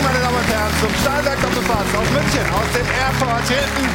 [0.00, 3.88] Morgen, meine Damen und Herren, zum Stahlwerk Doppelpass aus München, aus dem Airport Hilton.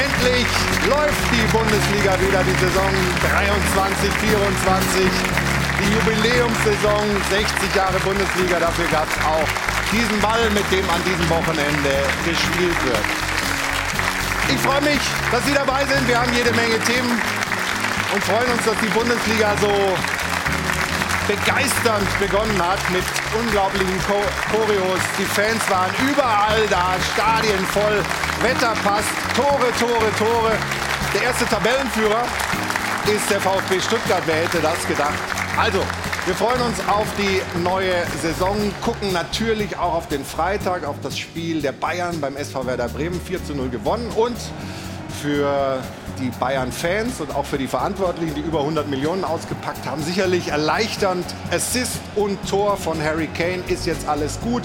[0.00, 0.48] Endlich
[0.88, 2.88] läuft die Bundesliga wieder, die Saison
[3.20, 5.04] 23, 24.
[5.80, 9.48] Die Jubiläumssaison, 60 Jahre Bundesliga, dafür gab es auch
[9.92, 11.92] diesen Ball, mit dem an diesem Wochenende
[12.24, 13.04] gespielt wird.
[14.48, 15.02] Ich freue mich,
[15.32, 16.06] dass Sie dabei sind.
[16.08, 17.12] Wir haben jede Menge Themen
[18.14, 19.68] und freuen uns, dass die Bundesliga so
[21.26, 23.04] begeisternd begonnen hat mit
[23.38, 25.00] unglaublichen Choreos.
[25.18, 28.02] Die Fans waren überall da, Stadien voll,
[28.42, 30.52] Wetter passt, Tore, Tore, Tore.
[31.14, 32.24] Der erste Tabellenführer
[33.06, 34.22] ist der VfB Stuttgart.
[34.26, 35.14] Wer hätte das gedacht?
[35.56, 35.78] Also,
[36.26, 41.18] wir freuen uns auf die neue Saison, gucken natürlich auch auf den Freitag, auf das
[41.18, 44.36] Spiel der Bayern beim SV Werder Bremen 4 zu 0 gewonnen und
[45.22, 45.82] für
[46.18, 51.24] die Bayern-Fans und auch für die Verantwortlichen, die über 100 Millionen ausgepackt haben, sicherlich erleichternd.
[51.50, 54.62] Assist und Tor von Harry Kane ist jetzt alles gut.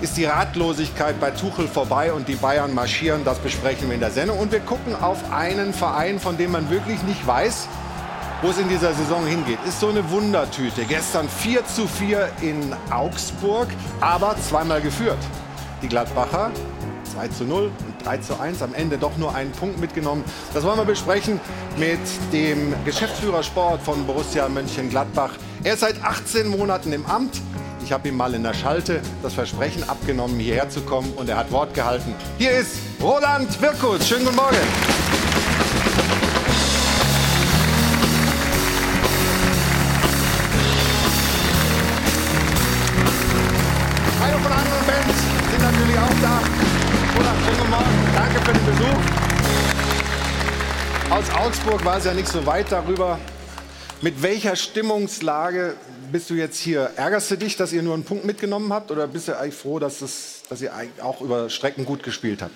[0.00, 3.24] Ist die Ratlosigkeit bei Tuchel vorbei und die Bayern marschieren?
[3.24, 4.38] Das besprechen wir in der Sendung.
[4.38, 7.68] Und wir gucken auf einen Verein, von dem man wirklich nicht weiß,
[8.42, 9.58] wo es in dieser Saison hingeht.
[9.66, 10.84] Ist so eine Wundertüte.
[10.84, 13.68] Gestern 4 zu 4 in Augsburg,
[14.00, 15.18] aber zweimal geführt.
[15.80, 16.50] Die Gladbacher
[17.14, 18.62] 2 zu 0 und 3 zu 1.
[18.62, 20.24] Am Ende doch nur einen Punkt mitgenommen.
[20.52, 21.40] Das wollen wir besprechen
[21.78, 21.98] mit
[22.32, 25.32] dem Geschäftsführer Sport von Borussia Mönchengladbach.
[25.62, 27.40] Er ist seit 18 Monaten im Amt.
[27.84, 31.36] Ich habe ihm mal in der Schalte das Versprechen abgenommen, hierher zu kommen und er
[31.36, 32.14] hat Wort gehalten.
[32.38, 34.08] Hier ist Roland Wirkus.
[34.08, 35.03] Schönen guten Morgen.
[48.44, 48.98] Für den Besuch.
[51.10, 53.18] Aus Augsburg war es ja nicht so weit darüber.
[54.02, 55.76] Mit welcher Stimmungslage
[56.12, 56.90] bist du jetzt hier?
[56.96, 58.90] Ärgerst du dich, dass ihr nur einen Punkt mitgenommen habt?
[58.90, 60.72] Oder bist du eigentlich froh, dass, das, dass ihr
[61.02, 62.52] auch über Strecken gut gespielt habt?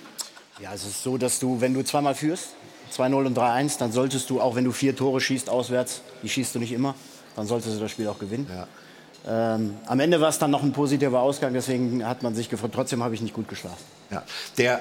[0.60, 2.48] Ja, es ist so, dass du, wenn du zweimal führst,
[2.94, 6.54] 2-0 und 3-1, dann solltest du, auch wenn du vier Tore schießt auswärts, die schießt
[6.54, 6.96] du nicht immer,
[7.34, 8.46] dann solltest du das Spiel auch gewinnen.
[8.54, 9.54] Ja.
[9.54, 12.72] Ähm, am Ende war es dann noch ein positiver Ausgang, deswegen hat man sich gefreut.
[12.74, 13.84] Trotzdem habe ich nicht gut geschlafen.
[14.10, 14.22] Ja.
[14.58, 14.80] Der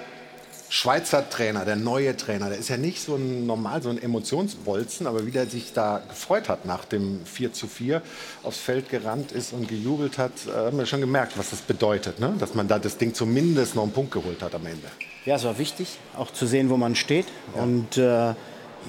[0.70, 5.08] Schweizer Trainer, der neue Trainer, der ist ja nicht so ein normal so ein Emotionsbolzen,
[5.08, 8.02] aber wie der sich da gefreut hat nach dem 4 zu 4
[8.44, 12.20] aufs Feld gerannt ist und gejubelt hat, äh, haben wir schon gemerkt, was das bedeutet,
[12.20, 12.34] ne?
[12.38, 14.88] dass man da das Ding zumindest noch einen Punkt geholt hat am Ende.
[15.26, 17.28] Ja, es war wichtig, auch zu sehen, wo man steht.
[17.54, 18.34] Und äh,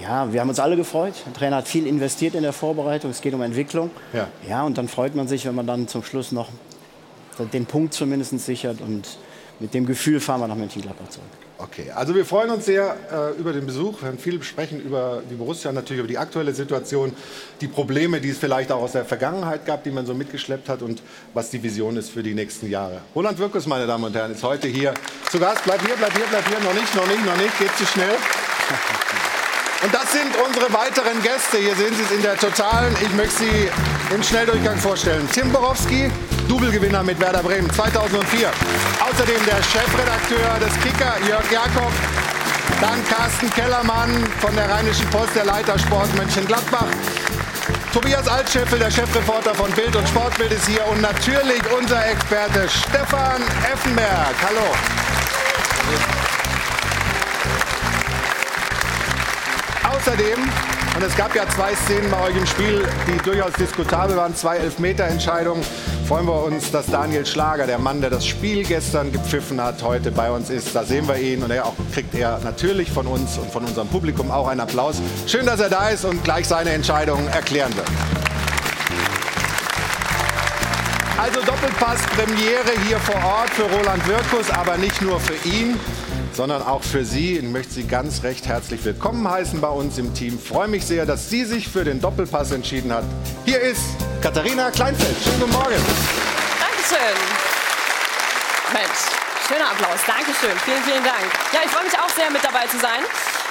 [0.01, 1.15] ja, wir haben uns alle gefreut.
[1.27, 3.11] Der Trainer hat viel investiert in der Vorbereitung.
[3.11, 3.91] Es geht um Entwicklung.
[4.13, 4.29] Ja.
[4.49, 6.49] ja, und dann freut man sich, wenn man dann zum Schluss noch
[7.53, 8.81] den Punkt zumindest sichert.
[8.81, 9.19] Und
[9.59, 11.27] mit dem Gefühl fahren wir nach Mönchengladbach zurück.
[11.61, 14.01] Okay, also wir freuen uns sehr äh, über den Besuch.
[14.01, 17.13] Wir werden viel besprechen über die Borussia, natürlich über die aktuelle Situation,
[17.61, 20.83] die Probleme, die es vielleicht auch aus der Vergangenheit gab, die man so mitgeschleppt hat
[20.83, 21.03] und
[21.35, 23.01] was die Vision ist für die nächsten Jahre.
[23.13, 24.95] Roland Wirkus, meine Damen und Herren, ist heute hier
[25.33, 25.65] zu Gast.
[25.65, 26.61] Bleib hier, bleib hier, bleib hier.
[26.61, 27.59] Noch nicht, noch nicht, noch nicht.
[27.59, 28.15] Geht zu schnell.
[29.83, 31.59] Und das sind unsere weiteren Gäste.
[31.59, 32.97] Hier sehen Sie es in der Totalen.
[33.01, 33.71] Ich möchte Sie
[34.13, 35.29] im Schnelldurchgang vorstellen.
[35.33, 36.11] Tim Borowski,
[36.49, 38.51] Doublegewinner mit Werder Bremen 2004.
[38.99, 41.93] Außerdem der Chefredakteur des Kicker, Jörg Jakob.
[42.81, 46.87] Dann Carsten Kellermann von der Rheinischen Post, der Leiter Sport Mönchengladbach.
[47.93, 50.85] Tobias Altscheffel, der Chefreporter von Bild und Sportbild ist hier.
[50.89, 54.35] Und natürlich unser Experte Stefan Effenberg.
[54.45, 56.28] Hallo.
[60.09, 60.43] Außerdem,
[60.97, 64.57] und es gab ja zwei Szenen bei euch im Spiel, die durchaus diskutabel waren, zwei
[64.57, 65.63] Elfmeterentscheidungen,
[66.07, 70.11] freuen wir uns, dass Daniel Schlager, der Mann, der das Spiel gestern gepfiffen hat, heute
[70.11, 70.75] bei uns ist.
[70.75, 73.89] Da sehen wir ihn und er auch, kriegt er natürlich von uns und von unserem
[73.89, 74.97] Publikum auch einen Applaus.
[75.27, 77.89] Schön, dass er da ist und gleich seine Entscheidung erklären wird.
[81.19, 85.79] Also Doppelpass Premiere hier vor Ort für Roland Wirkus, aber nicht nur für ihn,
[86.39, 87.37] sondern auch für Sie.
[87.39, 90.39] Ich möchte Sie ganz recht herzlich willkommen heißen bei uns im Team.
[90.39, 93.03] Freue mich sehr, dass sie sich für den Doppelpass entschieden hat.
[93.45, 93.83] Hier ist
[94.23, 95.17] Katharina Kleinfeld.
[95.21, 95.83] Schönen guten Morgen.
[96.61, 97.19] Dankeschön.
[98.73, 99.01] Mensch,
[99.49, 99.99] schöner Applaus.
[100.07, 100.57] Dankeschön.
[100.65, 101.27] Vielen, vielen Dank.
[101.53, 103.03] Ja, ich freue mich auch sehr, mit dabei zu sein.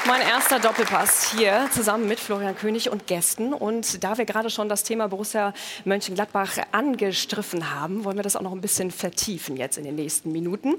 [0.07, 3.53] Mein erster Doppelpass hier zusammen mit Florian König und Gästen.
[3.53, 8.41] Und da wir gerade schon das Thema Borussia Mönchengladbach angestriffen haben, wollen wir das auch
[8.41, 10.75] noch ein bisschen vertiefen jetzt in den nächsten Minuten.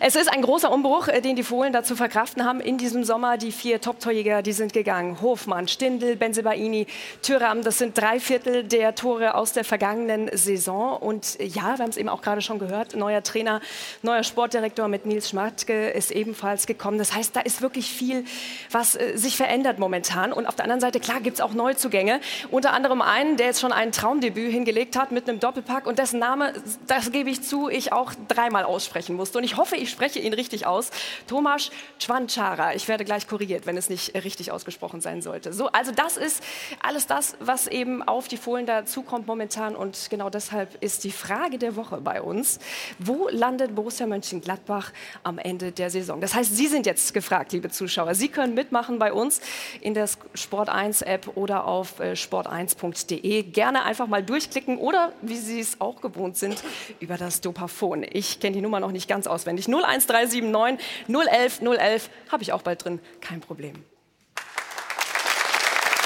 [0.00, 3.38] Es ist ein großer Umbruch, äh, den die Fohlen dazu verkraften haben in diesem Sommer.
[3.38, 5.20] Die vier Top-Torjäger, die sind gegangen.
[5.20, 6.86] Hofmann, Stindl, Benzebaini,
[7.22, 7.64] Thüram.
[7.64, 10.96] Das sind drei Viertel der Tore aus der vergangenen Saison.
[10.96, 13.60] Und ja, wir haben es eben auch gerade schon gehört, neuer Trainer,
[14.02, 16.98] neuer Sportdirektor mit Nils Schmatke ist ebenfalls gekommen.
[16.98, 18.24] Das heißt, da ist wirklich viel
[18.70, 20.32] was äh, sich verändert momentan.
[20.32, 22.20] Und auf der anderen Seite, klar, gibt es auch Neuzugänge.
[22.50, 26.18] Unter anderem einen, der jetzt schon ein Traumdebüt hingelegt hat mit einem Doppelpack und dessen
[26.18, 26.52] Name,
[26.86, 29.38] das gebe ich zu, ich auch dreimal aussprechen musste.
[29.38, 30.90] Und ich hoffe, ich spreche ihn richtig aus.
[31.26, 32.74] Tomasz Chwanchara.
[32.74, 35.52] Ich werde gleich korrigiert, wenn es nicht richtig ausgesprochen sein sollte.
[35.52, 36.42] So, also das ist
[36.82, 39.76] alles das, was eben auf die Fohlen dazukommt momentan.
[39.76, 42.58] Und genau deshalb ist die Frage der Woche bei uns.
[42.98, 44.92] Wo landet Borussia Mönchengladbach
[45.22, 46.20] am Ende der Saison?
[46.20, 48.14] Das heißt, Sie sind jetzt gefragt, liebe Zuschauer.
[48.14, 49.40] Sie können mitmachen bei uns
[49.80, 53.42] in der Sport 1 App oder auf äh, sport1.de.
[53.44, 56.62] Gerne einfach mal durchklicken oder, wie Sie es auch gewohnt sind,
[57.00, 58.04] über das Dopafon.
[58.10, 59.66] Ich kenne die Nummer noch nicht ganz auswendig.
[59.68, 63.00] 01379 011 011 habe ich auch bald drin.
[63.20, 63.74] Kein Problem.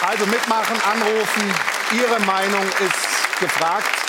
[0.07, 1.55] Also mitmachen, anrufen.
[1.93, 4.04] Ihre Meinung ist gefragt.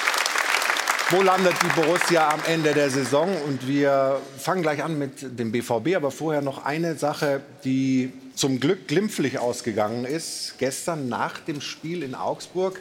[1.11, 3.29] Wo landet die Borussia am Ende der Saison?
[3.45, 8.59] Und wir fangen gleich an mit dem BVB, aber vorher noch eine Sache, die zum
[8.59, 10.55] Glück glimpflich ausgegangen ist.
[10.57, 12.79] Gestern nach dem Spiel in Augsburg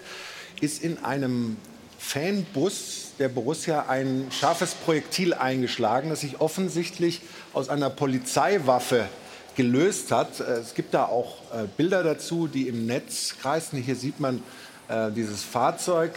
[0.62, 1.58] ist in einem
[1.98, 7.20] Fanbus der Borussia ein scharfes Projektil eingeschlagen, das sich offensichtlich
[7.52, 9.06] aus einer Polizeiwaffe
[9.54, 10.40] gelöst hat.
[10.40, 13.82] Es gibt da auch äh, Bilder dazu, die im Netz kreisen.
[13.82, 14.42] Hier sieht man
[14.88, 16.12] äh, dieses Fahrzeug.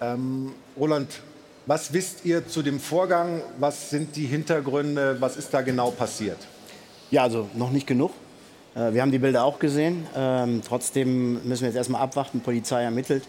[0.00, 1.20] Ähm, Roland,
[1.66, 3.42] was wisst ihr zu dem Vorgang?
[3.58, 5.16] Was sind die Hintergründe?
[5.20, 6.38] Was ist da genau passiert?
[7.10, 8.12] Ja, also noch nicht genug.
[8.74, 10.06] Äh, wir haben die Bilder auch gesehen.
[10.14, 12.40] Ähm, trotzdem müssen wir jetzt erstmal abwarten.
[12.40, 13.24] Polizei ermittelt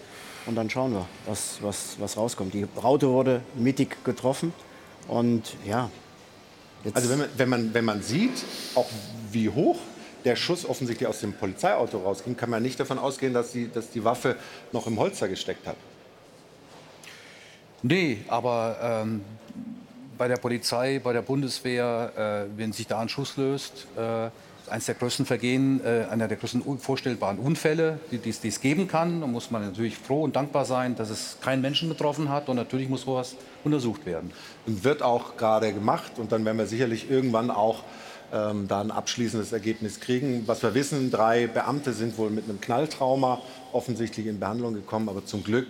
[0.46, 2.54] und dann schauen wir, was, was, was rauskommt.
[2.54, 4.54] Die Raute wurde mittig getroffen
[5.08, 5.90] und ja.
[6.94, 8.44] Also wenn man, wenn, man, wenn man sieht,
[8.76, 8.88] auch
[9.32, 9.80] wie hoch
[10.24, 13.92] der Schuss offensichtlich aus dem Polizeiauto rausging, kann man nicht davon ausgehen, dass die, dass
[13.92, 14.36] die Waffe
[14.72, 15.78] noch im Holster gesteckt hat.
[17.88, 19.22] Nee, aber ähm,
[20.18, 24.32] bei der Polizei, bei der Bundeswehr, äh, wenn sich da ein Schuss löst, äh,
[24.72, 29.22] eines der größten Vergehen, äh, einer der größten vorstellbaren Unfälle, die es geben kann.
[29.22, 32.50] Da muss man natürlich froh und dankbar sein, dass es keinen Menschen betroffen hat.
[32.50, 34.32] Und natürlich muss sowas untersucht werden.
[34.66, 36.14] Und wird auch gerade gemacht.
[36.18, 37.84] Und dann werden wir sicherlich irgendwann auch
[38.34, 40.48] ähm, da ein abschließendes Ergebnis kriegen.
[40.48, 43.44] Was wir wissen, drei Beamte sind wohl mit einem Knalltrauma
[43.74, 45.08] offensichtlich in Behandlung gekommen.
[45.08, 45.68] Aber zum Glück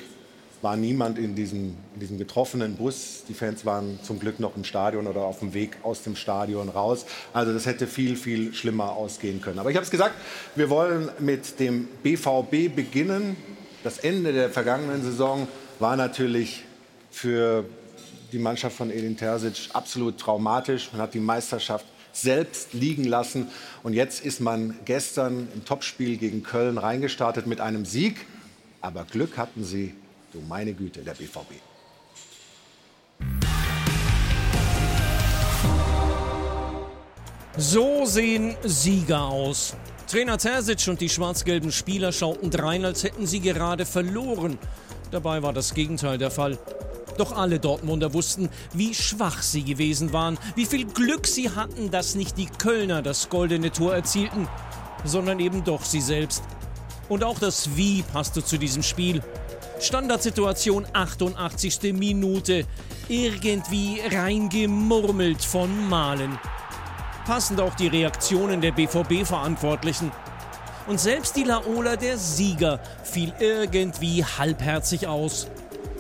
[0.62, 3.24] war niemand in diesem, in diesem getroffenen Bus.
[3.28, 6.70] Die Fans waren zum Glück noch im Stadion oder auf dem Weg aus dem Stadion
[6.70, 7.06] raus.
[7.34, 9.60] Also das hätte viel, viel schlimmer ausgehen können.
[9.60, 10.16] Aber ich habe es gesagt,
[10.56, 13.36] wir wollen mit dem BVB beginnen.
[13.84, 15.48] Das Ende der vergangenen Saison
[15.80, 16.64] war natürlich
[17.12, 17.66] für
[18.32, 20.90] die Mannschaft von Edin Terzic absolut traumatisch.
[20.92, 23.48] Man hat die Meisterschaft selbst liegen lassen.
[23.84, 28.26] Und jetzt ist man gestern im Topspiel gegen Köln reingestartet mit einem Sieg.
[28.82, 29.94] Aber Glück hatten sie
[30.36, 31.54] Du meine Güte, der BVB.
[37.56, 39.78] So sehen Sieger aus.
[40.12, 44.60] Trainer Terzic und die schwarz-gelben Spieler schauten drein, als hätten sie gerade verloren.
[45.10, 46.58] Dabei war das Gegenteil der Fall.
[47.18, 52.16] Doch alle Dortmunder wussten, wie schwach sie gewesen waren, wie viel Glück sie hatten, dass
[52.16, 54.50] nicht die Kölner das goldene Tor erzielten,
[55.06, 56.44] sondern eben doch sie selbst.
[57.08, 59.24] Und auch das Wie passte zu diesem Spiel.
[59.80, 61.94] Standardsituation 88.
[61.94, 62.66] Minute.
[63.08, 66.40] Irgendwie reingemurmelt von Malen.
[67.26, 70.12] Passend auch die Reaktionen der BVB-Verantwortlichen.
[70.88, 75.48] Und selbst die Laola der Sieger fiel irgendwie halbherzig aus.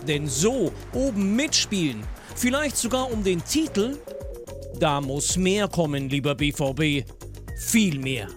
[0.07, 2.03] Denn so oben mitspielen,
[2.35, 3.97] vielleicht sogar um den Titel,
[4.79, 7.09] da muss mehr kommen, lieber BVB.
[7.57, 8.27] Viel mehr.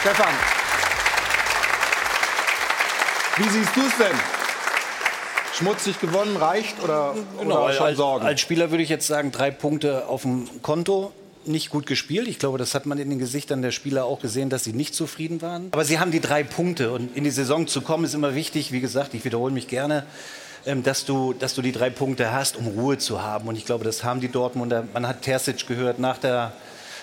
[0.00, 0.34] Stefan,
[3.40, 4.18] wie siehst du es denn?
[5.54, 8.26] Schmutzig gewonnen reicht oder, genau, oder schon als, Sorgen?
[8.26, 11.12] Als Spieler würde ich jetzt sagen, drei Punkte auf dem Konto.
[11.46, 12.28] Nicht gut gespielt.
[12.28, 14.94] Ich glaube, das hat man in den Gesichtern der Spieler auch gesehen, dass sie nicht
[14.94, 15.68] zufrieden waren.
[15.70, 16.92] Aber sie haben die drei Punkte.
[16.92, 18.72] Und in die Saison zu kommen, ist immer wichtig.
[18.72, 20.04] Wie gesagt, ich wiederhole mich gerne,
[20.66, 23.48] ähm, dass, du, dass du die drei Punkte hast, um Ruhe zu haben.
[23.48, 24.84] Und ich glaube, das haben die Dortmunder.
[24.92, 26.52] Man hat Terzic gehört nach der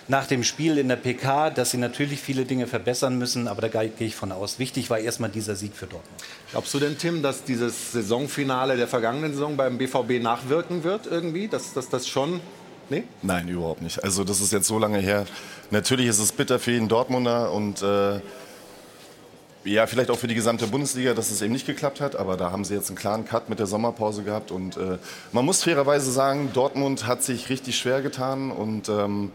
[0.08, 3.68] nach dem Spiel in der PK, dass sie natürlich viele Dinge verbessern müssen, aber da
[3.68, 4.60] gehe ich von aus.
[4.60, 6.24] Wichtig war erstmal dieser Sieg für Dortmund.
[6.52, 11.48] Glaubst du denn, Tim, dass dieses Saisonfinale der vergangenen Saison beim BVB nachwirken wird irgendwie?
[11.48, 12.40] Dass, dass das schon
[12.90, 13.04] Nee?
[13.22, 14.02] Nein, überhaupt nicht.
[14.04, 15.26] Also das ist jetzt so lange her.
[15.72, 18.22] Natürlich ist es bitter für jeden Dortmunder und äh,
[19.66, 22.16] ja, vielleicht auch für die gesamte Bundesliga, dass es eben nicht geklappt hat.
[22.16, 24.52] Aber da haben sie jetzt einen klaren Cut mit der Sommerpause gehabt.
[24.52, 24.98] Und äh,
[25.34, 29.32] man muss fairerweise sagen, Dortmund hat sich richtig schwer getan und ähm,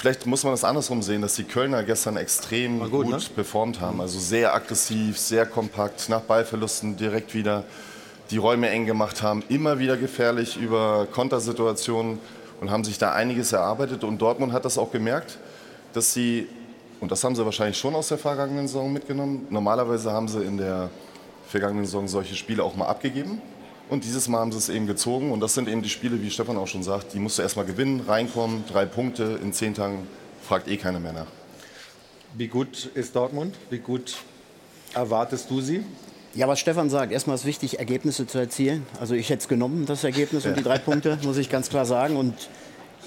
[0.00, 3.18] Vielleicht muss man das andersrum sehen, dass die Kölner gestern extrem gut, gut ne?
[3.34, 4.00] performt haben.
[4.00, 7.64] Also sehr aggressiv, sehr kompakt, nach Ballverlusten direkt wieder
[8.30, 12.18] die Räume eng gemacht haben, immer wieder gefährlich über Kontersituationen
[12.62, 14.02] und haben sich da einiges erarbeitet.
[14.02, 15.36] Und Dortmund hat das auch gemerkt,
[15.92, 16.48] dass sie,
[17.00, 20.56] und das haben sie wahrscheinlich schon aus der vergangenen Saison mitgenommen, normalerweise haben sie in
[20.56, 20.88] der
[21.46, 23.42] vergangenen Saison solche Spiele auch mal abgegeben.
[23.90, 25.32] Und dieses Mal haben sie es eben gezogen.
[25.32, 27.66] Und das sind eben die Spiele, wie Stefan auch schon sagt, die musst du erstmal
[27.66, 30.06] gewinnen, reinkommen, drei Punkte in zehn Tagen,
[30.46, 31.26] fragt eh keiner mehr nach.
[32.34, 33.56] Wie gut ist Dortmund?
[33.68, 34.18] Wie gut
[34.94, 35.84] erwartest du sie?
[36.34, 38.86] Ja, was Stefan sagt, erstmal ist wichtig, Ergebnisse zu erzielen.
[39.00, 41.84] Also ich hätte es genommen, das Ergebnis und die drei Punkte, muss ich ganz klar
[41.84, 42.16] sagen.
[42.16, 42.48] Und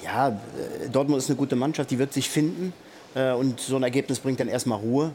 [0.04, 2.74] ja, äh, Dortmund ist eine gute Mannschaft, die wird sich finden.
[3.16, 5.14] Äh, und so ein Ergebnis bringt dann erstmal Ruhe.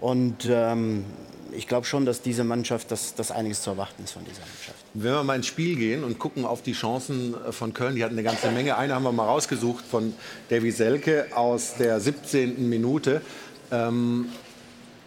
[0.00, 1.04] Und ähm,
[1.52, 4.81] ich glaube schon, dass diese Mannschaft, dass, dass einiges zu erwarten ist von dieser Mannschaft.
[4.94, 8.04] Wenn wir mal ins Spiel gehen und gucken auf die Chancen äh, von Köln, die
[8.04, 8.76] hatten eine ganze Menge.
[8.76, 10.12] Eine haben wir mal rausgesucht von
[10.50, 12.68] Davy Selke aus der 17.
[12.68, 13.22] Minute.
[13.70, 14.26] Ähm,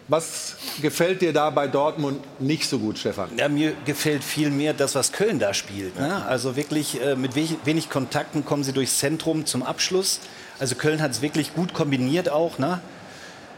[0.07, 3.29] was gefällt dir da bei Dortmund nicht so gut, Stefan?
[3.37, 5.99] Ja, mir gefällt viel mehr das, was Köln da spielt.
[5.99, 6.23] Ne?
[6.25, 10.19] Also wirklich äh, mit wenig, wenig, Kontakten kommen sie durchs Zentrum zum Abschluss.
[10.59, 12.59] Also Köln hat es wirklich gut kombiniert auch.
[12.59, 12.81] Ne?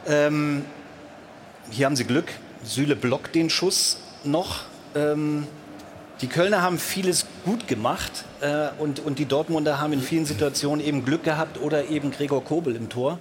[0.07, 0.63] Ähm,
[1.69, 2.31] hier haben sie Glück.
[2.63, 4.63] Süle blockt den Schuss noch.
[4.95, 5.47] Ähm,
[6.21, 10.83] die Kölner haben vieles gut gemacht äh, und, und die Dortmunder haben in vielen Situationen
[10.83, 13.19] eben Glück gehabt oder eben Gregor Kobel im Tor,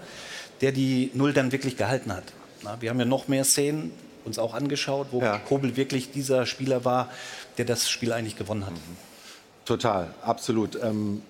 [0.60, 2.24] der die Null dann wirklich gehalten hat.
[2.62, 3.92] Na, wir haben ja noch mehr Szenen
[4.24, 5.38] uns auch angeschaut, wo ja.
[5.38, 7.10] Kobel wirklich dieser Spieler war,
[7.58, 8.72] der das Spiel eigentlich gewonnen hat.
[9.64, 10.78] Total, absolut.
[10.82, 11.22] Ähm,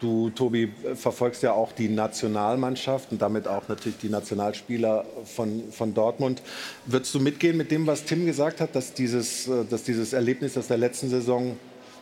[0.00, 5.94] du, Tobi, verfolgst ja auch die Nationalmannschaft und damit auch natürlich die Nationalspieler von, von
[5.94, 6.42] Dortmund.
[6.84, 10.56] Würdest du mitgehen mit dem, was Tim gesagt hat, dass dieses, äh, dass dieses Erlebnis
[10.56, 11.56] aus der letzten Saison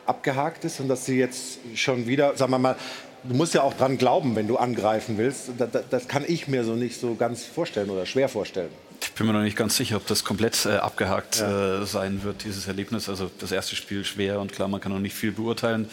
[0.06, 2.76] abgehakt ist und dass sie jetzt schon wieder, sagen wir mal,
[3.24, 5.50] du musst ja auch dran glauben, wenn du angreifen willst.
[5.58, 8.70] Das, das, kann ich mir so nicht so ganz vorstellen oder schwer vorstellen.
[9.00, 11.82] Ich bin mir noch nicht ganz sicher, ob das komplett äh, abgehakt ja.
[11.82, 13.08] äh, sein wird, dieses Erlebnis.
[13.08, 15.88] Also das erste Spiel schwer und klar, man kann noch nicht viel beurteilen.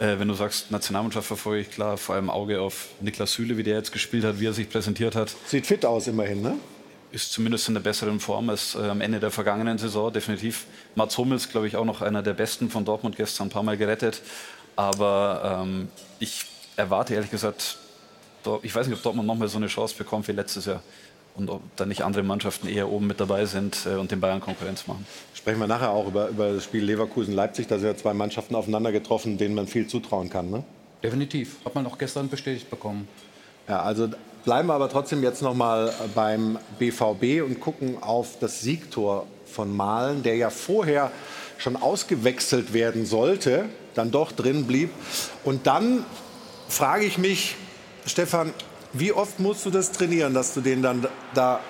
[0.00, 3.62] Äh, wenn du sagst, Nationalmannschaft verfolge ich klar, vor allem Auge auf Niklas Süle, wie
[3.62, 5.34] der jetzt gespielt hat, wie er sich präsentiert hat.
[5.46, 6.56] Sieht fit aus immerhin, ne?
[7.12, 10.64] Ist zumindest in der besseren Form als äh, am Ende der vergangenen Saison, definitiv.
[10.94, 13.76] Mats Hummels, glaube ich, auch noch einer der besten von Dortmund gestern ein paar Mal
[13.76, 14.22] gerettet.
[14.74, 15.88] Aber ähm,
[16.18, 17.76] ich erwarte ehrlich gesagt,
[18.62, 20.82] ich weiß nicht, ob Dortmund nochmal so eine Chance bekommt wie letztes Jahr
[21.34, 24.40] und ob da nicht andere Mannschaften eher oben mit dabei sind äh, und den Bayern
[24.40, 25.06] Konkurrenz machen.
[25.34, 27.66] Sprechen wir nachher auch über, über das Spiel Leverkusen-Leipzig.
[27.66, 30.50] Da sind ja zwei Mannschaften aufeinander getroffen, denen man viel zutrauen kann.
[30.50, 30.64] Ne?
[31.02, 31.56] Definitiv.
[31.64, 33.08] Hat man auch gestern bestätigt bekommen.
[33.68, 34.08] Ja, also
[34.44, 39.74] bleiben wir aber trotzdem jetzt noch mal beim BVB und gucken auf das Siegtor von
[39.74, 41.10] Malen, der ja vorher
[41.58, 44.90] schon ausgewechselt werden sollte, dann doch drin blieb
[45.44, 46.04] und dann
[46.68, 47.56] frage ich mich,
[48.06, 48.54] Stefan,
[48.92, 51.60] wie oft musst du das trainieren, dass du den dann da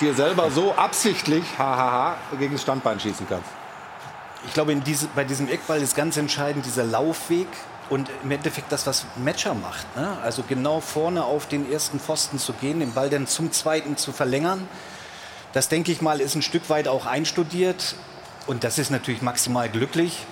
[0.00, 3.48] dir selber so absichtlich hahaha, gegen das Standbein schießen kannst?
[4.46, 7.48] Ich glaube, diese, bei diesem Eckball ist ganz entscheidend dieser Laufweg
[7.90, 9.84] und im Endeffekt das, was Matcher macht.
[9.96, 10.16] Ne?
[10.22, 14.12] Also genau vorne auf den ersten Pfosten zu gehen, den Ball dann zum zweiten zu
[14.12, 14.66] verlängern.
[15.52, 17.96] Das denke ich mal ist ein Stück weit auch einstudiert
[18.46, 20.24] und das ist natürlich maximal glücklich.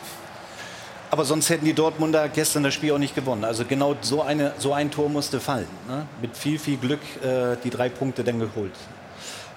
[1.11, 3.45] Aber sonst hätten die Dortmunder gestern das Spiel auch nicht gewonnen.
[3.45, 5.69] Also genau so, eine, so ein Tor musste fallen.
[5.89, 6.07] Ne?
[6.21, 8.75] Mit viel, viel Glück äh, die drei Punkte dann geholt.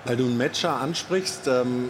[0.06, 1.90] Weil du einen Matcher ansprichst, ähm,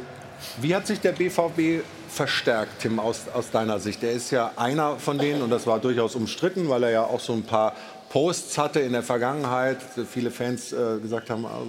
[0.60, 4.04] wie hat sich der BVB verstärkt, Tim, aus, aus deiner Sicht?
[4.04, 7.20] Er ist ja einer von denen und das war durchaus umstritten, weil er ja auch
[7.20, 7.74] so ein paar
[8.10, 9.78] Posts hatte in der Vergangenheit.
[10.12, 11.62] Viele Fans äh, gesagt haben, ah,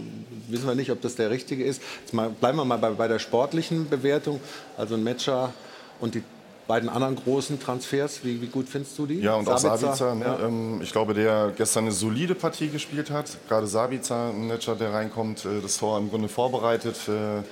[0.49, 1.83] wissen wir nicht, ob das der richtige ist.
[2.01, 4.41] Jetzt mal, bleiben wir mal bei, bei der sportlichen Bewertung.
[4.77, 5.53] Also ein Matcher
[6.01, 6.25] und die
[6.67, 9.21] beiden anderen großen Transfers, wie, wie gut findest du die?
[9.21, 10.15] Ja, und Sabitzer, auch Sabitzer.
[10.15, 10.25] Ne?
[10.25, 10.47] Ja.
[10.47, 13.27] Ähm, ich glaube, der gestern eine solide Partie gespielt hat.
[13.49, 16.97] Gerade Sabitzer, ein Netscher, der reinkommt, äh, das Tor im Grunde vorbereitet.
[17.09, 17.43] Äh,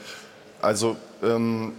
[0.62, 1.72] also, ähm,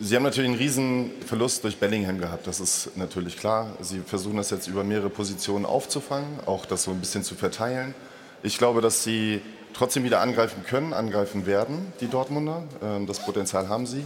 [0.00, 3.72] Sie haben natürlich einen riesen Verlust durch Bellingham gehabt, das ist natürlich klar.
[3.80, 7.96] Sie versuchen das jetzt über mehrere Positionen aufzufangen, auch das so ein bisschen zu verteilen.
[8.44, 9.42] Ich glaube, dass Sie
[9.74, 12.64] trotzdem wieder angreifen können, angreifen werden, die Dortmunder.
[12.82, 14.04] Ähm, das Potenzial haben sie.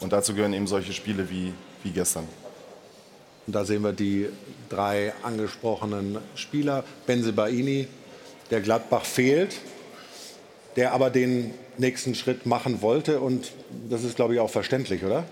[0.00, 1.52] Und dazu gehören eben solche Spiele wie,
[1.82, 2.28] wie gestern.
[3.46, 4.28] Und da sehen wir die
[4.68, 6.84] drei angesprochenen Spieler.
[7.06, 7.88] Benzebaini,
[8.50, 9.56] der Gladbach fehlt,
[10.76, 13.20] der aber den nächsten Schritt machen wollte.
[13.20, 13.52] Und
[13.88, 15.24] das ist, glaube ich, auch verständlich, oder?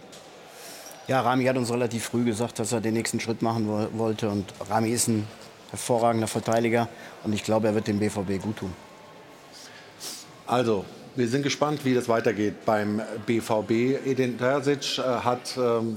[1.09, 4.29] Ja, Rami hat uns relativ früh gesagt, dass er den nächsten Schritt machen wollte.
[4.29, 5.27] Und Rami ist ein
[5.71, 6.89] hervorragender Verteidiger.
[7.23, 8.73] Und ich glaube, er wird dem BVB gut tun.
[10.47, 10.85] Also,
[11.17, 14.07] wir sind gespannt, wie das weitergeht beim BVB.
[14.07, 15.97] Edin Terzic äh, hat, ähm,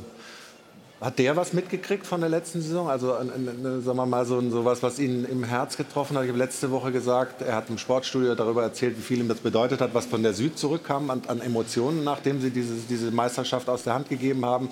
[1.02, 2.90] hat der was mitgekriegt von der letzten Saison?
[2.90, 6.24] Also äh, äh, sagen wir mal so, so was, was ihn im Herz getroffen hat.
[6.24, 9.40] Ich habe letzte Woche gesagt, er hat im Sportstudio darüber erzählt, wie viel ihm das
[9.40, 13.68] bedeutet hat, was von der Süd zurückkam an, an Emotionen, nachdem sie diese, diese Meisterschaft
[13.70, 14.70] aus der Hand gegeben haben.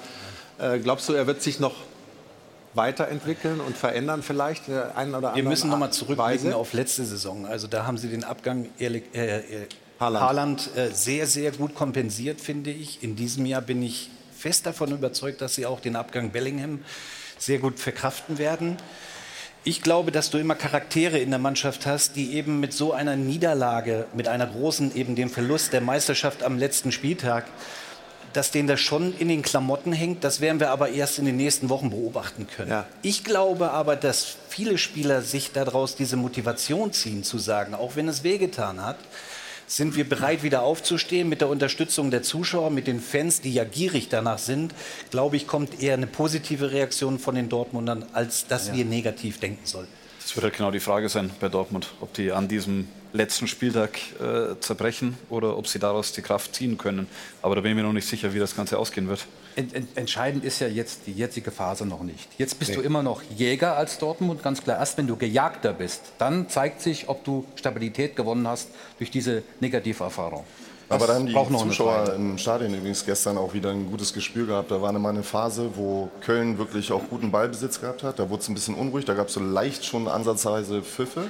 [0.59, 1.75] Äh, glaubst du, er wird sich noch
[2.73, 6.55] weiterentwickeln und verändern vielleicht einen oder anderen Wir müssen nochmal zurückblicken Weise?
[6.55, 7.45] auf letzte Saison.
[7.47, 9.65] Also da haben sie den Abgang ehrlich, äh,
[9.99, 10.25] Haaland.
[10.25, 13.03] Haaland äh, sehr, sehr gut kompensiert, finde ich.
[13.03, 16.79] In diesem Jahr bin ich fest davon überzeugt, dass sie auch den Abgang Bellingham
[17.39, 18.77] sehr gut verkraften werden.
[19.63, 23.15] Ich glaube, dass du immer Charaktere in der Mannschaft hast, die eben mit so einer
[23.15, 27.45] Niederlage, mit einer großen, eben dem Verlust der Meisterschaft am letzten Spieltag,
[28.33, 30.23] dass denen das schon in den Klamotten hängt.
[30.23, 32.69] Das werden wir aber erst in den nächsten Wochen beobachten können.
[32.69, 32.85] Ja.
[33.01, 38.07] Ich glaube aber, dass viele Spieler sich daraus diese Motivation ziehen, zu sagen, auch wenn
[38.07, 38.97] es wehgetan hat,
[39.67, 43.65] sind wir bereit, wieder aufzustehen mit der Unterstützung der Zuschauer, mit den Fans, die ja
[43.65, 44.73] gierig danach sind.
[45.11, 49.65] Glaube ich, kommt eher eine positive Reaktion von den Dortmundern, als dass wir negativ denken
[49.65, 49.91] sollten.
[50.21, 53.97] Das wird halt genau die Frage sein bei Dortmund, ob die an diesem letzten Spieltag
[54.19, 57.07] äh, zerbrechen oder ob sie daraus die Kraft ziehen können.
[57.41, 59.25] Aber da bin ich mir noch nicht sicher, wie das Ganze ausgehen wird.
[59.57, 62.29] Ent, ent, entscheidend ist ja jetzt die jetzige Phase noch nicht.
[62.37, 64.77] Jetzt bist du immer noch Jäger als Dortmund, ganz klar.
[64.77, 69.41] Erst wenn du Gejagter bist, dann zeigt sich, ob du Stabilität gewonnen hast durch diese
[69.59, 70.43] Negativerfahrung.
[70.89, 74.13] Das Aber dann die noch eine Zuschauer im Stadion übrigens gestern auch wieder ein gutes
[74.13, 74.69] Gespür gehabt.
[74.69, 78.19] Da war mal eine Phase, wo Köln wirklich auch guten Ballbesitz gehabt hat.
[78.19, 79.05] Da wurde es ein bisschen unruhig.
[79.05, 81.29] Da gab es so leicht schon ansatzweise Pfiffe.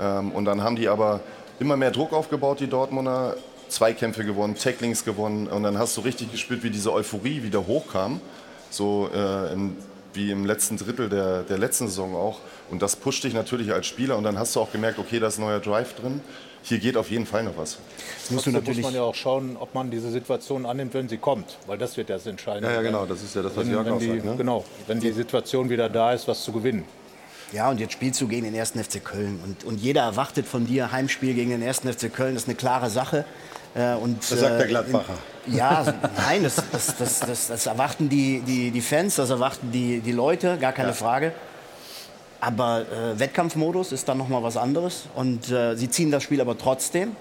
[0.00, 1.20] Ähm, und dann haben die aber
[1.60, 3.36] immer mehr Druck aufgebaut, die Dortmunder.
[3.74, 5.46] Zweikämpfe gewonnen, Tacklings gewonnen.
[5.46, 8.20] Und dann hast du richtig gespürt, wie diese Euphorie wieder hochkam.
[8.70, 9.76] So äh, im,
[10.12, 12.40] wie im letzten Drittel der, der letzten Saison auch.
[12.70, 14.16] Und das pusht dich natürlich als Spieler.
[14.16, 16.20] Und dann hast du auch gemerkt, okay, da ist ein neuer Drive drin.
[16.62, 17.78] Hier geht auf jeden Fall noch was.
[18.18, 20.94] Jetzt musst du Trotzdem natürlich muss man ja auch schauen, ob man diese Situation annimmt,
[20.94, 22.68] wenn sie kommt, weil das wird das Entscheidende.
[22.70, 24.24] Ja, ja, genau, das ist ja das, was Wenn, Jörg wenn auch die, sagt.
[24.24, 24.36] Ne?
[24.36, 26.84] Genau, wenn die Situation wieder da ist, was zu gewinnen.
[27.52, 28.70] Ja, und jetzt spielst du gegen den 1.
[28.70, 29.38] FC Köln.
[29.44, 31.80] Und, und jeder erwartet von dir Heimspiel gegen den 1.
[31.80, 32.34] FC Köln.
[32.34, 33.26] Das ist eine klare Sache.
[33.74, 35.14] Äh, und, Das sagt der äh, Gladbacher.
[35.46, 35.84] Ja,
[36.16, 40.12] nein, das, das, das, das, das erwarten die, die, die Fans, das erwarten die, die
[40.12, 41.32] Leute, gar keine Frage.
[42.40, 45.04] Aber äh, Wettkampfmodus ist dann nochmal was anderes.
[45.14, 47.16] Und äh, sie ziehen das Spiel aber trotzdem.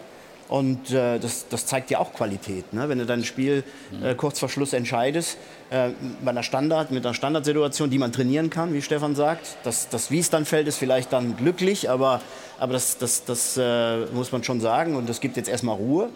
[0.49, 2.73] Und äh, das, das zeigt ja auch Qualität.
[2.73, 2.89] Ne?
[2.89, 3.63] Wenn du dein Spiel
[4.03, 5.37] äh, kurz vor Schluss entscheidest,
[5.69, 5.89] äh,
[6.21, 9.55] bei einer Standard, mit einer Standardsituation, die man trainieren kann, wie Stefan sagt.
[9.63, 12.21] Das, das Wies dann fällt, ist vielleicht dann glücklich, aber,
[12.59, 14.95] aber das, das, das äh, muss man schon sagen.
[14.95, 16.09] Und das gibt jetzt erstmal Ruhe.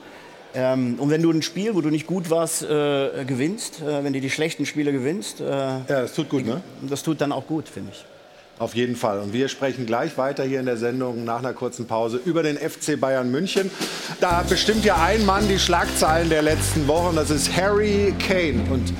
[0.60, 4.12] Ähm, und wenn du ein Spiel, wo du nicht gut warst, äh, gewinnst, äh, wenn
[4.12, 6.62] du die schlechten Spiele gewinnst, äh, Ja, das tut gut, ne?
[6.82, 8.04] das tut dann auch gut, finde ich.
[8.60, 9.20] Auf jeden Fall.
[9.20, 12.58] Und wir sprechen gleich weiter hier in der Sendung nach einer kurzen Pause über den
[12.58, 13.70] FC Bayern München.
[14.20, 17.16] Da bestimmt ja ein Mann die Schlagzeilen der letzten Wochen.
[17.16, 18.64] Das ist Harry Kane.
[18.72, 18.94] Und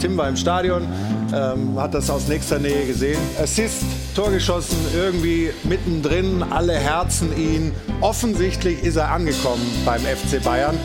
[0.00, 0.88] Tim war im Stadion,
[1.32, 3.20] ähm, hat das aus nächster Nähe gesehen.
[3.40, 3.84] Assist,
[4.16, 7.72] Tor geschossen, irgendwie mittendrin, alle herzen ihn.
[8.00, 10.76] Offensichtlich ist er angekommen beim FC Bayern.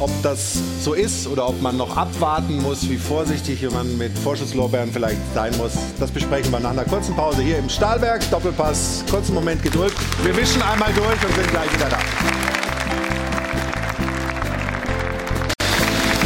[0.00, 4.92] Ob das so ist oder ob man noch abwarten muss, wie vorsichtig man mit Vorschusslorbeeren
[4.92, 8.28] vielleicht sein muss, das besprechen wir nach einer kurzen Pause hier im Stahlberg.
[8.30, 9.92] Doppelpass, kurzen Moment Geduld.
[10.24, 11.98] Wir wischen einmal durch und sind gleich wieder da.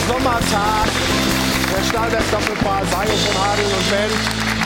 [0.09, 0.89] Sommertag,
[1.77, 4.58] der Stahlberg Doppelpass, Hajo von Hadeln und Band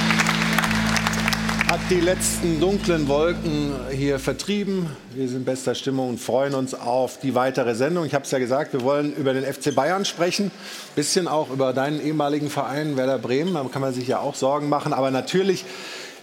[1.82, 4.90] hat die letzten dunklen Wolken hier vertrieben.
[5.14, 8.04] Wir sind in bester Stimmung und freuen uns auf die weitere Sendung.
[8.04, 10.50] Ich habe es ja gesagt, wir wollen über den FC Bayern sprechen,
[10.94, 13.54] bisschen auch über deinen ehemaligen Verein Werder Bremen.
[13.54, 15.64] Da kann man sich ja auch Sorgen machen, aber natürlich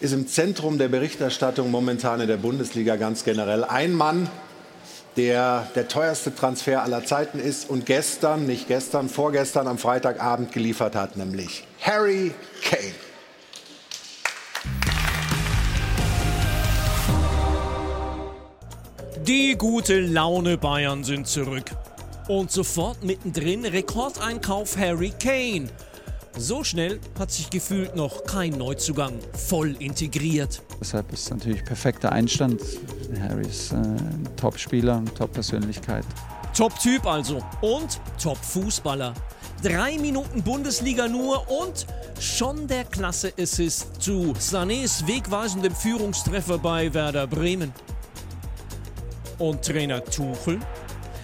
[0.01, 4.29] ist im Zentrum der Berichterstattung momentan in der Bundesliga ganz generell ein Mann,
[5.17, 10.95] der der teuerste Transfer aller Zeiten ist und gestern, nicht gestern, vorgestern am Freitagabend geliefert
[10.95, 12.31] hat, nämlich Harry
[12.63, 13.08] Kane.
[19.29, 21.65] Die gute Laune Bayern sind zurück.
[22.27, 25.67] Und sofort mittendrin Rekordeinkauf Harry Kane.
[26.35, 30.63] So schnell hat sich gefühlt noch kein Neuzugang voll integriert.
[30.81, 32.59] Deshalb ist es natürlich perfekter Einstand.
[33.21, 36.05] Harry ist äh, ein Top-Spieler, eine Top-Persönlichkeit.
[36.57, 39.13] Top-Typ also und Top-Fußballer.
[39.61, 41.85] Drei Minuten Bundesliga nur und
[42.19, 47.71] schon der Klasse-Assist zu Sanés wegweisendem Führungstreffer bei Werder Bremen.
[49.39, 50.59] Und Trainer Tuchel?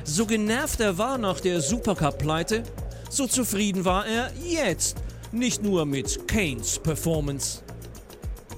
[0.05, 2.63] So genervt er war nach der Supercup-Pleite,
[3.09, 4.97] so zufrieden war er jetzt.
[5.31, 7.61] Nicht nur mit Kanes Performance.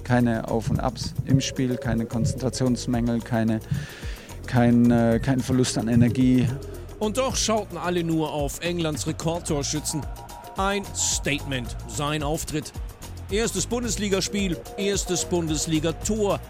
[0.04, 3.60] Keine Auf- und Abs im Spiel, keine Konzentrationsmängel, keine,
[4.46, 6.46] kein, äh, kein Verlust an Energie.
[6.98, 10.02] Und doch schauten alle nur auf Englands Rekordtorschützen.
[10.56, 12.72] Ein Statement, sein Auftritt.
[13.30, 16.40] Erstes Bundesligaspiel, erstes Bundesligator.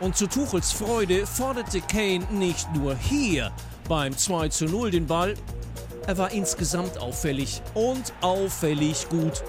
[0.00, 3.52] Und zu Tuchels Freude forderte Kane nicht nur hier
[3.86, 5.34] beim 2 zu 0 den Ball,
[6.06, 9.42] er war insgesamt auffällig und auffällig gut.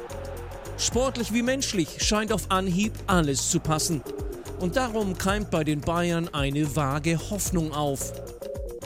[0.77, 4.03] Sportlich wie menschlich scheint auf Anhieb alles zu passen.
[4.59, 8.11] Und darum keimt bei den Bayern eine vage Hoffnung auf.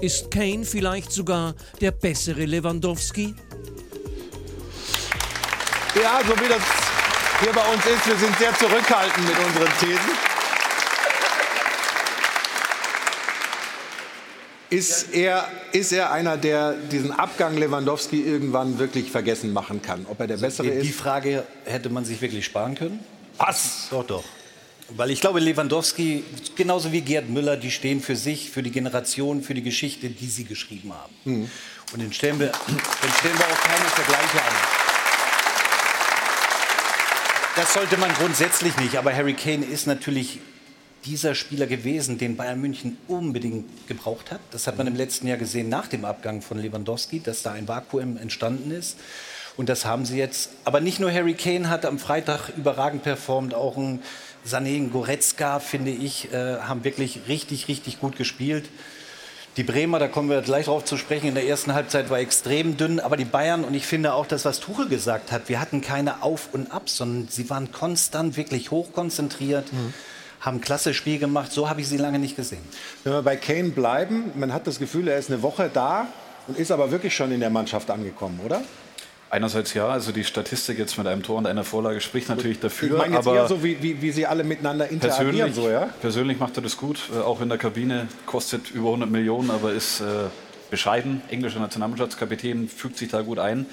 [0.01, 3.33] Ist Kane vielleicht sogar der bessere Lewandowski?
[6.01, 6.61] Ja, so wie das
[7.41, 10.34] hier bei uns ist, wir sind sehr zurückhaltend mit unseren Thesen.
[14.69, 20.05] Ist er, ist er einer, der diesen Abgang Lewandowski irgendwann wirklich vergessen machen kann?
[20.09, 20.85] Ob er der Bessere die, ist?
[20.85, 22.99] die Frage hätte man sich wirklich sparen können.
[23.37, 23.87] Was?
[23.91, 24.23] Doch, doch.
[24.89, 26.23] Weil ich glaube, Lewandowski,
[26.55, 30.27] genauso wie Gerd Müller, die stehen für sich, für die Generation, für die Geschichte, die
[30.27, 31.13] sie geschrieben haben.
[31.25, 31.49] Mhm.
[31.93, 34.55] Und den stellen, wir, den stellen wir auch keine Vergleiche an.
[37.55, 38.97] Das sollte man grundsätzlich nicht.
[38.97, 40.39] Aber Harry Kane ist natürlich
[41.05, 44.39] dieser Spieler gewesen, den Bayern München unbedingt gebraucht hat.
[44.51, 47.67] Das hat man im letzten Jahr gesehen nach dem Abgang von Lewandowski, dass da ein
[47.67, 48.97] Vakuum entstanden ist.
[49.57, 50.49] Und das haben sie jetzt.
[50.65, 54.01] Aber nicht nur Harry Kane hat am Freitag überragend performt, auch ein
[54.45, 58.69] Sané, ein Goretzka, finde ich, äh, haben wirklich richtig, richtig gut gespielt.
[59.57, 62.75] Die Bremer, da kommen wir gleich drauf zu sprechen, in der ersten Halbzeit war extrem
[62.75, 62.99] dünn.
[62.99, 66.23] Aber die Bayern, und ich finde auch das, was Tuchel gesagt hat, wir hatten keine
[66.23, 69.71] Auf- und Abs, sondern sie waren konstant, wirklich hochkonzentriert.
[69.71, 69.93] Mhm
[70.45, 71.51] haben ein klasse Spiel gemacht.
[71.51, 72.61] So habe ich sie lange nicht gesehen.
[73.03, 76.07] Wenn wir bei Kane bleiben, man hat das Gefühl, er ist eine Woche da
[76.47, 78.61] und ist aber wirklich schon in der Mannschaft angekommen, oder?
[79.31, 82.91] Einerseits ja, also die Statistik jetzt mit einem Tor und einer Vorlage spricht natürlich dafür.
[82.91, 85.31] Ich meine jetzt aber eher so, wie, wie, wie sie alle miteinander interagieren.
[85.35, 85.89] persönlich, So, ja?
[85.99, 89.73] persönlich macht er das gut, äh, auch in der Kabine, kostet über 100 Millionen, aber
[89.73, 90.03] ist äh,
[90.69, 91.21] bescheiden.
[91.29, 93.65] Englischer Nationalmannschaftskapitän fügt sich da gut ein.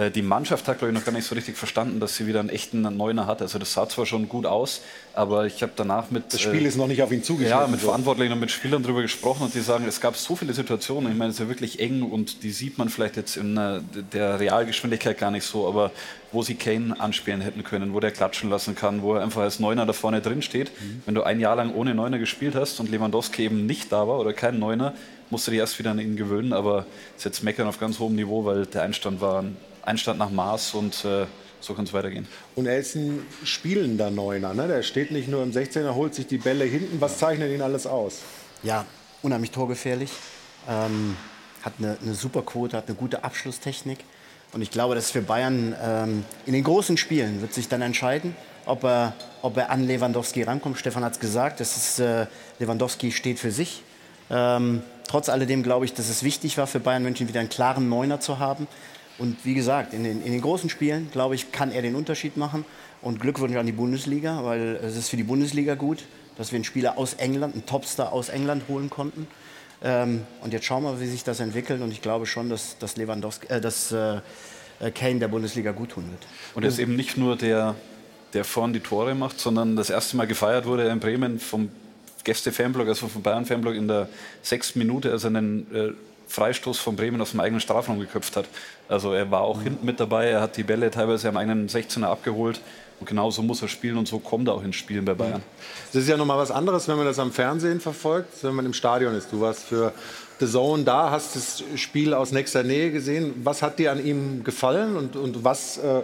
[0.00, 2.40] Äh, die Mannschaft hat, glaube ich, noch gar nicht so richtig verstanden, dass sie wieder
[2.40, 3.42] einen echten Neuner hat.
[3.42, 4.80] Also das sah zwar schon gut aus,
[5.14, 6.32] aber ich habe danach mit...
[6.32, 7.60] Das Spiel äh, ist noch nicht auf ihn zugeschnitten.
[7.60, 10.54] Ja, mit Verantwortlichen und mit Spielern darüber gesprochen und die sagen, es gab so viele
[10.54, 13.56] Situationen, ich meine, es ist ja wirklich eng und die sieht man vielleicht jetzt in
[13.58, 13.80] äh,
[14.12, 15.90] der Realgeschwindigkeit gar nicht so, aber
[16.32, 19.60] wo sie Kane anspielen hätten können, wo der klatschen lassen kann, wo er einfach als
[19.60, 20.70] Neuner da vorne drin steht.
[20.80, 21.02] Mhm.
[21.04, 24.18] Wenn du ein Jahr lang ohne Neuner gespielt hast und Lewandowski eben nicht da war
[24.18, 24.94] oder kein Neuner,
[25.28, 26.86] musst du dich erst wieder an ihn gewöhnen, aber
[27.16, 29.44] es ist jetzt Meckern auf ganz hohem Niveau, weil der Einstand war
[29.82, 31.26] Einstand nach Maß und äh,
[31.60, 32.26] so kann es weitergehen.
[32.56, 34.54] Und er ist ein spielender Neuner.
[34.54, 34.66] Ne?
[34.68, 37.00] Der steht nicht nur im 16er, holt sich die Bälle hinten.
[37.00, 38.20] Was zeichnet ihn alles aus?
[38.62, 38.86] Ja,
[39.22, 40.10] unheimlich torgefährlich.
[40.68, 41.16] Ähm,
[41.62, 43.98] hat eine, eine super Quote, hat eine gute Abschlusstechnik.
[44.52, 48.34] Und ich glaube, dass für Bayern ähm, in den großen Spielen wird sich dann entscheiden,
[48.66, 50.78] ob er, ob er an Lewandowski rankommt.
[50.78, 52.26] Stefan hat es gesagt, das ist, äh,
[52.58, 53.82] Lewandowski steht für sich.
[54.28, 57.88] Ähm, trotz alledem glaube ich, dass es wichtig war für Bayern München wieder einen klaren
[57.88, 58.66] Neuner zu haben.
[59.20, 62.38] Und wie gesagt, in den, in den großen Spielen, glaube ich, kann er den Unterschied
[62.38, 62.64] machen.
[63.02, 66.04] Und Glückwunsch an die Bundesliga, weil es ist für die Bundesliga gut,
[66.38, 69.26] dass wir einen Spieler aus England, einen Topstar aus England holen konnten.
[69.82, 71.82] Ähm, und jetzt schauen wir, wie sich das entwickelt.
[71.82, 74.20] Und ich glaube schon, dass, dass, Lewandowski, äh, dass äh,
[74.94, 76.26] Kane der Bundesliga gut tun wird.
[76.54, 77.74] Und er ist eben nicht nur der,
[78.32, 81.68] der vorn die Tore macht, sondern das erste Mal gefeiert wurde in Bremen vom
[82.24, 84.08] Gäste-Fanblock, also vom Bayern-Fanblock in der
[84.42, 85.92] sechsten Minute, als er einen äh,
[86.30, 88.46] Freistoß von Bremen aus dem eigenen Strafraum geköpft hat.
[88.88, 89.64] Also er war auch mhm.
[89.64, 92.60] hinten mit dabei, er hat die Bälle teilweise am eigenen 16er abgeholt.
[93.00, 95.42] Und genau so muss er spielen und so kommt er auch ins Spielen bei Bayern.
[95.92, 98.74] Das ist ja nochmal was anderes, wenn man das am Fernsehen verfolgt, wenn man im
[98.74, 99.32] Stadion ist.
[99.32, 99.92] Du warst für
[100.38, 103.32] The Zone da, hast das Spiel aus nächster Nähe gesehen.
[103.42, 106.02] Was hat dir an ihm gefallen und, und was, äh,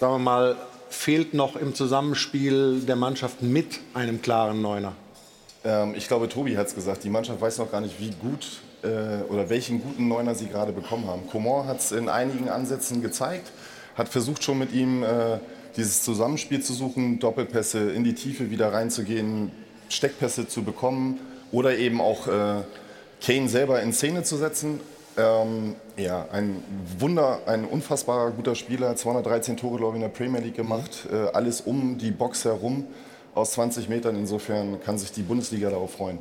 [0.00, 0.56] sagen wir mal,
[0.88, 4.94] fehlt noch im Zusammenspiel der Mannschaft mit einem klaren Neuner?
[5.64, 8.62] Ähm, ich glaube, Tobi hat es gesagt, die Mannschaft weiß noch gar nicht, wie gut
[8.82, 11.28] oder welchen guten Neuner sie gerade bekommen haben.
[11.30, 13.50] Coman hat es in einigen Ansätzen gezeigt,
[13.96, 15.38] hat versucht schon mit ihm äh,
[15.76, 19.50] dieses Zusammenspiel zu suchen, Doppelpässe in die Tiefe wieder reinzugehen,
[19.88, 21.20] Steckpässe zu bekommen
[21.52, 22.62] oder eben auch äh,
[23.24, 24.80] Kane selber in Szene zu setzen.
[25.16, 26.62] Ähm, ja, ein
[26.98, 31.34] Wunder, ein unfassbar guter Spieler, 213 Tore, glaube ich, in der Premier League gemacht, äh,
[31.34, 32.84] alles um die Box herum
[33.34, 34.16] aus 20 Metern.
[34.16, 36.18] Insofern kann sich die Bundesliga darauf freuen.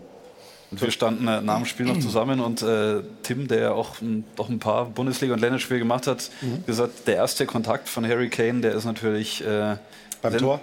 [0.70, 4.02] Und wir standen äh, nach dem Spiel noch zusammen und äh, Tim, der ja auch
[4.02, 6.66] m, doch ein paar Bundesliga- und Länderspiele gemacht hat, mhm.
[6.66, 9.78] gesagt, der erste Kontakt von Harry Kane, der ist natürlich äh,
[10.22, 10.60] beim Tor.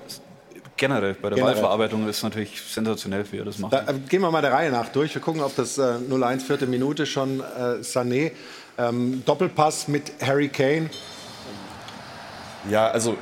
[0.77, 1.55] Generell bei der generell.
[1.55, 3.73] Ballverarbeitung ist natürlich sensationell, wie er das macht.
[3.73, 5.15] Da, äh, gehen wir mal der Reihe nach durch.
[5.15, 8.33] Wir gucken auf das äh, 0-1 vierte Minute schon äh, Sané.
[8.77, 10.91] Ähm, Doppelpass mit Harry Kane.
[12.69, 13.17] Ja, also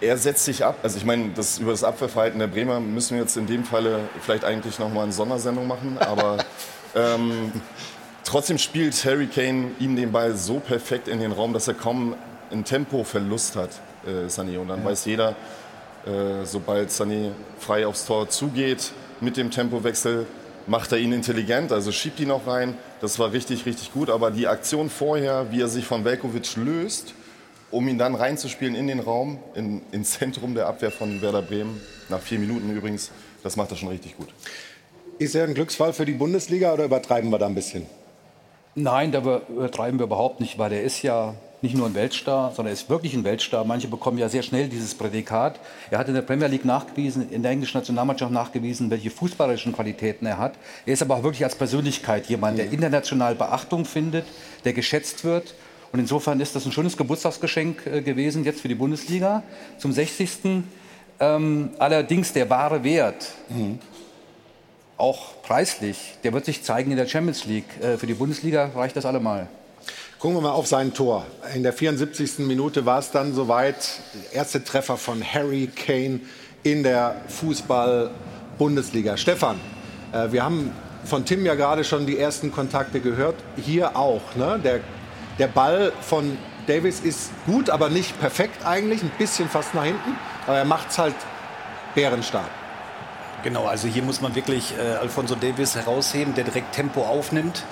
[0.00, 0.76] er setzt sich ab.
[0.82, 4.00] Also ich meine, das, über das Abwehrverhalten der Bremer müssen wir jetzt in dem Falle
[4.20, 5.96] vielleicht eigentlich noch mal eine Sondersendung machen.
[5.98, 6.38] Aber
[6.94, 7.52] ähm,
[8.24, 12.14] trotzdem spielt Harry Kane ihm den Ball so perfekt in den Raum, dass er kaum
[12.50, 13.70] einen Tempoverlust hat,
[14.06, 14.58] äh, Sané.
[14.58, 14.86] Und dann ja.
[14.86, 15.30] weiß jeder,
[16.06, 20.26] äh, sobald Sané frei aufs Tor zugeht mit dem Tempowechsel,
[20.66, 22.76] macht er ihn intelligent, also schiebt ihn auch rein.
[23.00, 24.10] Das war richtig, richtig gut.
[24.10, 27.14] Aber die Aktion vorher, wie er sich von Velkovic löst,
[27.70, 31.80] um ihn dann reinzuspielen in den Raum, in, ins Zentrum der Abwehr von Werder Bremen,
[32.08, 33.10] nach vier Minuten übrigens,
[33.42, 34.28] das macht er schon richtig gut.
[35.18, 37.86] Ist er ein Glücksfall für die Bundesliga oder übertreiben wir da ein bisschen?
[38.74, 42.70] Nein, da übertreiben wir überhaupt nicht, weil er ist ja nicht nur ein Weltstar, sondern
[42.70, 43.64] er ist wirklich ein Weltstar.
[43.64, 45.58] Manche bekommen ja sehr schnell dieses Prädikat.
[45.90, 50.26] Er hat in der Premier League nachgewiesen, in der englischen Nationalmannschaft nachgewiesen, welche fußballerischen Qualitäten
[50.26, 50.54] er hat.
[50.84, 54.26] Er ist aber auch wirklich als Persönlichkeit jemand, der international Beachtung findet,
[54.64, 55.54] der geschätzt wird.
[55.96, 59.42] Und insofern ist das ein schönes Geburtstagsgeschenk äh, gewesen jetzt für die Bundesliga
[59.78, 60.62] zum 60.
[61.18, 63.78] Ähm, allerdings der wahre Wert, mhm.
[64.98, 67.64] auch preislich, der wird sich zeigen in der Champions League.
[67.80, 69.48] Äh, für die Bundesliga reicht das allemal.
[70.18, 71.24] Gucken wir mal auf sein Tor.
[71.54, 72.40] In der 74.
[72.40, 73.98] Minute war es dann soweit.
[74.34, 76.20] Erste Treffer von Harry Kane
[76.62, 79.16] in der Fußball-Bundesliga.
[79.16, 79.58] Stefan,
[80.12, 80.72] äh, wir haben
[81.06, 83.36] von Tim ja gerade schon die ersten Kontakte gehört.
[83.56, 84.20] Hier auch.
[84.34, 84.60] Ne?
[84.62, 84.80] Der
[85.38, 89.02] der Ball von Davis ist gut, aber nicht perfekt eigentlich.
[89.02, 90.16] Ein bisschen fast nach hinten.
[90.46, 91.14] Aber er macht es halt
[91.94, 92.48] bärenstark.
[93.42, 97.64] Genau, also hier muss man wirklich äh, Alfonso Davis herausheben, der direkt Tempo aufnimmt.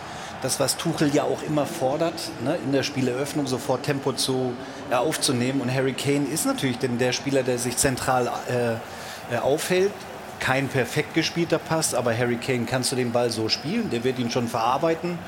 [0.43, 4.53] Das, was Tuchel ja auch immer fordert, ne, in der Spieleröffnung sofort Tempo zu,
[4.91, 5.61] äh, aufzunehmen.
[5.61, 9.91] Und Harry Kane ist natürlich denn der Spieler, der sich zentral äh, äh aufhält.
[10.39, 14.19] Kein perfekt gespielter Pass, aber Harry Kane kannst du den Ball so spielen, der wird
[14.19, 15.19] ihn schon verarbeiten.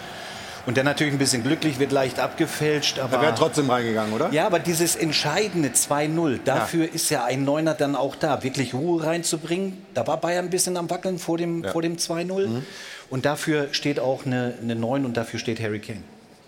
[0.66, 2.98] Und der natürlich ein bisschen glücklich, wird leicht abgefälscht.
[2.98, 4.32] Aber er wäre trotzdem reingegangen, oder?
[4.32, 6.92] Ja, aber dieses entscheidende 2-0, dafür ja.
[6.92, 9.86] ist ja ein Neuner dann auch da, wirklich Ruhe reinzubringen.
[9.94, 11.72] Da war Bayern ein bisschen am Wackeln vor dem, ja.
[11.72, 12.46] dem 2-0.
[12.48, 12.66] Mhm.
[13.08, 16.02] Und dafür steht auch eine, eine 9 und dafür steht Harry Kane.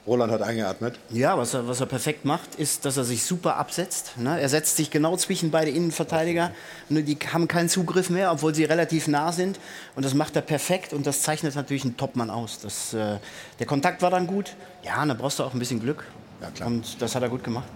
[0.08, 0.98] Roland hat eingeatmet.
[1.10, 4.16] Ja, was er, was er perfekt macht, ist, dass er sich super absetzt.
[4.16, 4.40] Ne?
[4.40, 6.50] Er setzt sich genau zwischen beide Innenverteidiger.
[6.90, 7.02] Okay.
[7.02, 9.60] Die haben keinen Zugriff mehr, obwohl sie relativ nah sind.
[9.94, 12.58] Und das macht er perfekt und das zeichnet natürlich einen Topmann aus.
[12.60, 13.18] Das, äh,
[13.58, 14.56] der Kontakt war dann gut.
[14.82, 16.04] Ja, da brauchst du auch ein bisschen Glück.
[16.40, 16.68] Ja, klar.
[16.68, 17.68] Und das hat er gut gemacht.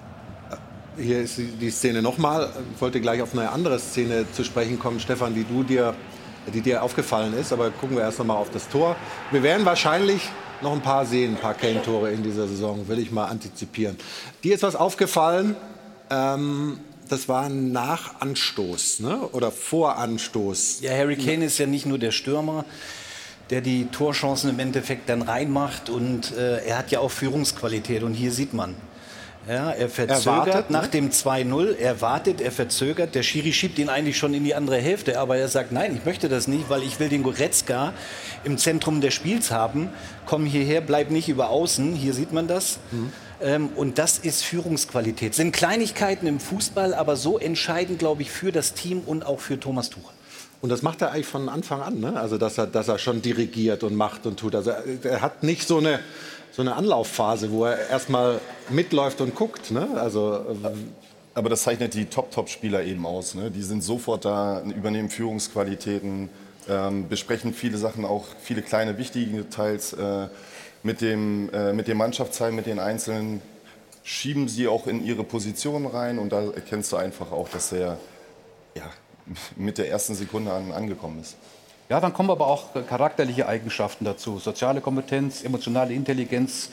[0.96, 2.50] Hier ist die Szene nochmal.
[2.74, 5.94] Ich wollte gleich auf eine andere Szene zu sprechen kommen, Stefan, die du dir
[6.52, 7.52] die dir aufgefallen ist.
[7.52, 8.96] Aber gucken wir erst noch mal auf das Tor.
[9.30, 10.28] Wir werden wahrscheinlich
[10.62, 13.96] noch ein paar sehen, ein paar Kane-Tore in dieser Saison, will ich mal antizipieren.
[14.44, 15.56] Dir ist was aufgefallen,
[16.10, 19.28] ähm, das war ein Nachanstoß ne?
[19.32, 20.80] oder Voranstoß.
[20.80, 22.64] Ja, Harry Kane ist ja nicht nur der Stürmer,
[23.50, 28.14] der die Torchancen im Endeffekt dann reinmacht und äh, er hat ja auch Führungsqualität und
[28.14, 28.74] hier sieht man,
[29.48, 30.88] ja, er verzögert er wartet, nach ne?
[30.88, 33.14] dem 2-0, er wartet, er verzögert.
[33.14, 36.04] Der Schiri schiebt ihn eigentlich schon in die andere Hälfte, aber er sagt, nein, ich
[36.04, 37.92] möchte das nicht, weil ich will den Goretzka
[38.44, 39.88] im Zentrum des Spiels haben.
[40.26, 41.94] Komm hierher, bleib nicht über außen.
[41.94, 42.78] Hier sieht man das.
[42.92, 43.12] Mhm.
[43.40, 45.34] Ähm, und das ist Führungsqualität.
[45.34, 49.58] Sind Kleinigkeiten im Fußball, aber so entscheidend, glaube ich, für das Team und auch für
[49.58, 50.12] Thomas Tuchel.
[50.60, 52.18] Und das macht er eigentlich von Anfang an, ne?
[52.18, 54.54] Also dass er, dass er schon dirigiert und macht und tut.
[54.54, 54.70] Also
[55.02, 55.98] er hat nicht so eine
[56.52, 59.70] so eine Anlaufphase, wo er erstmal mitläuft und guckt.
[59.70, 59.88] Ne?
[59.96, 60.68] Also, äh,
[61.34, 63.34] aber das zeichnet die Top-Top-Spieler eben aus.
[63.34, 63.50] Ne?
[63.50, 66.28] Die sind sofort da, übernehmen Führungsqualitäten,
[66.68, 70.28] ähm, besprechen viele Sachen, auch viele kleine wichtige Details äh,
[70.82, 73.40] mit, dem, äh, mit dem Mannschaftsteil, mit den Einzelnen.
[74.04, 77.98] Schieben sie auch in ihre Position rein und da erkennst du einfach auch, dass er
[78.76, 78.90] ja,
[79.56, 81.36] mit der ersten Sekunde an angekommen ist.
[81.88, 84.38] Ja, dann kommen aber auch charakterliche Eigenschaften dazu.
[84.38, 86.70] Soziale Kompetenz, emotionale Intelligenz,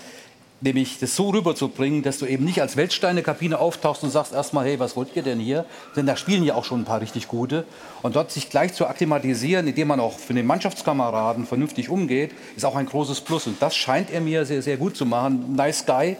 [0.61, 4.11] nämlich das so rüberzubringen, dass du eben nicht als Weltstein in der Kabine auftauchst und
[4.11, 5.65] sagst erstmal, hey, was wollt ihr denn hier?
[5.95, 7.65] Denn da spielen ja auch schon ein paar richtig gute.
[8.01, 12.65] Und dort sich gleich zu akklimatisieren, indem man auch für den Mannschaftskameraden vernünftig umgeht, ist
[12.65, 13.47] auch ein großes Plus.
[13.47, 15.55] Und das scheint er mir sehr, sehr gut zu machen.
[15.55, 16.17] Nice Guy,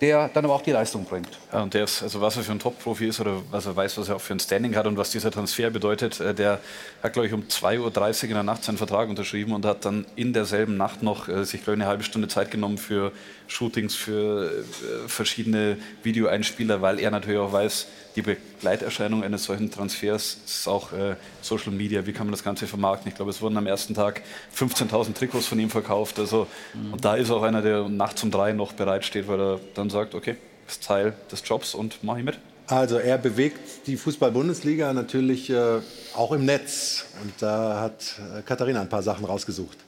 [0.00, 1.28] der dann aber auch die Leistung bringt.
[1.52, 3.96] Ja, und der ist, also was er für ein Top-Profi ist oder was er weiß,
[3.96, 6.60] was er auch für ein Standing hat und was dieser Transfer bedeutet, äh, der
[7.02, 10.04] hat, glaube ich, um 2.30 Uhr in der Nacht seinen Vertrag unterschrieben und hat dann
[10.16, 13.12] in derselben Nacht noch äh, sich, glaube ich, eine halbe Stunde Zeit genommen für
[13.48, 20.38] Shootings, für äh, verschiedene Videoeinspieler, weil er natürlich auch weiß, die Begleiterscheinung eines solchen Transfers
[20.46, 22.06] ist auch äh, Social Media.
[22.06, 23.10] Wie kann man das Ganze vermarkten?
[23.10, 24.22] Ich glaube, es wurden am ersten Tag
[24.56, 26.18] 15.000 Trikots von ihm verkauft.
[26.18, 26.94] Also, mhm.
[26.94, 30.14] Und da ist auch einer, der nachts um drei noch bereitsteht, weil er dann sagt,
[30.14, 32.38] okay, das ist Teil des Jobs und mache ich mit.
[32.68, 35.80] Also er bewegt die Fußball-Bundesliga natürlich äh,
[36.14, 37.04] auch im Netz.
[37.22, 39.78] Und da hat äh, Katharina ein paar Sachen rausgesucht.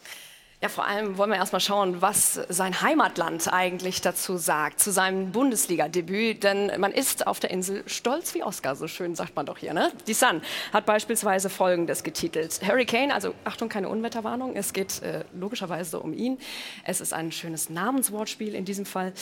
[0.60, 5.30] Ja, vor allem wollen wir erstmal schauen, was sein Heimatland eigentlich dazu sagt, zu seinem
[5.30, 6.42] Bundesliga-Debüt.
[6.42, 9.72] Denn man ist auf der Insel stolz wie Oscar, so schön sagt man doch hier.
[9.72, 9.92] Ne?
[10.08, 10.42] Die Sun
[10.72, 12.60] hat beispielsweise Folgendes getitelt.
[12.66, 16.38] Hurricane, also Achtung, keine Unwetterwarnung, es geht äh, logischerweise um ihn.
[16.82, 19.12] Es ist ein schönes Namenswortspiel in diesem Fall.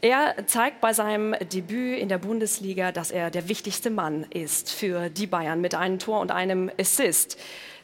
[0.00, 5.08] Er zeigt bei seinem Debüt in der Bundesliga, dass er der wichtigste Mann ist für
[5.08, 7.38] die Bayern mit einem Tor und einem Assist.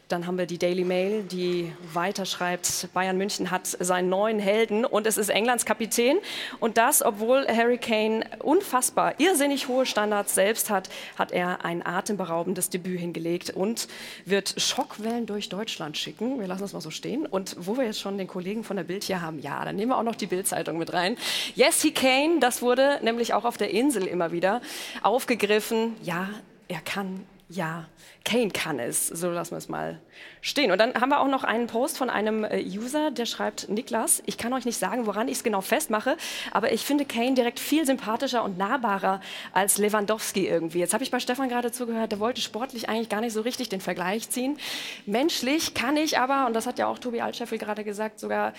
[0.09, 5.05] Dann haben wir die Daily Mail, die weiterschreibt, Bayern München hat seinen neuen Helden und
[5.05, 6.19] es ist Englands Kapitän.
[6.61, 12.71] Und das, obwohl Harry Kane unfassbar irrsinnig hohe Standards selbst hat, hat er ein atemberaubendes
[12.71, 13.88] Debüt hingelegt und
[14.25, 16.38] wird Schockwellen durch Deutschland schicken.
[16.38, 17.27] Wir lassen das mal so stehen.
[17.27, 19.90] Und wo wir jetzt schon den Kollegen von der Bild hier haben, ja, dann nehmen
[19.90, 21.16] wir auch noch die Bild-Zeitung mit rein.
[21.57, 24.61] Yes, he Kane, das wurde nämlich auch auf der Insel immer wieder
[25.03, 25.97] aufgegriffen.
[26.05, 26.29] Ja,
[26.69, 27.85] er kann ja,
[28.25, 30.01] Kane kann es, so lassen wir es mal
[30.41, 30.73] stehen.
[30.73, 34.21] Und dann haben wir auch noch einen Post von einem äh, User, der schreibt, Niklas,
[34.27, 36.17] ich kann euch nicht sagen, woran ich es genau festmache,
[36.51, 39.21] aber ich finde Kane direkt viel sympathischer und nahbarer
[39.53, 40.81] als Lewandowski irgendwie.
[40.81, 43.69] Jetzt habe ich bei Stefan gerade zugehört, der wollte sportlich eigentlich gar nicht so richtig
[43.69, 44.59] den Vergleich ziehen.
[45.07, 48.55] Menschlich kann ich aber, und das hat ja auch Tobi Altscheffel gerade gesagt, sogar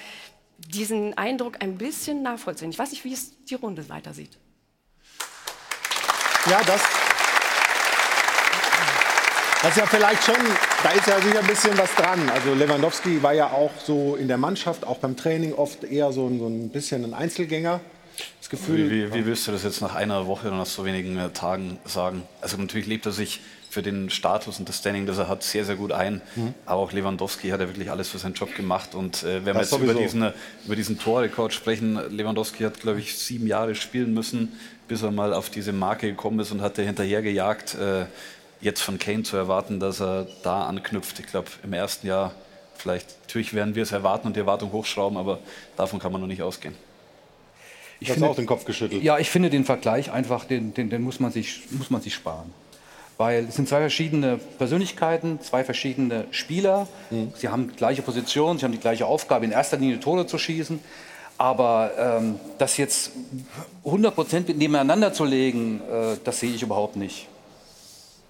[0.60, 2.70] diesen Eindruck ein bisschen nachvollziehen.
[2.70, 4.38] Ich weiß nicht, wie es die Runde weiter sieht.
[6.50, 6.82] Ja, das,
[9.62, 10.36] das ist ja vielleicht schon,
[10.84, 12.30] da ist ja sicher ein bisschen was dran.
[12.30, 16.28] Also Lewandowski war ja auch so in der Mannschaft, auch beim Training oft eher so
[16.28, 17.80] ein, so ein bisschen ein Einzelgänger.
[18.40, 20.86] Das Gefühl, wie, wie, wie willst du das jetzt nach einer Woche oder nach so
[20.86, 22.24] wenigen äh, Tagen sagen?
[22.42, 25.66] Also natürlich lebt er sich für den Status und das Standing, das er hat, sehr,
[25.66, 26.22] sehr gut ein.
[26.36, 26.54] Mhm.
[26.66, 28.96] Aber auch Lewandowski hat ja wirklich alles für seinen Job gemacht.
[28.96, 30.34] Und äh, wenn das wir jetzt über diesen,
[30.66, 34.54] über diesen Torrekord sprechen, Lewandowski hat, glaube ich, sieben Jahre spielen müssen,
[34.88, 37.76] bis er mal auf diese Marke gekommen ist und hat er hinterher gejagt.
[37.76, 38.06] Äh,
[38.62, 41.20] jetzt von Kane zu erwarten, dass er da anknüpft.
[41.20, 42.34] Ich glaube, im ersten Jahr
[42.76, 45.40] vielleicht, natürlich werden wir es erwarten und die Erwartung hochschrauben, aber
[45.76, 46.76] davon kann man noch nicht ausgehen.
[48.00, 49.02] Ich habe auch den Kopf geschüttelt.
[49.04, 52.14] Ja, ich finde den Vergleich einfach, den, den, den muss, man sich, muss man sich
[52.14, 52.54] sparen.
[53.18, 56.88] Weil es sind zwei verschiedene Persönlichkeiten, zwei verschiedene Spieler.
[57.10, 57.34] Mhm.
[57.36, 60.38] Sie haben die gleiche Position, sie haben die gleiche Aufgabe, in erster Linie Tore zu
[60.38, 60.80] schießen.
[61.40, 63.12] Aber ähm, das jetzt
[63.86, 67.28] 100% nebeneinander zu legen, äh, das sehe ich überhaupt nicht.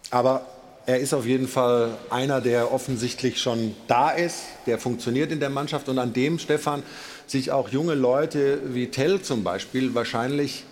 [0.09, 0.45] Aber
[0.85, 5.49] er ist auf jeden Fall einer, der offensichtlich schon da ist, der funktioniert in der
[5.49, 6.81] Mannschaft und an dem, Stefan,
[7.25, 10.63] sich auch junge Leute wie Tell zum Beispiel wahrscheinlich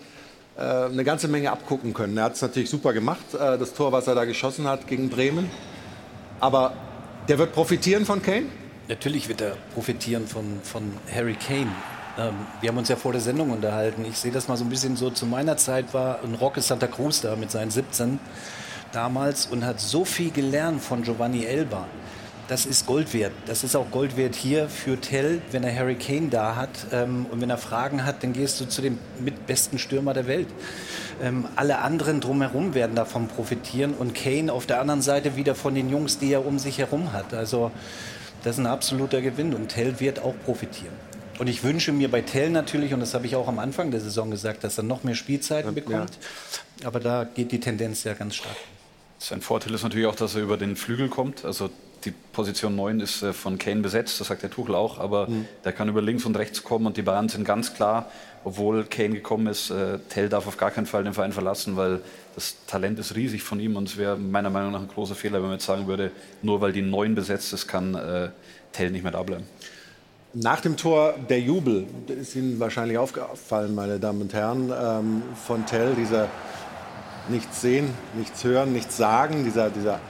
[0.56, 2.16] äh, eine ganze Menge abgucken können.
[2.16, 5.10] Er hat es natürlich super gemacht, äh, das Tor, was er da geschossen hat gegen
[5.10, 5.50] Bremen.
[6.40, 6.72] Aber
[7.28, 8.46] der wird profitieren von Kane?
[8.88, 11.72] Natürlich wird er profitieren von, von Harry Kane.
[12.18, 14.06] Ähm, wir haben uns ja vor der Sendung unterhalten.
[14.08, 16.86] Ich sehe das mal so ein bisschen so, zu meiner Zeit war ein Roque Santa
[16.86, 18.18] Cruz da mit seinen 17
[18.96, 21.86] damals und hat so viel gelernt von Giovanni Elba.
[22.48, 23.32] Das ist Gold wert.
[23.46, 26.70] Das ist auch Gold wert hier für Tell, wenn er Harry Kane da hat.
[26.92, 30.46] Ähm, und wenn er Fragen hat, dann gehst du zu dem mitbesten Stürmer der Welt.
[31.20, 35.74] Ähm, alle anderen drumherum werden davon profitieren und Kane auf der anderen Seite wieder von
[35.74, 37.34] den Jungs, die er um sich herum hat.
[37.34, 37.72] Also
[38.44, 40.94] das ist ein absoluter Gewinn und Tell wird auch profitieren.
[41.38, 44.00] Und ich wünsche mir bei Tell natürlich, und das habe ich auch am Anfang der
[44.00, 46.10] Saison gesagt, dass er noch mehr Spielzeiten bekommt.
[46.80, 46.86] Ja.
[46.86, 48.56] Aber da geht die Tendenz ja ganz stark.
[49.18, 51.44] Sein Vorteil ist natürlich auch, dass er über den Flügel kommt.
[51.44, 51.70] Also
[52.04, 55.46] die Position 9 ist äh, von Kane besetzt, das sagt der Tuchel auch, aber mhm.
[55.64, 58.10] der kann über links und rechts kommen und die Bayern sind ganz klar,
[58.44, 62.00] obwohl Kane gekommen ist, äh, Tell darf auf gar keinen Fall den Verein verlassen, weil
[62.34, 65.34] das Talent ist riesig von ihm und es wäre meiner Meinung nach ein großer Fehler,
[65.34, 68.28] wenn man jetzt sagen würde, nur weil die 9 besetzt ist, kann äh,
[68.72, 69.44] Tell nicht mehr da bleiben.
[70.34, 75.64] Nach dem Tor der Jubel, ist Ihnen wahrscheinlich aufgefallen, meine Damen und Herren, ähm, von
[75.64, 76.28] Tell, dieser
[77.28, 80.00] nichts sehen, nichts hören, nichts sagen, dieser, dieser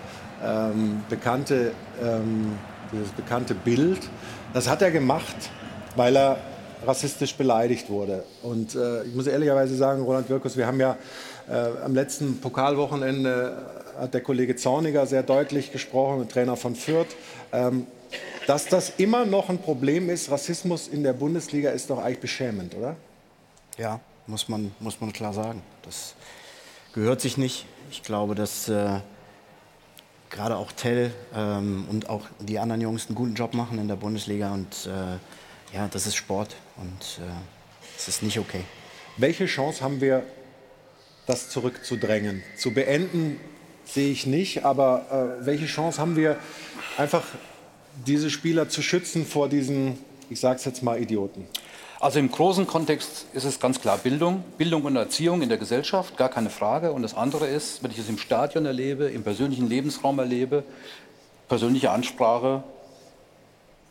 [0.44, 2.52] ähm, bekannte, ähm,
[2.92, 4.08] dieses bekannte Bild,
[4.52, 5.36] das hat er gemacht,
[5.96, 6.38] weil er
[6.84, 8.24] rassistisch beleidigt wurde.
[8.42, 10.96] Und äh, ich muss ehrlicherweise sagen, Roland Wirkus, wir haben ja
[11.48, 13.56] äh, am letzten Pokalwochenende
[13.98, 17.16] hat der Kollege Zorniger sehr deutlich gesprochen, Trainer von Fürth.
[17.52, 17.86] Ähm,
[18.46, 22.74] dass das immer noch ein Problem ist, Rassismus in der Bundesliga ist doch eigentlich beschämend,
[22.76, 22.94] oder?
[23.76, 25.62] Ja, muss man, muss man klar sagen.
[25.82, 26.14] Das
[26.96, 27.66] gehört sich nicht.
[27.90, 29.00] Ich glaube, dass äh,
[30.30, 33.96] gerade auch Tell ähm, und auch die anderen Jungs einen guten Job machen in der
[33.96, 34.52] Bundesliga.
[34.52, 37.28] Und äh, ja, das ist Sport und äh,
[37.96, 38.62] es ist nicht okay.
[39.18, 40.24] Welche Chance haben wir,
[41.26, 42.42] das zurückzudrängen?
[42.56, 43.40] Zu beenden
[43.84, 46.38] sehe ich nicht, aber äh, welche Chance haben wir,
[46.96, 47.24] einfach
[48.06, 49.98] diese Spieler zu schützen vor diesen,
[50.30, 51.46] ich sage es jetzt mal, Idioten?
[52.06, 56.16] Also im großen Kontext ist es ganz klar Bildung, Bildung und Erziehung in der Gesellschaft,
[56.16, 56.92] gar keine Frage.
[56.92, 60.62] Und das andere ist, wenn ich es im Stadion erlebe, im persönlichen Lebensraum erlebe,
[61.48, 62.62] persönliche Ansprache,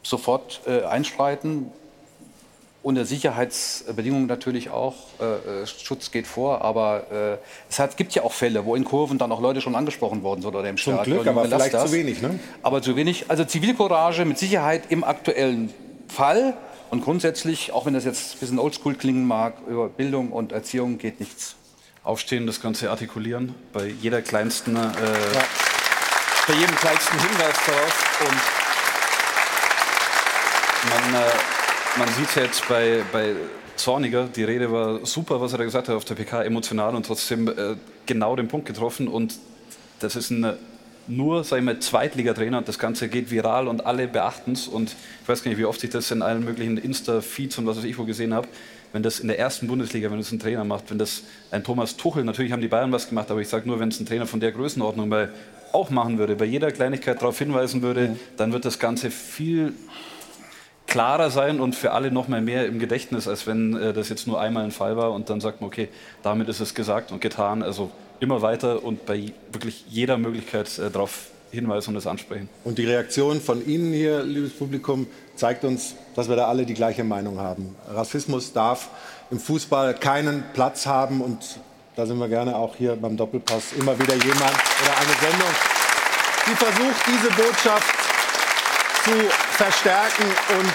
[0.02, 1.74] sofort äh, einschreiten.
[2.84, 4.96] Unter Sicherheitsbedingungen natürlich auch.
[5.20, 7.38] Äh, äh, Schutz geht vor, aber äh,
[7.70, 10.42] es hat, gibt ja auch Fälle, wo in Kurven dann auch Leute schon angesprochen worden
[10.42, 11.18] sind oder im Zum Stadion.
[11.18, 11.92] Glück, aber vielleicht das.
[11.92, 12.40] zu wenig, ne?
[12.64, 13.26] Aber zu wenig.
[13.28, 15.74] Also Zivilcourage mit Sicherheit im aktuellen
[16.08, 16.54] Fall
[16.90, 20.98] und grundsätzlich, auch wenn das jetzt ein bisschen oldschool klingen mag, über Bildung und Erziehung
[20.98, 21.56] geht nichts.
[22.04, 24.76] Aufstehen, das Ganze artikulieren, bei jeder kleinsten.
[24.76, 25.44] Äh, ja.
[26.48, 28.20] bei jedem kleinsten Hinweis darauf.
[28.22, 28.42] Und
[30.90, 31.26] man, äh,
[31.98, 33.36] man sieht es jetzt bei, bei
[33.76, 37.06] Zorniger, die Rede war super, was er da gesagt hat auf der PK, emotional und
[37.06, 37.76] trotzdem äh,
[38.06, 39.08] genau den Punkt getroffen.
[39.08, 39.38] Und
[40.00, 40.58] das ist ein
[41.08, 44.68] nur, sag ich mal, Zweitligatrainer und das Ganze geht viral und alle beachten es.
[44.68, 47.78] Und ich weiß gar nicht, wie oft ich das in allen möglichen Insta-Feeds und was
[47.78, 48.48] weiß ich wo gesehen habe.
[48.94, 51.98] Wenn das in der ersten Bundesliga, wenn das ein Trainer macht, wenn das ein Thomas
[51.98, 54.26] Tuchel, natürlich haben die Bayern was gemacht, aber ich sage nur, wenn es ein Trainer
[54.26, 55.30] von der Größenordnung bei,
[55.74, 59.74] auch machen würde, bei jeder Kleinigkeit darauf hinweisen würde, dann wird das Ganze viel
[60.88, 64.28] klarer sein und für alle noch mal mehr im Gedächtnis, als wenn äh, das jetzt
[64.28, 65.90] nur einmal ein Fall war und dann sagt man, okay,
[66.24, 67.64] damit ist es gesagt und getan.
[67.64, 72.50] Also immer weiter und bei wirklich jeder Möglichkeit äh, darauf hinweisen und das ansprechen.
[72.64, 76.74] Und die Reaktion von Ihnen hier, liebes Publikum, zeigt uns, dass wir da alle die
[76.74, 77.76] gleiche Meinung haben.
[77.90, 78.90] Rassismus darf
[79.32, 81.60] im Fußball keinen Platz haben und
[81.96, 85.50] da sind wir gerne auch hier beim Doppelpass immer wieder jemand oder eine Sendung,
[86.46, 87.96] die versucht, diese Botschaft
[89.06, 89.12] zu
[89.52, 90.26] verstärken
[90.60, 90.74] und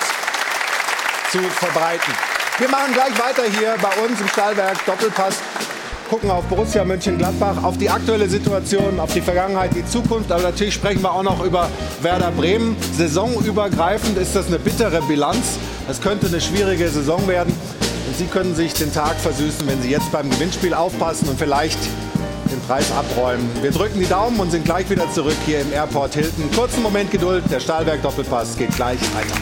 [1.30, 2.14] zu verbreiten.
[2.59, 5.36] Wir machen gleich weiter hier bei uns im Stahlwerk Doppelpass.
[6.11, 10.33] Gucken auf Borussia Mönchengladbach, auf die aktuelle Situation, auf die Vergangenheit, die Zukunft.
[10.33, 11.71] Aber natürlich sprechen wir auch noch über
[12.03, 12.77] Werder Bremen.
[12.99, 15.57] Saisonübergreifend ist das eine bittere Bilanz.
[15.89, 17.55] Es könnte eine schwierige Saison werden.
[18.09, 21.79] Und Sie können sich den Tag versüßen, wenn Sie jetzt beim Gewinnspiel aufpassen und vielleicht
[22.51, 23.49] den Preis abräumen.
[23.63, 26.51] Wir drücken die Daumen und sind gleich wieder zurück hier im Airport Hilton.
[26.57, 29.37] Kurzen Moment Geduld, der Stahlwerk Doppelpass geht gleich weiter.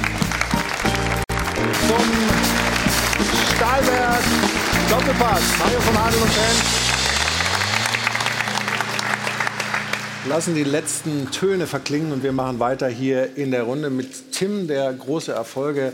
[1.89, 2.05] Zum
[3.57, 4.48] Stahlwerk
[4.91, 5.59] Doppelpass.
[5.59, 6.57] Mario von Adel und Fan.
[10.31, 14.67] Lassen die letzten Töne verklingen und wir machen weiter hier in der Runde mit Tim,
[14.67, 15.93] der große Erfolge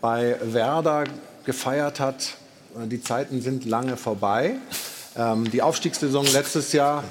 [0.00, 1.04] bei Werder
[1.44, 2.36] gefeiert hat.
[2.84, 4.54] Die Zeiten sind lange vorbei.
[5.16, 7.02] Ähm, die Aufstiegssaison letztes Jahr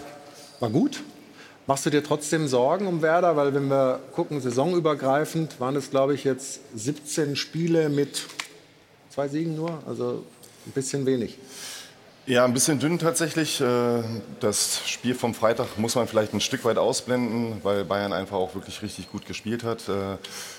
[0.62, 1.04] war gut.
[1.68, 3.36] Machst du dir trotzdem Sorgen um Werder?
[3.36, 8.24] Weil wenn wir gucken, saisonübergreifend waren es, glaube ich, jetzt 17 Spiele mit
[9.10, 9.82] zwei Siegen nur.
[9.86, 10.24] Also
[10.66, 11.38] ein bisschen wenig.
[12.28, 13.62] Ja, ein bisschen dünn tatsächlich.
[13.62, 14.02] Äh,
[14.40, 18.56] Das Spiel vom Freitag muss man vielleicht ein Stück weit ausblenden, weil Bayern einfach auch
[18.56, 19.88] wirklich richtig gut gespielt hat.
[19.88, 20.18] Äh,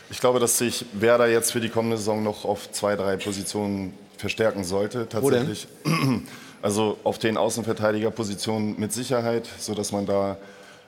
[0.08, 3.94] Ich glaube, dass sich Werder jetzt für die kommende Saison noch auf zwei, drei Positionen
[4.16, 5.08] verstärken sollte.
[5.08, 5.66] Tatsächlich.
[6.62, 10.36] Also auf den Außenverteidigerpositionen mit Sicherheit, sodass man da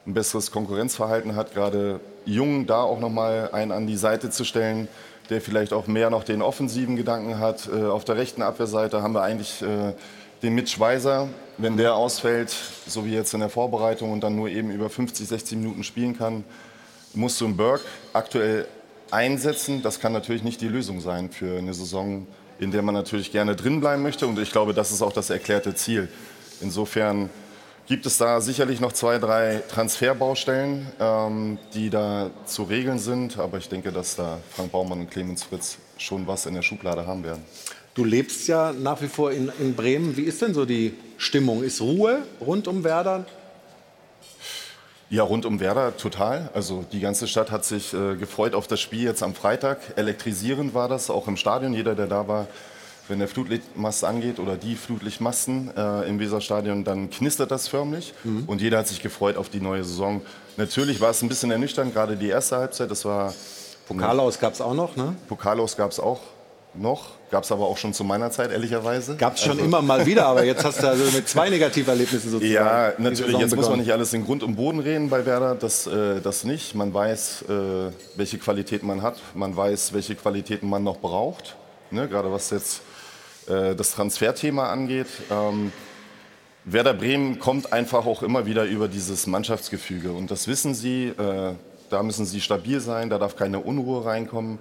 [0.07, 1.55] ein besseres Konkurrenzverhalten hat.
[1.55, 4.89] Gerade Jung da auch nochmal einen an die Seite zu stellen,
[5.31, 7.69] der vielleicht auch mehr noch den offensiven Gedanken hat.
[7.69, 9.93] Äh, Auf der rechten Abwehrseite haben wir eigentlich äh,
[10.43, 11.29] den Mitch Weiser.
[11.57, 12.55] Wenn der ausfällt,
[12.87, 16.17] so wie jetzt in der Vorbereitung und dann nur eben über 50, 60 Minuten spielen
[16.17, 16.45] kann,
[17.15, 18.67] musst du einen Burke aktuell
[19.11, 19.83] einsetzen.
[19.83, 22.27] Das kann natürlich nicht die Lösung sein für eine Saison,
[22.59, 24.27] in der man natürlich gerne drin bleiben möchte.
[24.27, 26.09] Und ich glaube, das ist auch das erklärte Ziel.
[26.61, 27.31] Insofern
[27.89, 33.39] gibt es da sicherlich noch zwei, drei Transferbaustellen, ähm, die da zu regeln sind.
[33.39, 37.07] Aber ich denke, dass da Frank Baumann und Clemens Fritz schon was in der Schublade
[37.07, 37.43] haben werden.
[37.95, 40.17] Du lebst ja nach wie vor in, in Bremen.
[40.17, 41.65] Wie ist denn so die Stimmung?
[41.65, 43.25] Ist Ruhe rund um Werder?
[45.11, 46.51] Ja, rund um Werder total.
[46.53, 49.81] Also die ganze Stadt hat sich äh, gefreut auf das Spiel jetzt am Freitag.
[49.97, 51.73] Elektrisierend war das, auch im Stadion.
[51.73, 52.47] Jeder, der da war,
[53.09, 58.15] wenn der Flutlichtmast angeht oder die Flutlichtmasten äh, im Weserstadion, dann knistert das förmlich.
[58.47, 60.21] Und jeder hat sich gefreut auf die neue Saison.
[60.57, 62.91] Natürlich war es ein bisschen ernüchternd, gerade die erste Halbzeit.
[62.91, 63.33] Das war
[63.87, 65.15] Pokalaus gab es auch noch, ne?
[65.29, 66.21] Pokalaus gab es auch
[66.75, 67.13] noch.
[67.31, 69.17] Gab es aber auch schon zu meiner Zeit, ehrlicherweise.
[69.17, 72.31] Gab es schon Also- immer mal wieder, aber jetzt hast du also mit zwei Negativerlebnissen
[72.31, 72.53] sozusagen.
[72.55, 73.39] Ja, natürlich.
[73.39, 75.55] Jetzt muss man nicht alles in Grund und Boden reden bei Werder.
[75.55, 76.75] Das, äh, das nicht.
[76.75, 79.17] Man weiß, äh, welche Qualitäten man hat.
[79.35, 81.57] Man weiß, welche Qualitäten man noch braucht.
[81.91, 82.09] Ne?
[82.09, 82.83] Gerade was jetzt
[83.49, 85.07] äh, das Transferthema angeht.
[85.31, 85.73] Ähm,
[86.65, 90.13] Werder Bremen kommt einfach auch immer wieder über dieses Mannschaftsgefüge.
[90.13, 91.09] Und das wissen sie.
[91.09, 91.55] Äh,
[91.91, 93.09] da müssen sie stabil sein.
[93.09, 94.59] Da darf keine Unruhe reinkommen.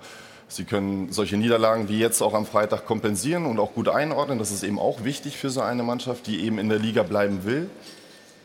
[0.47, 4.39] Sie können solche Niederlagen wie jetzt auch am Freitag kompensieren und auch gut einordnen.
[4.39, 7.43] Das ist eben auch wichtig für so eine Mannschaft, die eben in der Liga bleiben
[7.43, 7.69] will.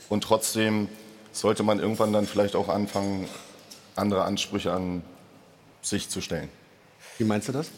[0.09, 0.89] Und trotzdem
[1.31, 3.29] sollte man irgendwann dann vielleicht auch anfangen,
[3.95, 5.03] andere Ansprüche an
[5.81, 6.49] sich zu stellen.
[7.19, 7.71] Wie meinst du das?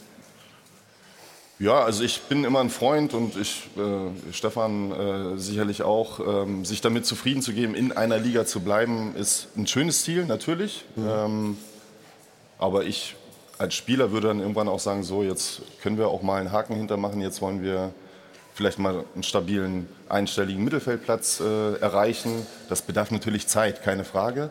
[1.61, 6.65] Ja, also ich bin immer ein Freund und ich, äh, Stefan äh, sicherlich auch, ähm,
[6.65, 10.85] sich damit zufrieden zu geben, in einer Liga zu bleiben, ist ein schönes Ziel, natürlich.
[10.99, 11.57] Ähm,
[12.59, 13.15] aber ich
[13.57, 16.75] als Spieler würde dann irgendwann auch sagen, so jetzt können wir auch mal einen Haken
[16.75, 17.93] hintermachen, jetzt wollen wir
[18.55, 22.47] vielleicht mal einen stabilen einstelligen Mittelfeldplatz äh, erreichen.
[22.69, 24.51] Das bedarf natürlich Zeit, keine Frage.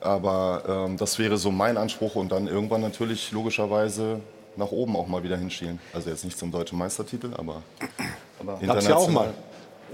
[0.00, 4.20] Aber ähm, das wäre so mein Anspruch und dann irgendwann natürlich logischerweise
[4.56, 5.78] nach oben auch mal wieder hinschielen.
[5.92, 7.62] Also jetzt nicht zum deutschen Meistertitel, aber,
[8.40, 9.32] aber Gab's ja auch mal.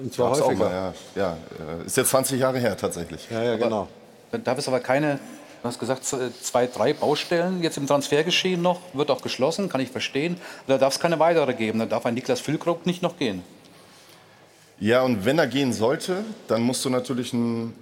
[0.01, 0.65] Und zwar Gab's auch häufiger.
[0.69, 1.23] mal, ja.
[1.23, 1.37] ja.
[1.83, 3.29] äh, Ist jetzt 20 Jahre her tatsächlich.
[3.31, 3.89] Ja, ja, Aber genau.
[4.45, 5.19] Darf es aber keine,
[5.63, 9.91] du hast gesagt, zwei, drei Baustellen jetzt im Transfergeschehen noch, wird auch geschlossen, kann ich
[9.91, 10.37] verstehen.
[10.67, 11.79] Da darf es keine weitere geben.
[11.79, 13.43] Da darf ein Niklas Füllkrug nicht noch gehen.
[14.81, 17.75] Ja, und wenn er gehen sollte, dann musst du natürlich einen,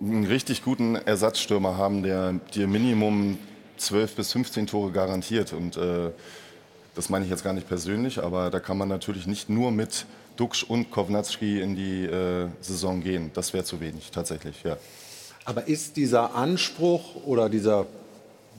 [0.00, 3.38] einen richtig guten Ersatzstürmer haben, der dir Minimum
[3.80, 5.52] 12 bis 15 Tore garantiert.
[5.52, 6.10] Und äh,
[6.94, 10.06] das meine ich jetzt gar nicht persönlich, aber da kann man natürlich nicht nur mit
[10.36, 13.30] Duxch und Kovnatski in die äh, Saison gehen.
[13.34, 14.76] Das wäre zu wenig, tatsächlich, ja.
[15.44, 17.86] Aber ist dieser Anspruch oder dieser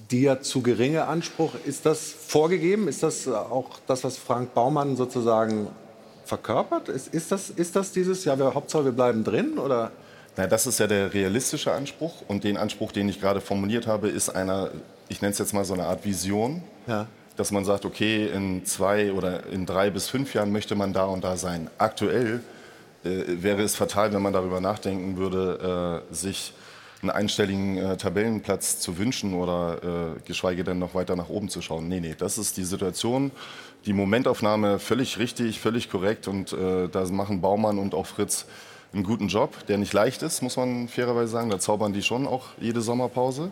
[0.09, 2.87] dir zu geringe Anspruch, ist das vorgegeben?
[2.87, 5.67] Ist das auch das, was Frank Baumann sozusagen
[6.25, 6.89] verkörpert?
[6.89, 9.57] Ist, ist, das, ist das dieses, ja, wir, Hauptsache wir bleiben drin?
[9.57, 9.91] Oder?
[10.37, 12.23] Na, das ist ja der realistische Anspruch.
[12.27, 14.71] Und den Anspruch, den ich gerade formuliert habe, ist einer,
[15.09, 16.61] ich nenne es jetzt mal so eine Art Vision.
[16.87, 17.07] Ja.
[17.35, 21.05] Dass man sagt, okay, in zwei oder in drei bis fünf Jahren möchte man da
[21.05, 21.69] und da sein.
[21.77, 22.41] Aktuell
[23.03, 26.53] äh, wäre es fatal, wenn man darüber nachdenken würde, äh, sich
[27.01, 31.61] einen einstelligen äh, Tabellenplatz zu wünschen oder äh, geschweige denn noch weiter nach oben zu
[31.61, 31.87] schauen.
[31.87, 33.31] Nee, nee, das ist die Situation,
[33.85, 38.45] die Momentaufnahme völlig richtig, völlig korrekt und äh, da machen Baumann und auch Fritz
[38.91, 41.49] einen guten Job, der nicht leicht ist, muss man fairerweise sagen.
[41.49, 43.51] Da zaubern die schon auch jede Sommerpause.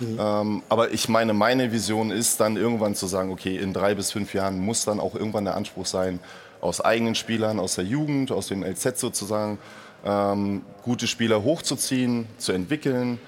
[0.00, 0.18] Mhm.
[0.18, 4.12] Ähm, aber ich meine, meine Vision ist dann irgendwann zu sagen, okay, in drei bis
[4.12, 6.20] fünf Jahren muss dann auch irgendwann der Anspruch sein,
[6.60, 9.58] aus eigenen Spielern, aus der Jugend, aus dem LZ sozusagen,
[10.04, 13.18] ähm, gute Spieler hochzuziehen, zu entwickeln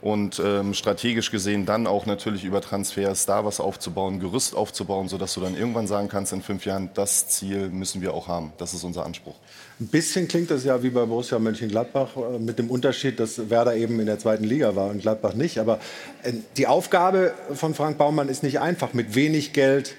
[0.00, 5.34] und ähm, strategisch gesehen dann auch natürlich über Transfers da was aufzubauen, Gerüst aufzubauen, sodass
[5.34, 8.52] du dann irgendwann sagen kannst, in fünf Jahren, das Ziel müssen wir auch haben.
[8.58, 9.34] Das ist unser Anspruch.
[9.80, 13.76] Ein bisschen klingt das ja wie bei Borussia Mönchengladbach, äh, mit dem Unterschied, dass Werder
[13.76, 15.58] eben in der zweiten Liga war und Gladbach nicht.
[15.58, 15.78] Aber
[16.22, 19.94] äh, die Aufgabe von Frank Baumann ist nicht einfach, mit wenig Geld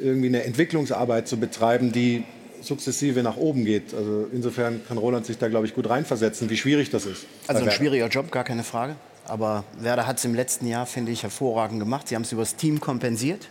[0.00, 2.24] irgendwie eine Entwicklungsarbeit zu betreiben, die
[2.64, 3.94] sukzessive nach oben geht.
[3.94, 7.26] Also insofern kann Roland sich da, glaube ich, gut reinversetzen, wie schwierig das ist.
[7.46, 8.96] Also ein schwieriger Job, gar keine Frage.
[9.26, 12.08] Aber Werder hat es im letzten Jahr, finde ich, hervorragend gemacht.
[12.08, 13.48] Sie haben es übers Team kompensiert.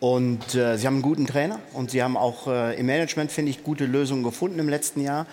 [0.00, 3.50] Und äh, sie haben einen guten Trainer und sie haben auch äh, im Management, finde
[3.50, 5.26] ich, gute Lösungen gefunden im letzten Jahr.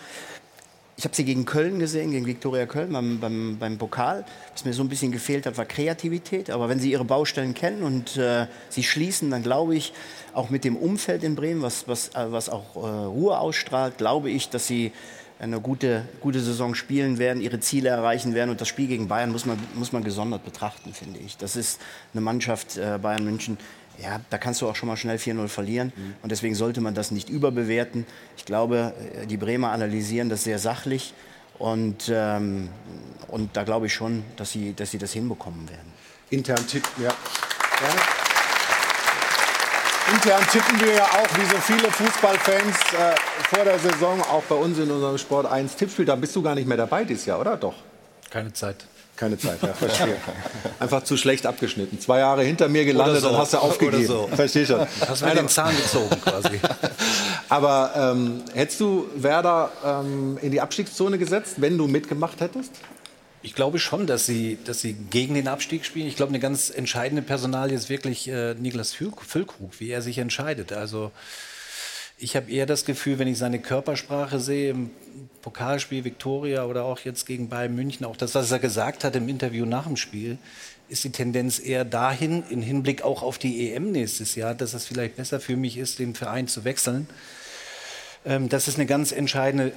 [0.97, 4.23] Ich habe sie gegen Köln gesehen, gegen Viktoria Köln beim, beim, beim, Pokal.
[4.53, 6.49] Was mir so ein bisschen gefehlt hat, war Kreativität.
[6.49, 9.91] Aber wenn sie ihre Baustellen kennen und äh, sie schließen, dann glaube ich,
[10.33, 14.29] auch mit dem Umfeld in Bremen, was, was, äh, was auch äh, Ruhe ausstrahlt, glaube
[14.29, 14.93] ich, dass sie
[15.37, 18.51] eine gute, gute Saison spielen werden, ihre Ziele erreichen werden.
[18.51, 21.35] Und das Spiel gegen Bayern muss man, muss man gesondert betrachten, finde ich.
[21.35, 21.81] Das ist
[22.13, 23.57] eine Mannschaft, äh, Bayern München,
[24.01, 25.93] ja, da kannst du auch schon mal schnell 4-0 verlieren.
[25.95, 26.15] Mhm.
[26.21, 28.05] Und deswegen sollte man das nicht überbewerten.
[28.37, 31.13] Ich glaube, äh, die Bremer analysieren das sehr sachlich.
[31.57, 32.69] Und, ähm,
[33.27, 35.93] und da glaube ich schon, dass sie, dass sie das hinbekommen werden.
[36.29, 37.09] Intern Tipp, ja.
[37.09, 38.25] ja.
[40.13, 43.15] Intern tippen wir ja auch, wie so viele Fußballfans äh,
[43.49, 46.05] vor der Saison, auch bei uns in unserem Sport 1 Tippspiel.
[46.05, 47.57] Da bist du gar nicht mehr dabei dieses Jahr, oder?
[47.57, 47.75] Doch.
[48.29, 48.85] Keine Zeit.
[49.15, 50.17] Keine Zeit, ja, verstehe.
[50.79, 51.99] Einfach zu schlecht abgeschnitten.
[52.01, 53.29] Zwei Jahre hinter mir gelandet so.
[53.29, 54.05] und hast du aufgegeben.
[54.05, 54.29] So.
[54.35, 54.85] Verstehe schon.
[55.07, 56.59] Hast mir den Zahn gezogen quasi.
[57.49, 62.71] Aber ähm, hättest du Werder ähm, in die Abstiegszone gesetzt, wenn du mitgemacht hättest?
[63.41, 66.07] Ich glaube schon, dass sie, dass sie gegen den Abstieg spielen.
[66.07, 70.73] Ich glaube, eine ganz entscheidende Personalie ist wirklich äh, Niklas Füllkrug, wie er sich entscheidet.
[70.73, 71.11] Also
[72.17, 74.89] ich habe eher das Gefühl, wenn ich seine Körpersprache sehe im
[75.41, 79.29] Pokalspiel Viktoria oder auch jetzt gegen Bayern München, auch das, was er gesagt hat im
[79.29, 80.37] Interview nach dem Spiel,
[80.89, 84.85] ist die Tendenz eher dahin, im Hinblick auch auf die EM nächstes Jahr, dass es
[84.85, 87.07] vielleicht besser für mich ist, den Verein zu wechseln.
[88.25, 89.71] Ähm, das ist eine ganz entscheidende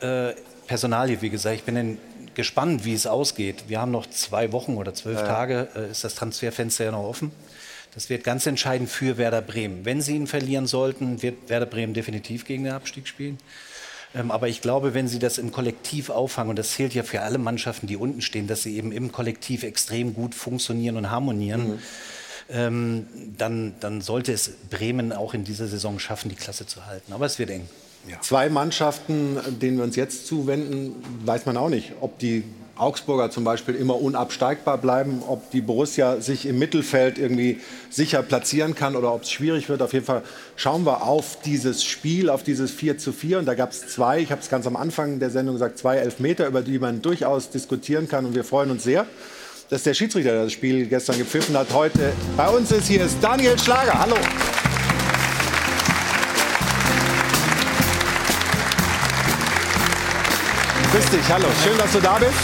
[0.00, 0.32] äh,
[0.66, 1.56] Personalie, wie gesagt.
[1.56, 1.98] Ich bin
[2.34, 3.64] gespannt, wie es ausgeht.
[3.68, 5.26] Wir haben noch zwei Wochen oder zwölf ja.
[5.26, 7.32] Tage, äh, ist das Transferfenster ja noch offen.
[7.94, 9.84] Das wird ganz entscheidend für Werder Bremen.
[9.84, 13.38] Wenn sie ihn verlieren sollten, wird Werder Bremen definitiv gegen den Abstieg spielen.
[14.14, 17.22] Ähm, aber ich glaube, wenn Sie das im Kollektiv auffangen, und das zählt ja für
[17.22, 21.68] alle Mannschaften, die unten stehen, dass sie eben im Kollektiv extrem gut funktionieren und harmonieren,
[21.68, 21.78] mhm.
[22.48, 23.06] ähm,
[23.36, 27.12] dann, dann sollte es Bremen auch in dieser Saison schaffen, die Klasse zu halten.
[27.12, 27.68] Aber es wird eng.
[28.08, 28.20] Ja.
[28.22, 30.94] Zwei Mannschaften, denen wir uns jetzt zuwenden,
[31.24, 32.44] weiß man auch nicht, ob die
[32.78, 37.60] Augsburger zum Beispiel immer unabsteigbar bleiben, ob die Borussia sich im Mittelfeld irgendwie
[37.90, 39.82] sicher platzieren kann oder ob es schwierig wird.
[39.82, 40.22] Auf jeden Fall
[40.56, 43.40] schauen wir auf dieses Spiel, auf dieses 4 zu 4.
[43.40, 45.96] Und da gab es zwei, ich habe es ganz am Anfang der Sendung gesagt, zwei
[45.96, 48.24] Elfmeter, über die man durchaus diskutieren kann.
[48.24, 49.06] Und wir freuen uns sehr,
[49.70, 51.72] dass der Schiedsrichter das Spiel gestern gepfiffen hat.
[51.72, 53.98] Heute bei uns ist hier ist Daniel Schlager.
[53.98, 54.16] Hallo.
[61.08, 61.46] Grüß dich, hallo.
[61.64, 62.34] Schön, dass du da bist.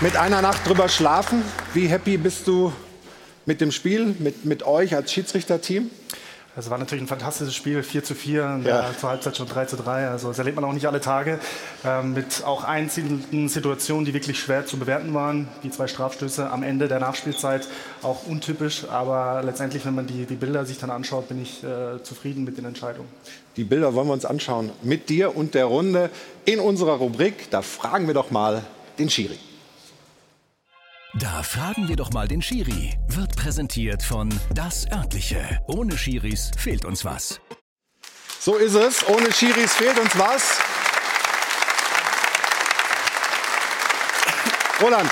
[0.00, 1.42] Mit einer Nacht drüber schlafen.
[1.74, 2.72] Wie happy bist du
[3.44, 5.90] mit dem Spiel, mit, mit euch als Schiedsrichterteam?
[6.56, 8.90] Es war natürlich ein fantastisches Spiel, 4 zu 4, ja.
[8.98, 10.08] zur Halbzeit schon 3 zu 3.
[10.08, 11.40] Also das erlebt man auch nicht alle Tage.
[11.84, 15.48] Ähm, mit auch einzelnen Situationen, die wirklich schwer zu bewerten waren.
[15.62, 17.66] Die zwei Strafstöße am Ende der Nachspielzeit,
[18.02, 18.84] auch untypisch.
[18.88, 22.58] Aber letztendlich, wenn man die, die Bilder sich dann anschaut, bin ich äh, zufrieden mit
[22.58, 23.08] den Entscheidungen.
[23.56, 26.10] Die Bilder wollen wir uns anschauen mit dir und der Runde
[26.44, 27.50] in unserer Rubrik.
[27.50, 28.62] Da fragen wir doch mal
[28.98, 29.38] den Schiri.
[31.18, 32.96] Da fragen wir doch mal den Schiri.
[33.08, 35.60] Wird präsentiert von Das Örtliche.
[35.66, 37.40] Ohne Schiris fehlt uns was.
[38.38, 39.08] So ist es.
[39.08, 40.58] Ohne Schiris fehlt uns was.
[44.80, 45.10] Roland,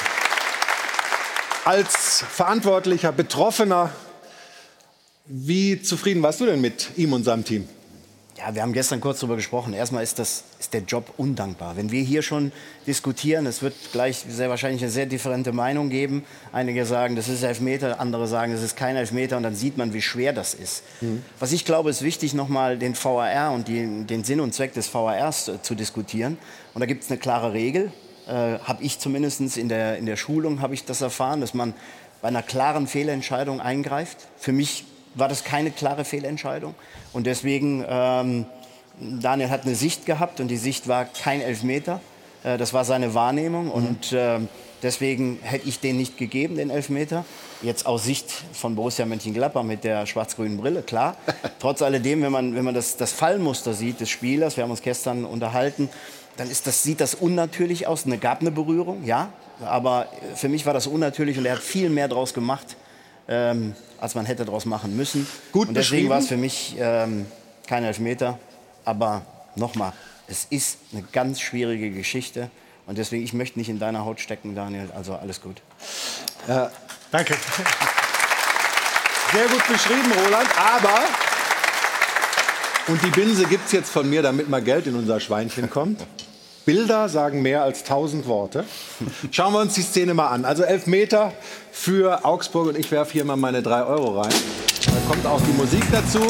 [1.65, 3.91] als verantwortlicher Betroffener,
[5.27, 7.69] wie zufrieden warst du denn mit ihm und seinem Team?
[8.39, 9.73] Ja, wir haben gestern kurz darüber gesprochen.
[9.73, 11.77] Erstmal ist, das, ist der Job undankbar.
[11.77, 12.53] Wenn wir hier schon
[12.87, 16.25] diskutieren, es wird gleich sehr wahrscheinlich eine sehr differente Meinung geben.
[16.53, 19.37] Einige sagen, das ist Elfmeter, andere sagen, das ist kein Elfmeter.
[19.37, 20.85] Und dann sieht man, wie schwer das ist.
[21.01, 21.25] Mhm.
[21.41, 24.93] Was ich glaube, ist wichtig, nochmal den VAR und die, den Sinn und Zweck des
[24.95, 26.39] VARs äh, zu diskutieren.
[26.75, 27.91] Und da gibt es eine klare Regel.
[28.29, 31.75] Äh, habe ich zumindest in der, in der Schulung ich das erfahren, dass man
[32.23, 34.29] bei einer klaren Fehlentscheidung eingreift.
[34.37, 34.85] Für mich
[35.15, 36.75] war das keine klare Fehlentscheidung.
[37.13, 38.47] Und deswegen, ähm,
[39.01, 42.01] Daniel hat eine Sicht gehabt und die Sicht war kein Elfmeter.
[42.45, 43.73] Äh, das war seine Wahrnehmung mhm.
[43.73, 44.39] und äh,
[44.83, 47.25] deswegen hätte ich den nicht gegeben, den Elfmeter.
[47.63, 51.17] Jetzt aus Sicht von Borussia Mönchengladbach mit der schwarz-grünen Brille, klar.
[51.59, 54.83] Trotz alledem, wenn man, wenn man das, das Fallmuster sieht des Spielers, wir haben uns
[54.83, 55.89] gestern unterhalten,
[56.37, 58.07] dann ist das, sieht das unnatürlich aus.
[58.07, 60.07] Es gab eine Berührung, ja, aber
[60.37, 62.77] für mich war das unnatürlich und er hat viel mehr draus gemacht,
[63.29, 65.27] ähm, als man hätte daraus machen müssen.
[65.53, 67.27] Gut und deswegen war es für mich ähm,
[67.67, 68.39] kein Elfmeter.
[68.85, 69.23] Aber
[69.55, 69.93] nochmal,
[70.27, 72.51] es ist eine ganz schwierige Geschichte.
[72.87, 74.89] Und deswegen, ich möchte nicht in deiner Haut stecken, Daniel.
[74.97, 75.61] Also alles gut.
[76.47, 76.71] Ja,
[77.11, 77.37] danke.
[79.33, 80.49] Sehr gut beschrieben, Roland.
[80.59, 81.01] Aber,
[82.87, 86.01] und die Binse gibt es jetzt von mir, damit mal Geld in unser Schweinchen kommt.
[86.69, 88.63] Bilder sagen mehr als tausend Worte.
[89.31, 90.45] Schauen wir uns die Szene mal an.
[90.45, 91.33] Also elf Meter
[91.73, 94.35] für Augsburg und ich werfe hier mal meine drei Euro rein.
[94.85, 96.21] Da kommt auch die Musik dazu.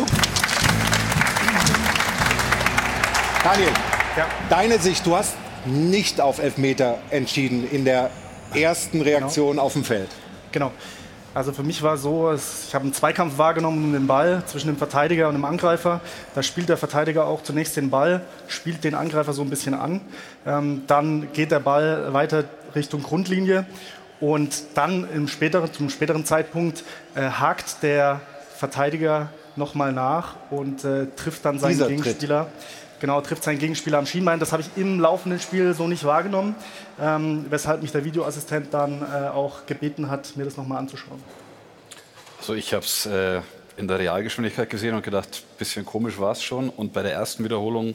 [3.42, 3.70] Daniel,
[4.16, 4.26] ja.
[4.48, 5.34] deine Sicht, du hast
[5.64, 8.08] nicht auf Elfmeter entschieden in der
[8.54, 9.62] ersten Reaktion genau.
[9.62, 10.10] auf dem Feld.
[10.52, 10.70] Genau.
[11.38, 14.66] Also für mich war es so, ich habe einen Zweikampf wahrgenommen um den Ball zwischen
[14.66, 16.00] dem Verteidiger und dem Angreifer.
[16.34, 20.00] Da spielt der Verteidiger auch zunächst den Ball, spielt den Angreifer so ein bisschen an.
[20.44, 22.42] Ähm, dann geht der Ball weiter
[22.74, 23.66] Richtung Grundlinie
[24.18, 26.82] und dann im späteren, zum späteren Zeitpunkt
[27.14, 28.20] äh, hakt der
[28.56, 32.46] Verteidiger nochmal nach und äh, trifft dann seinen Dieser Gegenspieler.
[32.46, 34.40] Tritt genau, trifft seinen Gegenspieler am Schienbein.
[34.40, 36.54] Das habe ich im laufenden Spiel so nicht wahrgenommen,
[37.00, 41.22] ähm, weshalb mich der Videoassistent dann äh, auch gebeten hat, mir das nochmal anzuschauen.
[42.38, 43.40] Also ich habe es äh,
[43.76, 46.68] in der Realgeschwindigkeit gesehen und gedacht, ein bisschen komisch war es schon.
[46.68, 47.94] Und bei der ersten Wiederholung,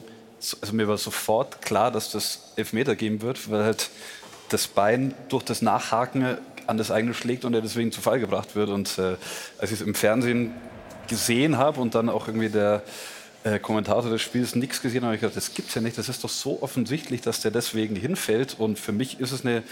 [0.60, 3.90] also mir war sofort klar, dass das Elfmeter geben wird, weil halt
[4.48, 8.56] das Bein durch das Nachhaken an das eigene schlägt und er deswegen zu Fall gebracht
[8.56, 8.70] wird.
[8.70, 9.16] Und äh,
[9.58, 10.54] als ich es im Fernsehen
[11.08, 12.82] gesehen habe und dann auch irgendwie der
[13.44, 15.96] äh, Kommentator des Spiels nichts gesehen habe, ich gedacht, das gibt's ja nicht.
[15.96, 18.56] Das ist doch so offensichtlich, dass der deswegen hinfällt.
[18.58, 19.62] Und für mich ist es eine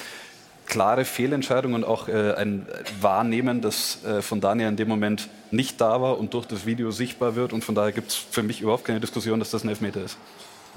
[0.66, 2.66] klare Fehlentscheidung und auch äh, ein
[3.00, 6.90] Wahrnehmen, das äh, von Daniel in dem Moment nicht da war und durch das Video
[6.90, 7.52] sichtbar wird.
[7.52, 10.16] Und von daher gibt es für mich überhaupt keine Diskussion, dass das ein Elfmeter ist.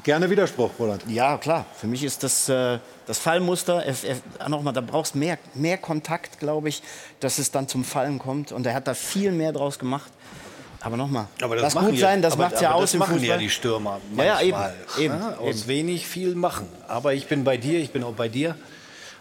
[0.03, 1.03] Gerne Widerspruch, Roland.
[1.07, 1.65] Ja, klar.
[1.75, 3.83] Für mich ist das äh, das Fallmuster.
[4.47, 6.81] Nochmal, da brauchst mehr, mehr Kontakt, glaube ich,
[7.19, 8.51] dass es dann zum Fallen kommt.
[8.51, 10.11] Und er hat da viel mehr draus gemacht.
[10.85, 13.99] Aber nochmal, aber das, gut sein, das macht ja aus das machen ja die Stürmer
[14.13, 14.25] manchmal.
[14.27, 14.47] Ja, ja,
[14.99, 15.67] eben, eben, ja, aus eben.
[15.67, 16.67] wenig viel machen.
[16.87, 18.55] Aber ich bin bei dir, ich bin auch bei dir.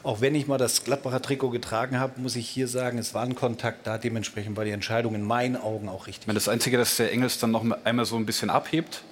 [0.02, 3.22] Auch wenn ich mal das Gladbacher Trikot getragen habe, muss ich hier sagen, es war
[3.22, 3.96] ein Kontakt da.
[3.96, 6.34] Dementsprechend war die Entscheidung in meinen Augen auch richtig.
[6.34, 9.02] Das Einzige, dass der Engels dann noch einmal so ein bisschen abhebt,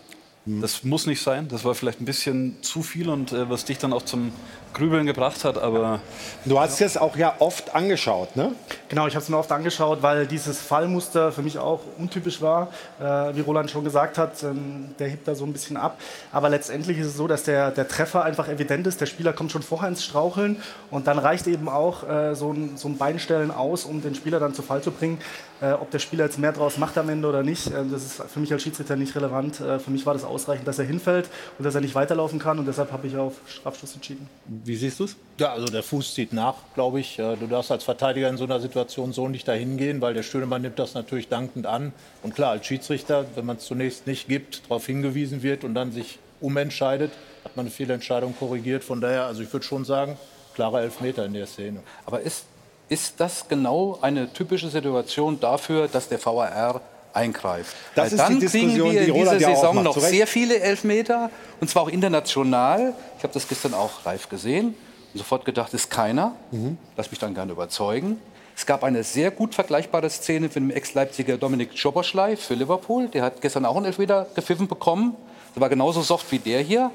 [0.45, 0.61] hm.
[0.61, 1.49] das muss nicht sein.
[1.49, 4.31] Das war vielleicht ein bisschen zu viel und äh, was dich dann auch zum
[4.73, 6.01] Grübeln gebracht hat, aber...
[6.45, 8.53] Du hast es auch ja oft angeschaut, ne?
[8.89, 12.69] Genau, ich habe es mir oft angeschaut, weil dieses Fallmuster für mich auch untypisch war.
[13.01, 13.05] Äh,
[13.37, 15.99] wie Roland schon gesagt hat, ähm, der hebt da so ein bisschen ab.
[16.31, 19.01] Aber letztendlich ist es so, dass der, der Treffer einfach evident ist.
[19.01, 20.57] Der Spieler kommt schon vorher ins Straucheln
[20.91, 24.41] und dann reicht eben auch äh, so, ein, so ein Beinstellen aus, um den Spieler
[24.41, 25.19] dann zu Fall zu bringen.
[25.63, 28.23] Äh, ob der Spieler jetzt mehr draus macht am Ende oder nicht, äh, das ist
[28.23, 29.61] für mich als Schiedsrichter nicht relevant.
[29.61, 32.59] Äh, für mich war das ausreichend, dass er hinfällt und dass er nicht weiterlaufen kann
[32.59, 34.29] und deshalb habe ich auf Strafstoß entschieden.
[34.65, 35.17] Wie siehst du es?
[35.39, 37.19] Ja, also der Fuß zieht nach, glaube ich.
[37.19, 40.23] Äh, du darfst als Verteidiger in so einer Situation so nicht dahin gehen, weil der
[40.23, 41.93] Stönemann nimmt das natürlich dankend an.
[42.23, 45.91] Und klar, als Schiedsrichter, wenn man es zunächst nicht gibt, darauf hingewiesen wird und dann
[45.91, 47.11] sich umentscheidet,
[47.45, 48.85] hat man eine Fehlentscheidung korrigiert.
[48.85, 50.17] Von daher, also ich würde schon sagen,
[50.55, 51.83] klarer Elfmeter in der Szene.
[52.07, 52.45] Aber ist,
[52.89, 56.83] ist das genau eine typische Situation dafür, dass der VAR
[57.13, 57.75] eingreift.
[57.95, 59.85] Das Weil ist dann die Diskussion, kriegen wir die in dieser Roland ja Saison aufmacht,
[59.85, 60.13] noch zu Recht.
[60.13, 62.95] sehr viele Elfmeter und zwar auch international.
[63.19, 64.75] Ich habe das gestern auch live gesehen
[65.13, 66.35] und sofort gedacht, ist keiner.
[66.51, 66.79] Mhm.
[66.97, 68.21] Lass mich dann gerne überzeugen.
[68.55, 73.09] Es gab eine sehr gut vergleichbare Szene mit dem Ex-Leipziger Dominik Joboschlei für Liverpool.
[73.09, 75.17] Der hat gestern auch einen Elfmeter gepfiffen bekommen.
[75.55, 76.91] Der war genauso soft wie der hier.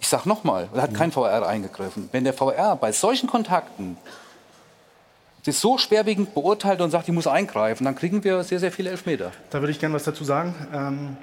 [0.00, 2.08] Ich sag nochmal, da hat kein VR eingegriffen.
[2.12, 3.96] Wenn der VR bei solchen Kontakten
[5.46, 8.90] das so schwerwiegend beurteilt und sagt, ich muss eingreifen, dann kriegen wir sehr, sehr viele
[8.90, 9.32] Elfmeter.
[9.50, 10.54] Da würde ich gerne was dazu sagen.
[10.74, 11.16] Ähm,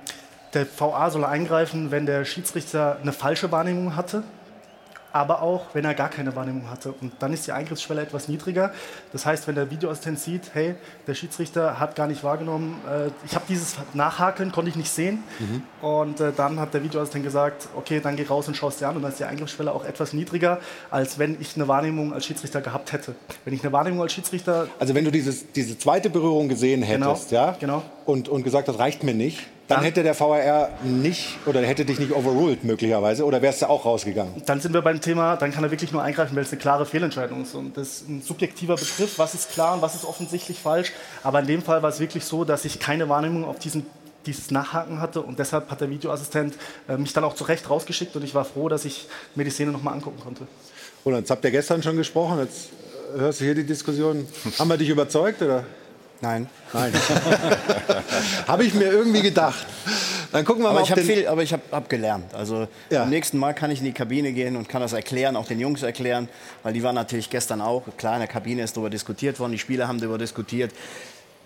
[0.54, 4.24] der VA soll eingreifen, wenn der Schiedsrichter eine falsche Wahrnehmung hatte,
[5.14, 6.94] aber auch, wenn er gar keine Wahrnehmung hatte.
[7.00, 8.74] Und dann ist die Eingriffsschwelle etwas niedriger.
[9.12, 13.36] Das heißt, wenn der Videoassistent sieht, hey, der Schiedsrichter hat gar nicht wahrgenommen, äh, ich
[13.36, 15.24] habe dieses Nachhakeln, konnte ich nicht sehen.
[15.82, 18.90] Und äh, dann hat der Videoassistent gesagt, okay, dann geh raus und schau es dir
[18.90, 18.96] an.
[18.96, 20.60] Und dann ist die Eingriffsschwelle auch etwas niedriger,
[20.90, 23.14] als wenn ich eine Wahrnehmung als Schiedsrichter gehabt hätte.
[23.46, 27.32] Wenn ich eine Wahrnehmung als Schiedsrichter Also wenn du dieses, diese zweite Berührung gesehen hättest,
[27.32, 27.84] ja, genau.
[28.06, 32.00] und, und gesagt, das reicht mir nicht, dann, hätte der VAR nicht oder hätte dich
[32.00, 34.42] nicht overruled möglicherweise oder wärst du auch rausgegangen.
[34.46, 36.86] Dann sind wir beim Thema, dann kann er wirklich nur eingreifen, weil es eine klare
[36.86, 37.56] Fehlentscheidung ist.
[37.56, 40.92] Und das ist ein subjektiver Begriff, was ist klar und was ist offensichtlich falsch.
[41.24, 43.86] Aber in dem Fall war es wirklich so, dass ich keine Wahrnehmung auf diesen,
[44.26, 46.56] dieses Nachhaken hatte und deshalb hat der Videoassistent
[46.90, 49.52] äh, mich dann auch zu Recht rausgeschickt und ich war froh, dass ich mir die
[49.52, 50.48] Szene nochmal angucken konnte.
[51.06, 52.70] Roland, jetzt habt ihr gestern schon gesprochen, jetzt
[53.16, 54.28] äh, hörst du hier die Diskussion.
[54.60, 55.64] Haben wir dich überzeugt oder?
[56.24, 56.48] Nein.
[56.72, 56.94] Nein.
[58.48, 59.66] Habe ich mir irgendwie gedacht.
[60.32, 61.06] Dann gucken wir aber mal ich auf den...
[61.06, 62.34] viel, aber ich habe hab gelernt.
[62.34, 65.46] Also beim nächsten Mal kann ich in die Kabine gehen und kann das erklären, auch
[65.46, 66.30] den Jungs erklären,
[66.64, 69.60] weil die waren natürlich gestern auch klar in der Kabine ist darüber diskutiert worden, die
[69.60, 70.72] Spieler haben darüber diskutiert.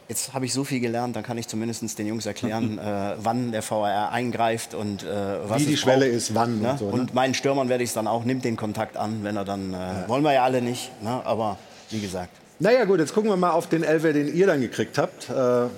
[0.10, 3.52] Jetzt habe ich so viel gelernt, dann kann ich zumindest den Jungs erklären, äh, wann
[3.52, 5.08] der VAR eingreift und äh,
[5.50, 6.18] was Wie die Schwelle braucht.
[6.18, 6.72] ist, wann Ne?
[6.72, 6.92] und so, ne?
[6.92, 9.74] Und meinen Stürmern werde ich es dann auch, nimmt den Kontakt an, wenn er dann,
[9.74, 11.20] äh, wollen wir ja alle nicht, ne?
[11.26, 11.58] aber
[11.90, 12.30] wie gesagt.
[12.60, 15.34] Naja gut, jetzt gucken wir mal auf den Elfer, den ihr dann gekriegt habt, äh,
[15.34, 15.70] für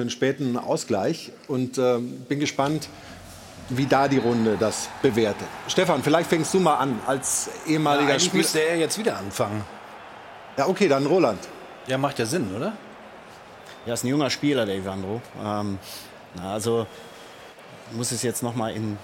[0.00, 1.30] einen späten Ausgleich.
[1.48, 2.88] Und äh, bin gespannt,
[3.68, 5.46] wie da die Runde das bewertet.
[5.68, 8.38] Stefan, vielleicht fängst du mal an, als ehemaliger Ja, eigentlich Spieler.
[8.42, 9.64] müsste er jetzt wieder anfangen.
[10.56, 11.38] Ja, okay, dann Roland.
[11.86, 12.72] Ja, macht ja Sinn, oder?
[13.86, 15.20] Ja, ist ein junger Spieler, der Ivandro.
[15.42, 15.78] Ähm,
[16.34, 16.86] na, also
[17.92, 18.98] muss es jetzt noch mal in.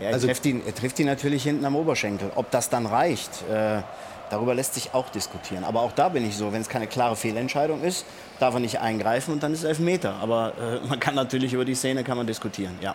[0.00, 2.30] Ja, er, Also- trifft ihn, er trifft ihn natürlich hinten am Oberschenkel.
[2.34, 3.82] Ob das dann reicht, äh,
[4.30, 5.64] darüber lässt sich auch diskutieren.
[5.64, 8.04] Aber auch da bin ich so, wenn es keine klare Fehlentscheidung ist,
[8.38, 10.14] darf er nicht eingreifen und dann ist es Elfmeter.
[10.22, 10.52] Aber
[10.84, 12.94] äh, man kann natürlich über die Szene kann man diskutieren, ja.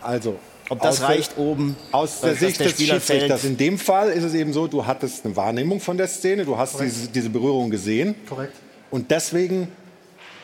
[0.00, 3.44] Also, Ob das aus der- reicht oben, Aus äh, der Sicht der des Spieler Schiedsrichters.
[3.44, 6.56] In dem Fall ist es eben so, du hattest eine Wahrnehmung von der Szene, du
[6.56, 8.14] hast diese, diese Berührung gesehen.
[8.28, 8.54] Korrekt.
[8.90, 9.68] Und deswegen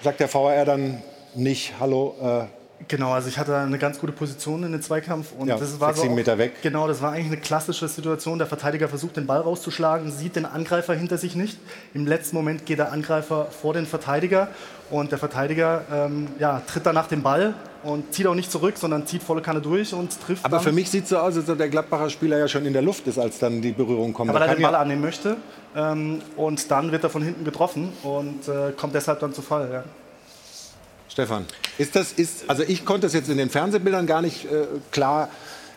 [0.02, 1.00] sagt der VAR dann
[1.34, 2.44] nicht, hallo, äh,
[2.88, 5.94] Genau, also ich hatte eine ganz gute Position in den Zweikampf und Ja, das war
[5.94, 6.54] so auch- Meter weg.
[6.62, 8.38] Genau, das war eigentlich eine klassische Situation.
[8.38, 11.58] Der Verteidiger versucht den Ball rauszuschlagen, sieht den Angreifer hinter sich nicht.
[11.94, 14.48] Im letzten Moment geht der Angreifer vor den Verteidiger
[14.90, 18.74] und der Verteidiger ähm, ja, tritt dann nach dem Ball und zieht auch nicht zurück,
[18.76, 20.44] sondern zieht volle Kanne durch und trifft.
[20.44, 22.64] aber dann, für mich sieht es so aus, als ob der Gladbacher Spieler ja schon
[22.66, 24.30] in der Luft ist, als dann die Berührung kommt.
[24.30, 25.36] aber er den Ball ja- annehmen möchte
[25.74, 29.68] ähm, und dann wird er von hinten getroffen und äh, kommt deshalb dann zu Fall.
[29.72, 29.84] Ja.
[31.12, 31.44] Stefan,
[31.78, 35.28] ist das, ist, also ich konnte es jetzt in den Fernsehbildern gar nicht äh, klar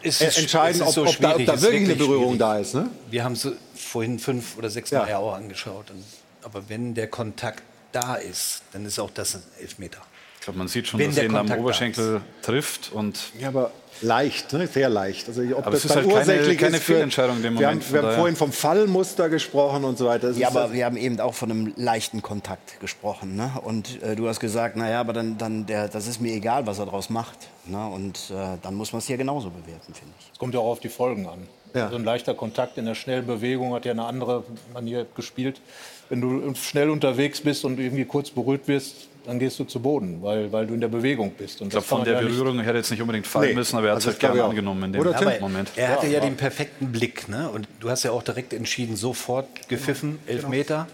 [0.02, 1.84] Es äh, ist- entscheiden, es ist ob, so ob, da, ob da es ist wirklich
[1.90, 2.40] eine Berührung schwierig.
[2.40, 2.74] da ist.
[2.74, 2.90] Ne?
[3.10, 4.92] Wir haben es vorhin fünf oder sechs.
[4.92, 5.18] Mal ja.
[5.18, 5.92] auch angeschaut.
[5.92, 6.04] Und,
[6.44, 10.00] aber wenn der Kontakt da ist, dann ist auch das ein Elfmeter.
[10.40, 12.92] Ich glaube, man sieht schon, Wenn dass der er ihn am da Oberschenkel trifft.
[12.94, 13.72] Und Ja, aber
[14.02, 14.68] leicht, ne?
[14.68, 15.28] sehr leicht.
[15.28, 17.54] Also, ob Aber das es ist halt keine- ursächlich keine ist für- Fehlentscheidung in dem
[17.60, 20.30] Wir Moment, haben, von wir haben vorhin vom Fallmuster gesprochen und so weiter.
[20.30, 23.36] Das Ja, aber das- wir haben eben auch von einem leichten Kontakt gesprochen.
[23.36, 23.52] Ne?
[23.64, 26.80] Und äh, du hast gesagt, naja, aber dann, dann der, das ist mir egal, was
[26.80, 27.38] er daraus macht.
[27.66, 27.88] Ne?
[27.88, 30.32] Und äh, dann muss man es hier genauso bewerten, finde ich.
[30.34, 31.48] Es kommt ja auch auf die Folgen an.
[31.74, 31.90] Ja.
[31.90, 34.44] So ein leichter Kontakt in der schnellen Bewegung hat ja eine andere
[34.74, 35.60] Manier gespielt.
[36.08, 40.22] Wenn du schnell unterwegs bist und irgendwie kurz berührt wirst, dann gehst du zu Boden,
[40.22, 41.62] weil, weil du in der Bewegung bist.
[41.62, 43.78] Und ich glaube, von der ja nicht- Berührung hätte jetzt nicht unbedingt fallen Nee, müssen,
[43.78, 45.30] aber er hat es also halt gerne angenommen in dem Oder, Tim?
[45.42, 45.72] Moment.
[45.76, 47.28] Er hatte ja, den perfekten Blick.
[47.28, 47.50] Ne?
[47.50, 50.88] Und du hast ja auch direkt entschieden, sofort gepfiffen, Elfmeter.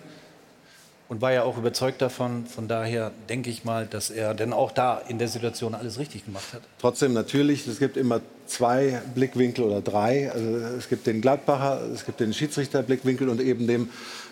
[1.09, 2.45] Und war ja auch überzeugt davon.
[2.45, 6.23] Von daher denke ich mal, dass er dann auch da in der Situation alles richtig
[6.23, 6.61] gemacht hat.
[6.79, 10.31] Trotzdem natürlich, es gibt immer zwei Blickwinkel oder drei.
[10.31, 13.89] Also es gibt den Gladbacher, es gibt den Schiedsrichterblickwinkel und eben dem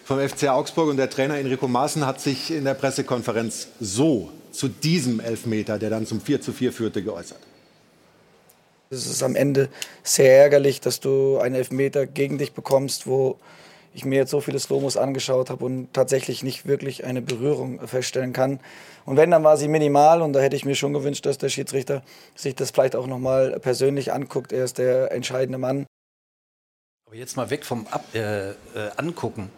[0.10, 0.90] vom FC Augsburg.
[0.90, 5.92] Und der Trainer Enrico Maaßen hat sich in der Pressekonferenz so zu diesem Elfmeter, der
[5.92, 7.38] dann zum 4 zu 4 führte, geäußert.
[8.90, 9.70] Es ist am Ende
[10.02, 13.38] sehr ärgerlich, dass du einen Elfmeter gegen dich bekommst, wo
[13.94, 18.34] ich mir jetzt so viele Slomos angeschaut habe und tatsächlich nicht wirklich eine Berührung feststellen
[18.34, 18.60] kann.
[19.06, 21.50] Und wenn, dann war sie minimal und da hätte ich mir schon gewünscht, dass der
[21.50, 22.02] Schiedsrichter
[22.34, 24.54] sich das vielleicht auch noch mal persönlich anguckt.
[24.54, 25.86] Er ist der entscheidende Mann.
[27.06, 28.56] Aber jetzt mal weg vom Ab äh, äh,
[28.98, 29.52] Angucken.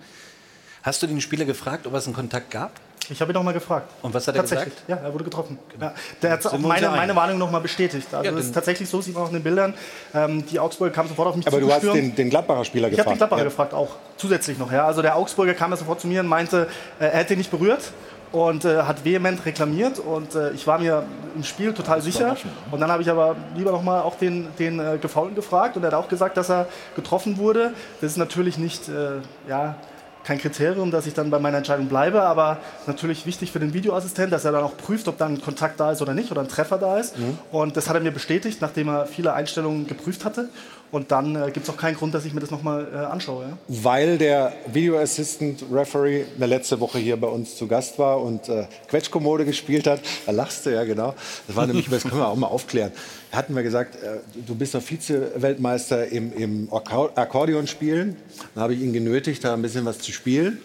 [0.83, 2.71] Hast du den Spieler gefragt, ob es einen Kontakt gab?
[3.09, 3.89] Ich habe ihn noch mal gefragt.
[4.03, 4.73] Und was hat er tatsächlich.
[4.73, 4.89] gesagt?
[4.89, 5.59] Ja, er wurde getroffen.
[5.79, 8.07] Ja, der hat auch meine, meine Warnung noch mal bestätigt.
[8.13, 9.73] Also Ja, das ist tatsächlich so, sieht man auch in den Bildern.
[10.13, 12.93] Ähm, die Augsburger kam sofort auf mich Aber du hast den, den Gladbacher Spieler Ich
[12.93, 13.15] habe gefragt.
[13.15, 13.49] den Gladbacher Ja.
[13.49, 14.71] gefragt, auch zusätzlich noch.
[14.71, 14.85] Ja.
[14.85, 16.67] Also der Augsburger kam ja sofort zu mir und meinte,
[16.99, 17.91] äh, er hätte ihn nicht berührt
[18.31, 19.99] und äh, hat vehement reklamiert.
[19.99, 21.03] Und äh, ich war mir
[21.35, 22.37] im Spiel total sicher.
[22.71, 25.83] Und dann habe ich aber lieber noch mal auch den, den äh, Gefaulten gefragt und
[25.83, 27.73] er hat auch gesagt, dass er getroffen wurde.
[27.99, 29.19] Das ist natürlich nicht, äh,
[29.49, 29.75] ja,
[30.23, 32.57] kein Kriterium, dass ich dann bei meiner Entscheidung bleibe, aber
[32.87, 35.91] natürlich wichtig für den Videoassistent, dass er dann auch prüft, ob dann ein Kontakt da
[35.91, 37.15] ist oder nicht oder ein Treffer da ist.
[37.51, 40.49] Und das hat er mir bestätigt, nachdem er viele Einstellungen geprüft hatte.
[40.91, 43.45] Und dann äh, gibt es auch keinen Grund, dass ich mir das nochmal äh, anschaue.
[43.45, 43.57] Ja?
[43.67, 48.49] Weil der Video Assistant Referee eine letzte Woche hier bei uns zu Gast war und
[48.49, 50.01] äh, Quetschkommode gespielt hat.
[50.25, 51.15] Da lachst du ja, genau.
[51.47, 52.91] Das war nämlich, das können wir auch mal aufklären.
[53.31, 58.17] Da hatten wir gesagt, äh, du bist doch Vize-Weltmeister im, im Akkor- Akkordeon spielen.
[58.55, 60.59] Habe ich ihn genötigt, da ein bisschen was zu spielen.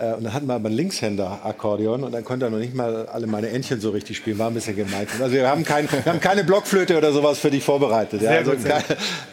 [0.00, 3.06] Äh, Und dann hatten wir aber einen Linkshänder-Akkordeon und dann konnte er noch nicht mal
[3.06, 4.38] alle meine Entchen so richtig spielen.
[4.38, 5.06] War ein bisschen gemein.
[5.20, 8.22] Also wir haben, kein, wir haben keine Blockflöte oder sowas für dich vorbereitet.
[8.22, 8.30] Ja?
[8.30, 8.84] Also keine,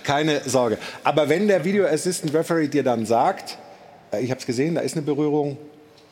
[0.04, 0.78] keine Sorge.
[1.04, 3.58] Aber wenn der Video Assistant Referee dir dann sagt,
[4.12, 5.58] äh, ich habe es gesehen, da ist eine Berührung,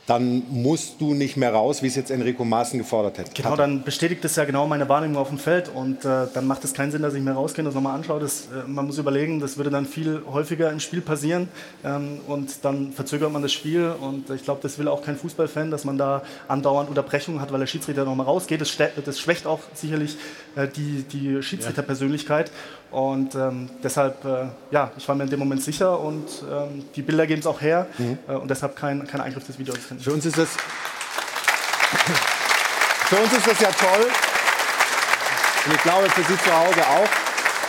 [0.08, 3.32] dann musst du nicht mehr raus, wie es jetzt Enrico Maaßen gefordert hätte.
[3.34, 6.64] Genau, dann bestätigt das ja genau meine Wahrnehmung auf dem Feld und äh, dann macht
[6.64, 8.20] es keinen Sinn, dass ich mir rausgehe und das nochmal anschaue.
[8.20, 11.49] Das, äh, man muss überlegen, das würde dann viel häufiger im Spiel passieren
[11.84, 15.72] ähm, und dann verzögert man das Spiel und ich glaube, das will auch kein Fußballfan,
[15.72, 18.62] dass man da andauernd Unterbrechungen hat, weil der Schiedsrichter nochmal rausgeht.
[18.62, 20.18] Das, das schwächt auch sicherlich
[20.56, 22.51] äh, die, die Schiedsrichterpersönlichkeit
[22.91, 27.01] und ähm, deshalb, äh, ja, ich war mir in dem Moment sicher und ähm, die
[27.01, 27.88] Bilder geben es auch her
[28.27, 29.77] äh, und deshalb kein, kein Eingriff des Videos.
[29.99, 30.49] Für uns ist das
[33.07, 34.07] für uns ist das ja toll.
[35.65, 37.09] Und ich glaube, für Sie zu Hause auch,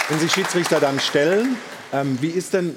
[0.08, 1.56] wenn sich Schiedsrichter dann stellen.
[1.92, 2.74] Ähm, wie ist denn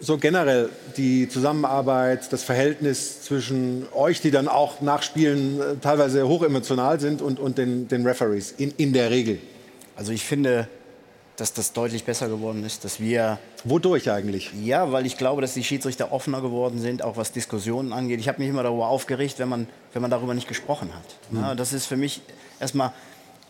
[0.00, 6.26] so generell die Zusammenarbeit, das Verhältnis zwischen euch, die dann auch nach Spielen äh, teilweise
[6.26, 9.38] hochemotional sind, und, und den, den Referees in, in der Regel?
[9.96, 10.68] Also ich finde,
[11.40, 13.38] dass das deutlich besser geworden ist, dass wir...
[13.64, 14.50] Wodurch eigentlich?
[14.62, 18.20] Ja, weil ich glaube, dass die Schiedsrichter offener geworden sind, auch was Diskussionen angeht.
[18.20, 21.30] Ich habe mich immer darüber aufgeregt, wenn man, wenn man darüber nicht gesprochen hat.
[21.30, 21.40] Mhm.
[21.40, 22.20] Ja, das ist für mich
[22.60, 22.92] erstmal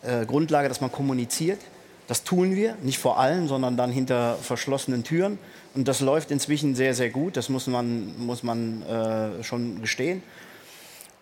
[0.03, 1.59] äh, Grundlage, dass man kommuniziert.
[2.07, 5.39] Das tun wir, nicht vor allem, sondern dann hinter verschlossenen Türen.
[5.75, 7.37] Und das läuft inzwischen sehr, sehr gut.
[7.37, 10.23] Das muss man, muss man äh, schon gestehen.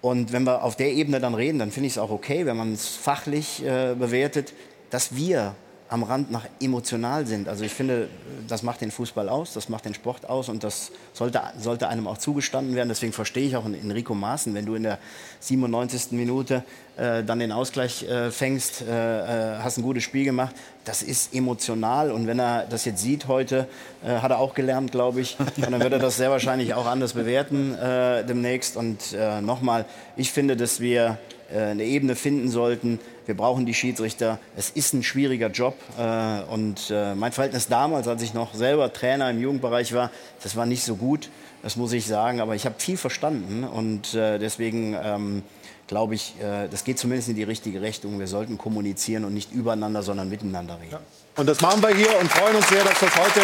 [0.00, 2.56] Und wenn wir auf der Ebene dann reden, dann finde ich es auch okay, wenn
[2.56, 4.52] man es fachlich äh, bewertet,
[4.90, 5.54] dass wir
[5.90, 7.48] am Rand nach emotional sind.
[7.48, 8.08] Also ich finde,
[8.46, 12.06] das macht den Fußball aus, das macht den Sport aus und das sollte, sollte einem
[12.06, 12.88] auch zugestanden werden.
[12.88, 14.98] Deswegen verstehe ich auch Enrico Maaßen, wenn du in der
[15.40, 16.12] 97.
[16.12, 16.62] Minute
[16.96, 20.54] äh, dann den Ausgleich äh, fängst, äh, äh, hast ein gutes Spiel gemacht.
[20.84, 23.66] Das ist emotional und wenn er das jetzt sieht heute,
[24.04, 26.86] äh, hat er auch gelernt, glaube ich, und dann wird er das sehr wahrscheinlich auch
[26.86, 28.76] anders bewerten äh, demnächst.
[28.76, 29.86] Und nochmal,
[30.16, 31.18] ich finde, dass wir
[31.56, 32.98] eine Ebene finden sollten.
[33.26, 34.38] Wir brauchen die Schiedsrichter.
[34.56, 35.74] Es ist ein schwieriger Job.
[35.98, 40.10] Äh, und äh, mein Verhältnis damals, als ich noch selber Trainer im Jugendbereich war,
[40.42, 41.30] das war nicht so gut.
[41.62, 42.40] Das muss ich sagen.
[42.40, 43.64] Aber ich habe viel verstanden.
[43.64, 45.42] Und äh, deswegen ähm,
[45.88, 48.18] glaube ich, äh, das geht zumindest in die richtige Richtung.
[48.18, 50.98] Wir sollten kommunizieren und nicht übereinander, sondern miteinander reden.
[51.36, 53.40] Und das machen wir hier und freuen uns sehr, dass das heute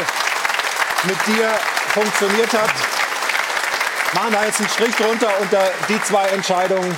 [1.07, 1.51] mit dir
[1.89, 2.71] funktioniert hat.
[4.15, 6.95] Machen da jetzt einen Strich drunter unter die zwei Entscheidungen.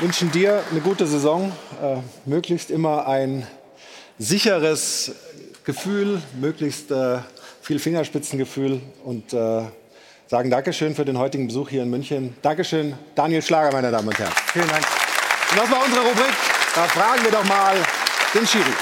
[0.00, 1.50] Wünschen dir eine gute Saison,
[1.82, 3.44] äh, möglichst immer ein
[4.16, 5.10] sicheres
[5.64, 7.18] Gefühl, möglichst äh,
[7.62, 9.62] viel Fingerspitzengefühl und äh,
[10.28, 12.36] sagen Dankeschön für den heutigen Besuch hier in München.
[12.42, 14.32] Dankeschön, Daniel Schlager, meine Damen und Herren.
[14.52, 14.84] Vielen Dank.
[15.50, 16.34] Und das war unsere Rubrik.
[16.76, 17.74] Da fragen wir doch mal
[18.34, 18.72] den Schiri.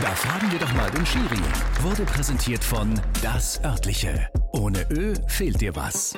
[0.00, 1.42] Da fragen wir doch mal den Schiri.
[1.82, 4.30] Wurde präsentiert von Das Örtliche.
[4.52, 6.14] Ohne Ö fehlt dir was.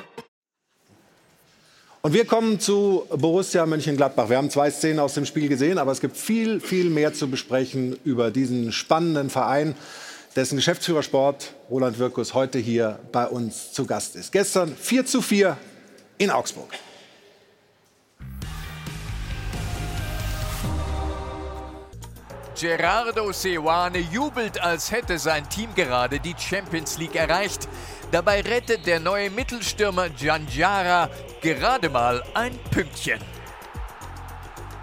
[2.03, 4.27] Und wir kommen zu Borussia Mönchengladbach.
[4.27, 7.29] Wir haben zwei Szenen aus dem Spiel gesehen, aber es gibt viel, viel mehr zu
[7.29, 9.75] besprechen über diesen spannenden Verein,
[10.35, 14.31] dessen Geschäftsführer Sport Roland Wirkus heute hier bei uns zu Gast ist.
[14.31, 15.55] Gestern 4 zu 4
[16.17, 16.69] in Augsburg.
[22.59, 27.67] Gerardo Seoane jubelt, als hätte sein Team gerade die Champions League erreicht.
[28.11, 31.09] Dabei rettet der neue Mittelstürmer Giangiara
[31.41, 33.19] gerade mal ein Pünktchen.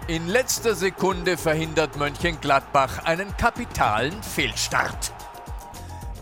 [0.07, 5.13] In letzter Sekunde verhindert Mönchengladbach einen kapitalen Fehlstart.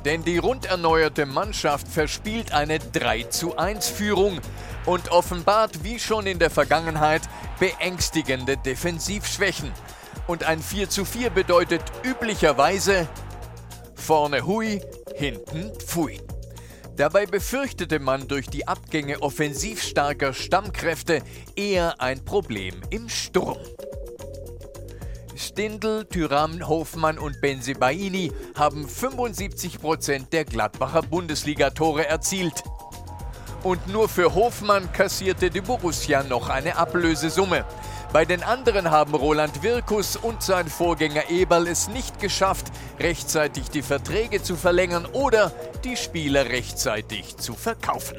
[0.04, 4.42] Denn die rund erneuerte Mannschaft verspielt eine 3 zu 1 Führung
[4.86, 7.22] und offenbart wie schon in der Vergangenheit
[7.58, 9.72] beängstigende Defensivschwächen.
[10.28, 13.08] Und ein 4 zu 4 bedeutet üblicherweise
[13.96, 14.82] vorne hui,
[15.16, 16.20] hinten pfui.
[16.98, 21.22] Dabei befürchtete man durch die Abgänge offensiv starker Stammkräfte
[21.56, 23.60] eher ein Problem im Sturm.
[25.36, 32.64] Stindl, Tyram, Hofmann und Benzebaini haben 75 Prozent der Gladbacher Bundesligatore erzielt.
[33.62, 37.64] Und nur für Hofmann kassierte die Borussia noch eine Ablösesumme.
[38.14, 42.68] Bei den anderen haben Roland Wirkus und sein Vorgänger Eberl es nicht geschafft,
[43.00, 45.52] rechtzeitig die Verträge zu verlängern oder
[45.84, 48.18] die Spieler rechtzeitig zu verkaufen.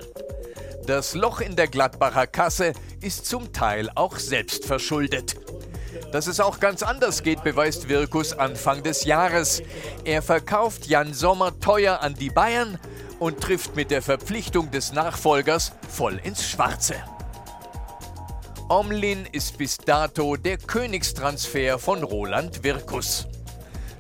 [0.86, 5.36] Das Loch in der Gladbacher Kasse ist zum Teil auch selbst verschuldet.
[6.12, 9.62] Dass es auch ganz anders geht, beweist Wirkus Anfang des Jahres.
[10.04, 12.78] Er verkauft Jan Sommer teuer an die Bayern
[13.18, 16.94] und trifft mit der Verpflichtung des Nachfolgers voll ins Schwarze.
[18.70, 23.26] Omlin ist bis dato der Königstransfer von Roland Wirkus.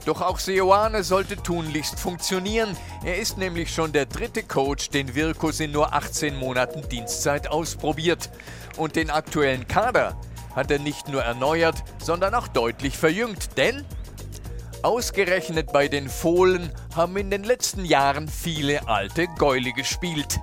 [0.04, 2.76] Doch auch Seoane sollte tunlichst funktionieren.
[3.02, 8.28] Er ist nämlich schon der dritte Coach, den Wirkus in nur 18 Monaten Dienstzeit ausprobiert.
[8.76, 10.20] Und den aktuellen Kader
[10.54, 13.56] hat er nicht nur erneuert, sondern auch deutlich verjüngt.
[13.56, 13.86] Denn
[14.82, 20.38] ausgerechnet bei den Fohlen haben in den letzten Jahren viele alte Gäule gespielt.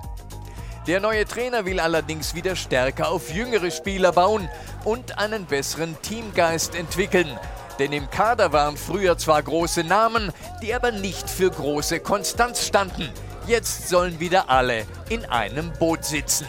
[0.86, 4.48] Der neue Trainer will allerdings wieder stärker auf jüngere Spieler bauen
[4.84, 7.28] und einen besseren Teamgeist entwickeln.
[7.80, 10.32] Denn im Kader waren früher zwar große Namen,
[10.62, 13.10] die aber nicht für große Konstanz standen.
[13.48, 16.46] Jetzt sollen wieder alle in einem Boot sitzen.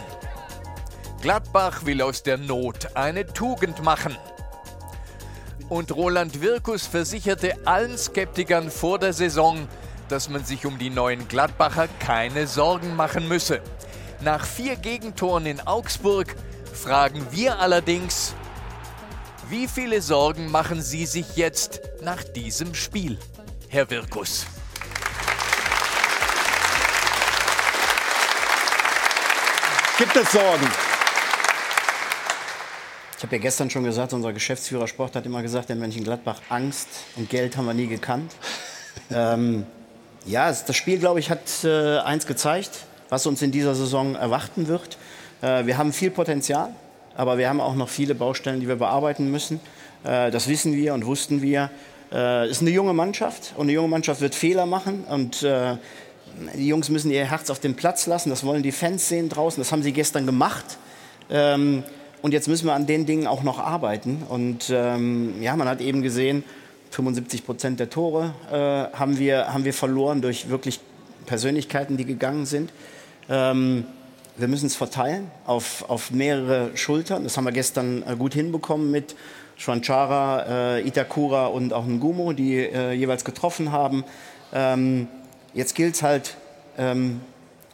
[1.20, 4.16] Gladbach will aus der Not eine Tugend machen.
[5.68, 9.66] Und Roland Wirkus versicherte allen Skeptikern vor der Saison,
[10.08, 13.60] dass man sich um die neuen Gladbacher keine Sorgen machen müsse.
[14.20, 16.34] Nach vier Gegentoren in Augsburg
[16.72, 18.34] fragen wir allerdings,
[19.48, 23.16] wie viele Sorgen machen Sie sich jetzt nach diesem Spiel,
[23.68, 24.44] Herr Wirkus?
[29.98, 30.68] Gibt es Sorgen?
[33.16, 36.88] Ich habe ja gestern schon gesagt, unser Geschäftsführer Sport hat immer gesagt, in Mönchengladbach Angst
[37.14, 38.32] und Geld haben wir nie gekannt.
[39.12, 39.64] ähm,
[40.26, 44.68] ja, das Spiel, glaube ich, hat äh, eins gezeigt, was uns in dieser Saison erwarten
[44.68, 44.98] wird.
[45.42, 46.70] Äh, wir haben viel Potenzial,
[47.16, 49.60] aber wir haben auch noch viele Baustellen, die wir bearbeiten müssen.
[50.04, 51.70] Äh, das wissen wir und wussten wir.
[52.10, 55.44] Es äh, ist eine junge Mannschaft und eine junge Mannschaft wird Fehler machen und
[56.54, 58.30] die Jungs müssen ihr Herz auf den Platz lassen.
[58.30, 59.60] Das wollen die Fans sehen draußen.
[59.60, 60.78] Das haben sie gestern gemacht.
[61.30, 61.82] Ähm,
[62.22, 64.22] und jetzt müssen wir an den Dingen auch noch arbeiten.
[64.28, 66.44] Und ähm, ja, man hat eben gesehen,
[66.90, 70.80] 75 Prozent der Tore haben, wir, haben wir verloren durch wirklich
[71.26, 72.70] Persönlichkeiten, die gegangen sind.
[73.28, 73.84] Ähm,
[74.36, 77.24] wir müssen es verteilen auf, auf mehrere Schultern.
[77.24, 79.16] Das haben wir gestern äh, gut hinbekommen mit
[79.56, 84.04] Schwanchara, äh, Itakura und auch Ngumo, die äh, jeweils getroffen haben.
[84.52, 85.08] Ähm,
[85.54, 86.36] jetzt gilt es halt,
[86.78, 87.20] ähm,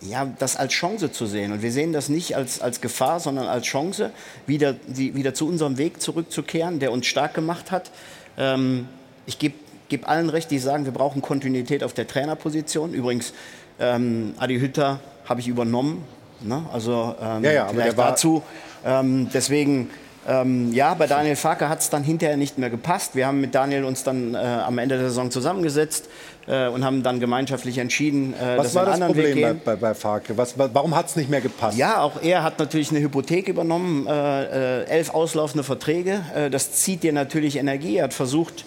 [0.00, 1.52] ja, das als Chance zu sehen.
[1.52, 4.10] Und wir sehen das nicht als, als Gefahr, sondern als Chance,
[4.46, 7.90] wieder, die, wieder zu unserem Weg zurückzukehren, der uns stark gemacht hat.
[8.38, 8.88] Ähm,
[9.26, 9.54] ich gebe
[9.90, 12.94] geb allen recht, die sagen, wir brauchen Kontinuität auf der Trainerposition.
[12.94, 13.34] Übrigens,
[13.78, 16.04] ähm, Adi Hütter habe ich übernommen.
[16.40, 16.62] Ne?
[16.72, 18.42] Also ähm, ja, ja, war dazu.
[18.84, 19.90] Ähm, deswegen
[20.26, 23.14] ähm, ja, bei Daniel Farke hat es dann hinterher nicht mehr gepasst.
[23.14, 26.08] Wir haben mit Daniel uns dann äh, am Ende der Saison zusammengesetzt
[26.46, 29.46] äh, und haben dann gemeinschaftlich entschieden, äh, Was dass wir einen das anderen Weg Problem
[29.46, 29.60] gehen.
[29.64, 30.36] bei, bei, bei Farke?
[30.38, 31.76] Was, warum hat es nicht mehr gepasst?
[31.76, 36.22] Ja, auch er hat natürlich eine Hypothek übernommen, äh, äh, elf auslaufende Verträge.
[36.34, 37.98] Äh, das zieht dir natürlich Energie.
[37.98, 38.64] Er hat versucht,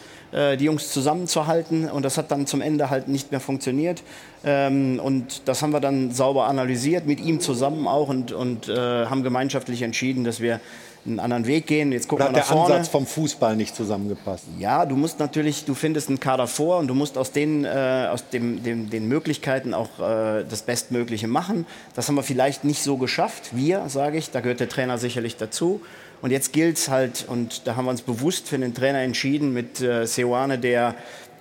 [0.57, 4.03] die Jungs zusammenzuhalten und das hat dann zum Ende halt nicht mehr funktioniert.
[4.45, 9.05] Ähm, und das haben wir dann sauber analysiert, mit ihm zusammen auch und, und äh,
[9.05, 10.59] haben gemeinschaftlich entschieden, dass wir
[11.07, 11.91] einen anderen Weg gehen.
[11.91, 12.75] Jetzt gucken Oder wir hat nach der vorne.
[12.75, 14.45] Ansatz vom Fußball nicht zusammengepasst?
[14.59, 18.07] Ja, du musst natürlich, du findest einen Kader vor und du musst aus den, äh,
[18.11, 21.65] aus dem, dem, den Möglichkeiten auch äh, das Bestmögliche machen.
[21.95, 23.55] Das haben wir vielleicht nicht so geschafft.
[23.55, 25.81] Wir, sage ich, da gehört der Trainer sicherlich dazu.
[26.21, 29.53] Und jetzt gilt es halt, und da haben wir uns bewusst für den Trainer entschieden,
[29.53, 30.95] mit äh, Seoane, der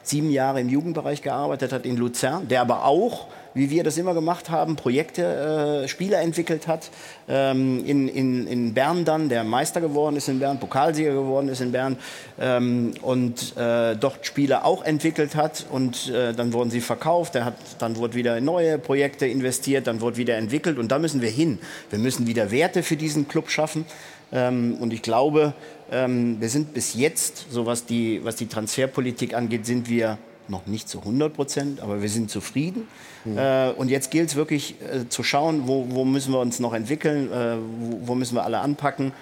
[0.09, 4.13] sieben Jahre im Jugendbereich gearbeitet hat in Luzern, der aber auch, wie wir das immer
[4.13, 6.91] gemacht haben, Projekte, äh, Spieler entwickelt hat.
[7.27, 11.61] Ähm, in, in, in Bern dann, der Meister geworden ist in Bern, Pokalsieger geworden ist
[11.61, 11.97] in Bern
[12.39, 17.35] ähm, und äh, dort Spieler auch entwickelt hat und äh, dann wurden sie verkauft.
[17.35, 21.23] Er hat, dann wurde wieder neue Projekte investiert, dann wurde wieder entwickelt und da müssen
[21.23, 21.59] wir hin.
[21.89, 23.87] Wir müssen wieder Werte für diesen Club schaffen.
[24.33, 25.55] Ähm, und ich glaube,
[25.91, 30.19] ähm, wir sind bis jetzt, so was die, was die Transferpolitik angeht, sind wir
[30.49, 32.89] noch nicht zu 100 Prozent, aber wir sind zufrieden.
[33.25, 33.39] Mhm.
[33.39, 36.75] Äh, und jetzt gilt es wirklich äh, zu schauen, wo, wo müssen wir uns noch
[36.75, 39.13] entwickeln, äh, wo, wo müssen wir alle anpacken.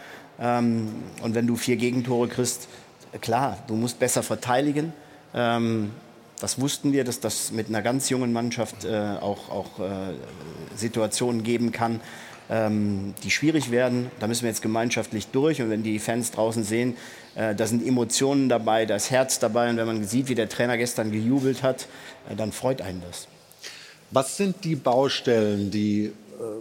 [0.40, 0.88] Ähm,
[1.22, 2.68] und wenn du vier Gegentore kriegst,
[3.12, 4.92] äh, klar, du musst besser verteidigen.
[5.34, 5.92] Ähm,
[6.40, 10.14] das wussten wir, dass das mit einer ganz jungen Mannschaft äh, auch, auch äh,
[10.76, 12.00] Situationen geben kann,
[12.50, 14.10] ähm, die schwierig werden.
[14.20, 15.62] Da müssen wir jetzt gemeinschaftlich durch.
[15.62, 16.96] Und wenn die Fans draußen sehen,
[17.34, 19.70] äh, da sind Emotionen dabei, da ist Herz dabei.
[19.70, 21.86] Und wenn man sieht, wie der Trainer gestern gejubelt hat,
[22.30, 23.28] äh, dann freut einen das.
[24.10, 26.12] Was sind die Baustellen, die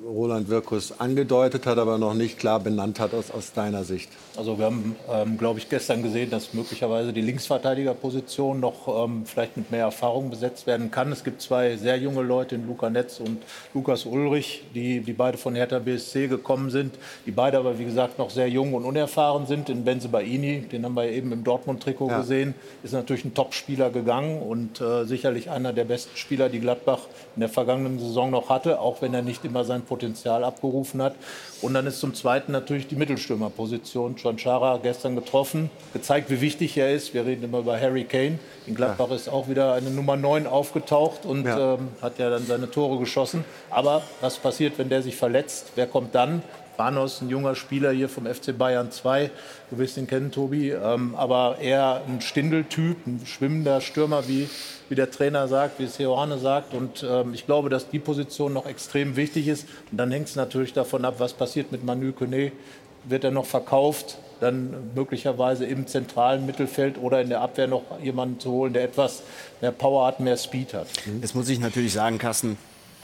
[0.05, 4.09] Roland Wirkus angedeutet hat, aber noch nicht klar benannt hat aus, aus deiner Sicht?
[4.35, 9.57] Also wir haben, ähm, glaube ich, gestern gesehen, dass möglicherweise die Linksverteidigerposition noch ähm, vielleicht
[9.57, 11.11] mit mehr Erfahrung besetzt werden kann.
[11.11, 15.55] Es gibt zwei sehr junge Leute, Luca Netz und Lukas Ulrich, die, die beide von
[15.55, 19.69] Hertha BSC gekommen sind, die beide aber, wie gesagt, noch sehr jung und unerfahren sind.
[19.69, 22.19] In Benze Baini, den haben wir eben im Dortmund-Trikot ja.
[22.19, 27.01] gesehen, ist natürlich ein Top-Spieler gegangen und äh, sicherlich einer der besten Spieler, die Gladbach
[27.35, 31.15] in der vergangenen Saison noch hatte, auch wenn er nicht immer sein Potenzial abgerufen hat.
[31.61, 34.15] Und dann ist zum Zweiten natürlich die Mittelstürmerposition.
[34.17, 37.13] John Chara gestern getroffen, gezeigt, wie wichtig er ist.
[37.13, 38.39] Wir reden immer über Harry Kane.
[38.65, 39.15] In Gladbach ja.
[39.15, 41.75] ist auch wieder eine Nummer 9 aufgetaucht und ja.
[41.75, 43.45] Ähm, hat ja dann seine Tore geschossen.
[43.69, 45.71] Aber was passiert, wenn der sich verletzt?
[45.75, 46.43] Wer kommt dann?
[46.77, 49.31] Banos, ein junger Spieler hier vom FC Bayern 2.
[49.69, 50.71] Du wirst ihn kennen, Tobi.
[50.71, 54.49] Ähm, aber eher ein Stindeltyp, ein schwimmender Stürmer, wie,
[54.89, 56.73] wie der Trainer sagt, wie es Johanne sagt.
[56.73, 59.67] Und ähm, ich glaube, dass die Position noch extrem wichtig ist.
[59.91, 62.51] Und dann hängt es natürlich davon ab, was passiert mit Manu Kone.
[63.05, 64.17] Wird er noch verkauft?
[64.39, 69.23] Dann möglicherweise im zentralen Mittelfeld oder in der Abwehr noch jemanden zu holen, der etwas
[69.61, 70.87] mehr Power hat, mehr Speed hat.
[71.21, 72.57] Jetzt muss ich natürlich sagen, Carsten,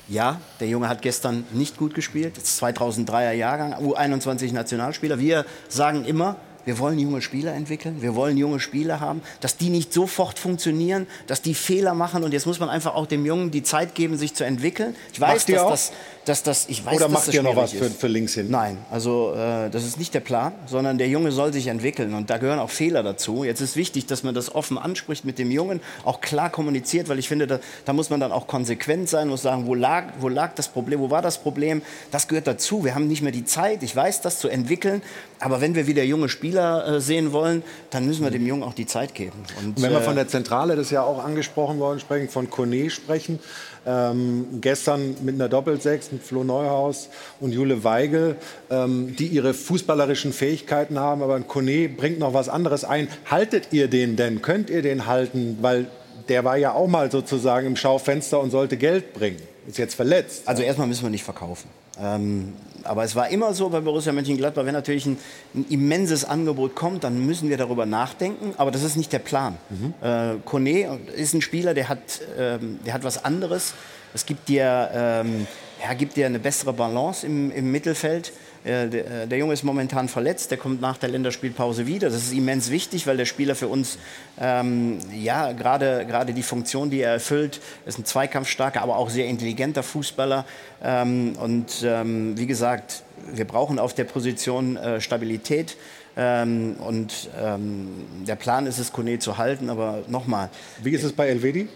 [0.10, 2.36] ja, der Junge hat gestern nicht gut gespielt.
[2.36, 5.20] Das ist 2003er Jahrgang, U21 Nationalspieler.
[5.20, 6.36] Wir sagen immer,
[6.66, 11.08] wir wollen junge Spieler entwickeln, wir wollen junge Spieler haben, dass die nicht sofort funktionieren,
[11.26, 14.18] dass die Fehler machen und jetzt muss man einfach auch dem Jungen die Zeit geben,
[14.18, 14.96] sich zu entwickeln.
[15.14, 15.92] Ich weiß, dass das,
[16.30, 18.48] dass das, ich weiß, Oder dass macht das ihr noch was für, für links hin?
[18.50, 22.30] Nein, also äh, das ist nicht der Plan, sondern der Junge soll sich entwickeln und
[22.30, 23.44] da gehören auch Fehler dazu.
[23.44, 27.18] Jetzt ist wichtig, dass man das offen anspricht mit dem Jungen, auch klar kommuniziert, weil
[27.18, 30.30] ich finde, da, da muss man dann auch konsequent sein, muss sagen, wo lag, wo
[30.30, 31.82] lag das Problem, wo war das Problem?
[32.12, 32.84] Das gehört dazu.
[32.84, 35.02] Wir haben nicht mehr die Zeit, ich weiß, das zu entwickeln,
[35.40, 38.74] aber wenn wir wieder junge Spieler äh, sehen wollen, dann müssen wir dem Jungen auch
[38.74, 39.44] die Zeit geben.
[39.58, 42.50] Und, und wenn wir von der Zentrale, das ist ja auch angesprochen worden, sprechen, von
[42.50, 43.40] Kone sprechen,
[43.86, 47.10] ähm, gestern mit einer Doppelsechs, mit Flo Neuhaus
[47.40, 48.36] und Jule Weigel,
[48.70, 53.08] ähm, die ihre fußballerischen Fähigkeiten haben, aber Kone bringt noch was anderes ein.
[53.30, 54.42] Haltet ihr den denn?
[54.42, 55.58] Könnt ihr den halten?
[55.62, 55.88] Weil
[56.28, 59.42] der war ja auch mal sozusagen im Schaufenster und sollte Geld bringen.
[59.68, 60.44] Ist jetzt verletzt.
[60.48, 61.70] Also erstmal müssen wir nicht verkaufen.
[62.02, 62.54] Ähm,
[62.84, 65.18] aber es war immer so bei Borussia Mönchengladbach, wenn natürlich ein,
[65.56, 68.54] ein, immenses Angebot kommt, dann müssen wir darüber nachdenken.
[68.58, 69.58] Aber das ist nicht der Plan.
[69.70, 69.94] Mhm.
[70.02, 72.00] Äh, Kone ist ein Spieler, der hat,
[72.38, 73.74] ähm, der hat was anderes.
[74.14, 75.48] Es gibt dir, ähm,
[75.84, 78.34] ja, gibt dir eine bessere Balance im, im Mittelfeld.
[78.64, 82.10] Äh, der, äh, der, Junge ist momentan verletzt, der kommt nach der Länderspielpause wieder.
[82.10, 83.98] Das ist immens wichtig, weil der Spieler für uns,
[84.40, 89.84] ähm, ja, gerade die Funktion, die er erfüllt, ist ein zweikampfstarker, aber auch sehr intelligenter
[89.84, 90.46] Fußballer.
[90.84, 95.78] Ähm, und ähm, wie gesagt, wir brauchen auf der Position äh, Stabilität.
[96.18, 97.88] Ähm, und ähm,
[98.28, 100.50] der Plan ist es, Kone zu halten, aber nochmal.
[100.84, 101.70] Wie ist es bei Elvedi?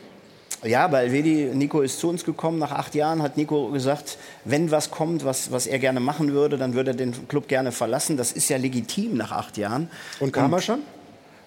[0.64, 2.57] Ja, bei Elvedi, Nico ist zu uns gekommen.
[2.57, 6.57] Nach acht Jahren hat Nico gesagt, wenn was kommt, was, was er gerne machen würde,
[6.57, 8.16] dann würde er den Club gerne verlassen.
[8.18, 9.89] Das ist ja legitim nach acht Jahren.
[10.20, 10.80] Und kam er schon?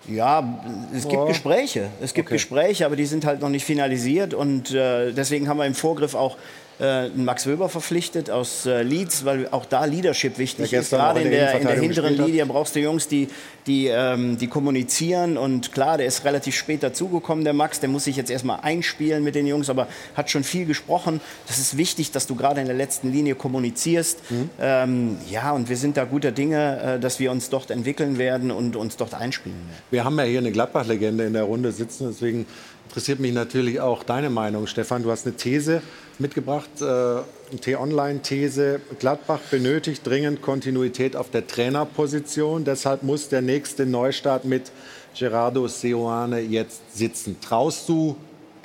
[0.09, 0.61] Ja,
[0.95, 1.27] es gibt.
[1.27, 1.89] Gespräche.
[2.01, 2.37] Es gibt okay.
[2.37, 4.35] Gespräche, aber die sind halt noch nicht finalisiert.
[4.35, 6.37] Und äh, deswegen haben wir im Vorgriff auch
[6.79, 10.91] äh, Max Wöber verpflichtet aus äh, Leeds, weil auch da Leadership wichtig ist.
[10.91, 13.29] Gerade in der, in der hinteren Linie brauchst du Jungs, die,
[13.67, 15.39] die, ähm, die kommunizieren.
[15.39, 17.81] Und klar, der ist relativ spät dazugekommen, der Max.
[17.81, 21.21] Der muss sich jetzt erstmal einspielen mit den Jungs, aber hat schon viel gesprochen.
[21.47, 24.31] Das ist wichtig, dass du gerade in der letzten Linie kommunizierst.
[24.31, 24.51] Mhm.
[24.61, 28.51] Ähm, ja, und wir sind da guter Dinge, äh, dass wir uns dort entwickeln werden
[28.51, 29.57] und uns dort einspielen.
[29.91, 32.47] Wir haben ja hier eine Gladbach-Legende in der Runde sitzen, deswegen
[32.89, 35.03] interessiert mich natürlich auch deine Meinung, Stefan.
[35.03, 35.83] Du hast eine These
[36.21, 38.81] mitgebracht, äh, T-Online-These.
[38.99, 42.65] Gladbach benötigt dringend Kontinuität auf der Trainerposition.
[42.65, 44.73] Deshalb muss der nächste Neustart mit
[45.19, 47.37] Gerardo Seoane jetzt sitzen.
[47.41, 48.17] Traust du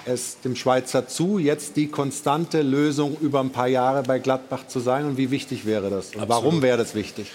[0.05, 4.79] es dem Schweizer zu, jetzt die konstante Lösung über ein paar Jahre bei Gladbach zu
[4.79, 5.05] sein?
[5.05, 6.15] Und wie wichtig wäre das?
[6.15, 7.31] Und warum wäre das wichtig?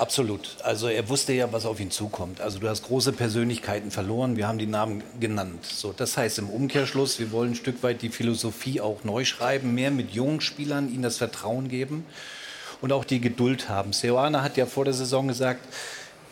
[0.00, 0.56] Absolut.
[0.62, 2.40] Also er wusste ja, was auf ihn zukommt.
[2.40, 4.38] Also du hast große Persönlichkeiten verloren.
[4.38, 5.66] Wir haben die Namen genannt.
[5.66, 9.74] So, das heißt im Umkehrschluss, wir wollen ein Stück weit die Philosophie auch neu schreiben,
[9.74, 12.06] mehr mit jungen Spielern ihnen das Vertrauen geben
[12.80, 13.92] und auch die Geduld haben.
[13.92, 15.60] Seoane hat ja vor der Saison gesagt,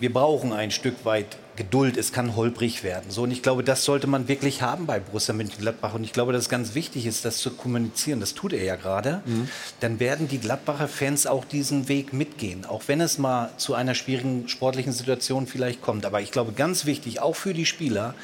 [0.00, 3.10] wir brauchen ein Stück weit Geduld, es kann holprig werden.
[3.10, 5.92] So, und ich glaube, das sollte man wirklich haben bei Borussia Mönchengladbach.
[5.92, 8.20] Und ich glaube, dass es ganz wichtig ist, das zu kommunizieren.
[8.20, 9.22] Das tut er ja gerade.
[9.26, 9.48] Mhm.
[9.80, 12.64] Dann werden die Gladbacher Fans auch diesen Weg mitgehen.
[12.64, 16.06] Auch wenn es mal zu einer schwierigen sportlichen Situation vielleicht kommt.
[16.06, 18.14] Aber ich glaube, ganz wichtig, auch für die Spieler,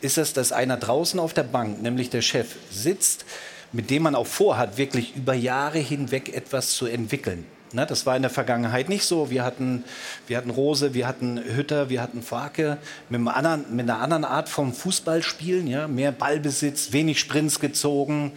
[0.00, 3.26] ist es, dass einer draußen auf der Bank, nämlich der Chef, sitzt,
[3.72, 7.44] mit dem man auch vorhat, wirklich über Jahre hinweg etwas zu entwickeln.
[7.72, 9.30] Ne, das war in der Vergangenheit nicht so.
[9.30, 9.84] Wir hatten,
[10.26, 12.78] wir hatten Rose, wir hatten Hütter, wir hatten Farke
[13.08, 15.68] mit, anderen, mit einer anderen Art vom Fußballspielen.
[15.68, 15.86] Ja?
[15.86, 18.32] Mehr Ballbesitz, wenig Sprints gezogen,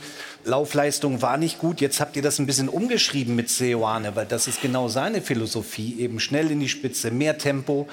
[0.46, 1.82] Laufleistung war nicht gut.
[1.82, 6.00] Jetzt habt ihr das ein bisschen umgeschrieben mit Seoane, weil das ist genau seine Philosophie.
[6.00, 7.88] Eben schnell in die Spitze, mehr Tempo.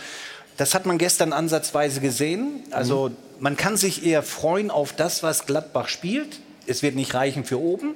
[0.59, 2.65] Das hat man gestern ansatzweise gesehen.
[2.71, 3.17] Also mhm.
[3.39, 6.41] man kann sich eher freuen auf das, was Gladbach spielt.
[6.67, 7.95] Es wird nicht reichen für oben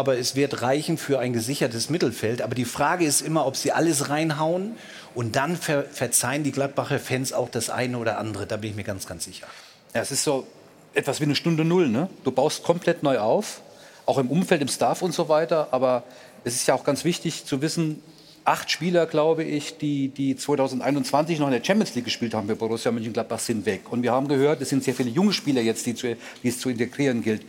[0.00, 2.40] aber es wird reichen für ein gesichertes Mittelfeld.
[2.40, 4.76] Aber die Frage ist immer, ob sie alles reinhauen
[5.14, 8.46] und dann ver verzeihen die Gladbacher Fans auch das eine oder andere.
[8.46, 9.46] Da bin ich mir ganz, ganz sicher.
[9.94, 10.46] Ja, es ist so
[10.94, 11.88] etwas wie eine Stunde Null.
[11.88, 12.08] Ne?
[12.24, 13.60] Du baust komplett neu auf,
[14.06, 15.68] auch im Umfeld, im Staff und so weiter.
[15.70, 16.04] Aber
[16.44, 18.02] es ist ja auch ganz wichtig zu wissen,
[18.46, 22.56] acht Spieler, glaube ich, die, die 2021 noch in der Champions League gespielt haben für
[22.56, 23.82] Borussia Mönchengladbach, sind weg.
[23.90, 26.58] Und wir haben gehört, es sind sehr viele junge Spieler jetzt, die, zu, die es
[26.58, 27.42] zu integrieren gilt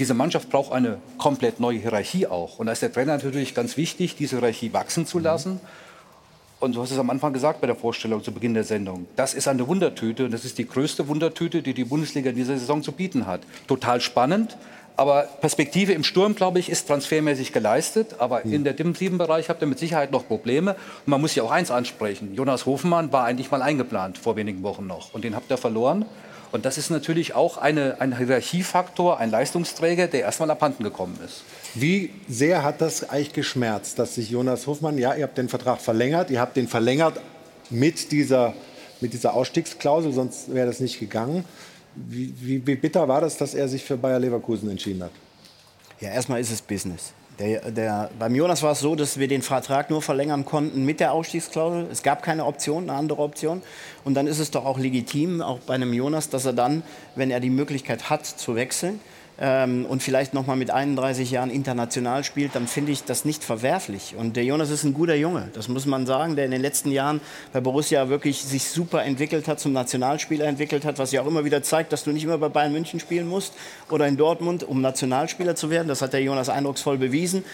[0.00, 2.58] diese Mannschaft braucht eine komplett neue Hierarchie auch.
[2.58, 5.60] Und da ist der Trainer natürlich ganz wichtig, diese Hierarchie wachsen zu lassen.
[6.58, 9.06] Und du hast es am Anfang gesagt bei der Vorstellung zu Beginn der Sendung.
[9.16, 12.56] Das ist eine Wundertüte und das ist die größte Wundertüte, die die Bundesliga in dieser
[12.56, 13.42] Saison zu bieten hat.
[13.66, 14.56] Total spannend,
[14.96, 18.16] aber Perspektive im Sturm, glaube ich, ist transfermäßig geleistet.
[18.18, 18.54] Aber mhm.
[18.54, 20.76] in der defensiven Bereich habt ihr mit Sicherheit noch Probleme.
[21.04, 22.34] Und man muss ja auch eins ansprechen.
[22.34, 25.12] Jonas Hofmann war eigentlich mal eingeplant vor wenigen Wochen noch.
[25.12, 26.06] Und den habt ihr verloren.
[26.52, 31.44] Und das ist natürlich auch eine, ein Hierarchiefaktor, ein Leistungsträger, der erstmal abhanden gekommen ist.
[31.74, 35.80] Wie sehr hat das eigentlich geschmerzt, dass sich Jonas Hofmann, ja, ihr habt den Vertrag
[35.80, 37.20] verlängert, ihr habt den verlängert
[37.70, 38.54] mit dieser,
[39.00, 41.44] mit dieser Ausstiegsklausel, sonst wäre das nicht gegangen.
[41.94, 45.12] Wie, wie, wie bitter war das, dass er sich für Bayer Leverkusen entschieden hat?
[46.00, 47.12] Ja, erstmal ist es Business.
[47.40, 51.00] Der, der, beim Jonas war es so, dass wir den Vertrag nur verlängern konnten mit
[51.00, 51.88] der Ausstiegsklausel.
[51.90, 53.62] Es gab keine Option, eine andere Option.
[54.04, 56.82] Und dann ist es doch auch legitim, auch bei einem Jonas, dass er dann,
[57.14, 59.00] wenn er die Möglichkeit hat zu wechseln,
[59.40, 63.42] ähm, und vielleicht noch mal mit 31 Jahren international spielt, dann finde ich das nicht
[63.42, 64.14] verwerflich.
[64.16, 66.92] Und der Jonas ist ein guter Junge, das muss man sagen, der in den letzten
[66.92, 67.20] Jahren
[67.52, 71.44] bei Borussia wirklich sich super entwickelt hat, zum Nationalspieler entwickelt hat, was ja auch immer
[71.44, 73.54] wieder zeigt, dass du nicht immer bei Bayern München spielen musst
[73.90, 75.88] oder in Dortmund, um Nationalspieler zu werden.
[75.88, 77.44] Das hat der Jonas eindrucksvoll bewiesen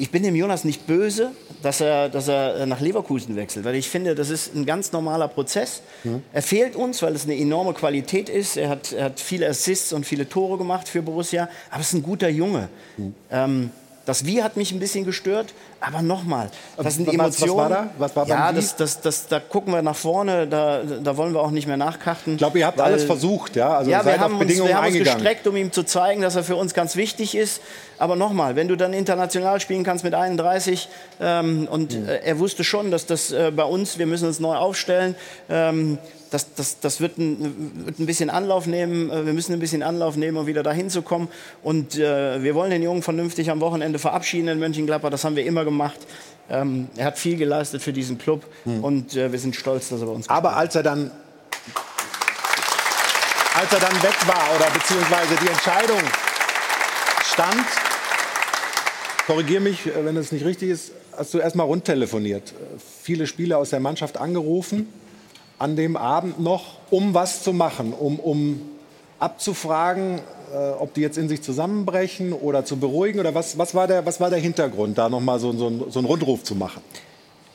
[0.00, 1.32] ich bin dem Jonas nicht böse,
[1.62, 5.28] dass er, dass er nach Leverkusen wechselt, weil ich finde, das ist ein ganz normaler
[5.28, 5.82] Prozess.
[6.04, 6.22] Mhm.
[6.32, 8.56] Er fehlt uns, weil es eine enorme Qualität ist.
[8.56, 11.94] Er hat, er hat viele Assists und viele Tore gemacht für Borussia, aber es ist
[11.94, 12.70] ein guter Junge.
[12.96, 13.14] Mhm.
[13.30, 13.70] Ähm,
[14.06, 17.52] das Wie hat mich ein bisschen gestört, aber nochmal, das sind was, Emotionen.
[17.52, 17.90] Was war da?
[17.98, 21.40] Was war ja, das, das, das, da gucken wir nach vorne, da, da wollen wir
[21.40, 22.34] auch nicht mehr nachkarten.
[22.34, 23.76] Ich glaube, ihr habt weil, alles versucht, ja?
[23.76, 26.44] Also ja, wir haben, uns, wir haben uns gestreckt, um ihm zu zeigen, dass er
[26.44, 27.60] für uns ganz wichtig ist.
[27.98, 30.88] Aber nochmal, wenn du dann international spielen kannst mit 31
[31.20, 32.08] ähm, und mhm.
[32.08, 35.14] äh, er wusste schon, dass das äh, bei uns, wir müssen uns neu aufstellen,
[35.50, 35.98] ähm,
[36.30, 39.10] das, das, das wird, ein, wird ein bisschen Anlauf nehmen.
[39.10, 41.28] Äh, wir müssen ein bisschen Anlauf nehmen, um wieder dahin zu kommen.
[41.62, 45.10] Und äh, wir wollen den Jungen vernünftig am Wochenende verabschieden in Mönchengladbach.
[45.10, 45.98] Das haben wir immer gemacht.
[46.48, 48.82] Ähm, er hat viel geleistet für diesen Club hm.
[48.82, 51.12] und äh, wir sind stolz, dass er bei uns Aber als er dann
[53.54, 56.00] als er dann weg war oder beziehungsweise die Entscheidung
[57.24, 57.66] stand,
[59.26, 62.52] korrigiere mich, äh, wenn es nicht richtig ist, hast du erstmal rundtelefoniert.
[63.02, 64.88] Viele Spieler aus der Mannschaft angerufen
[65.60, 68.62] an dem Abend noch, um was zu machen, um, um
[69.18, 70.20] abzufragen,
[70.52, 73.20] äh, ob die jetzt in sich zusammenbrechen oder zu beruhigen?
[73.20, 76.06] Oder was, was, war, der, was war der Hintergrund, da nochmal so, so, so einen
[76.06, 76.82] Rundruf zu machen?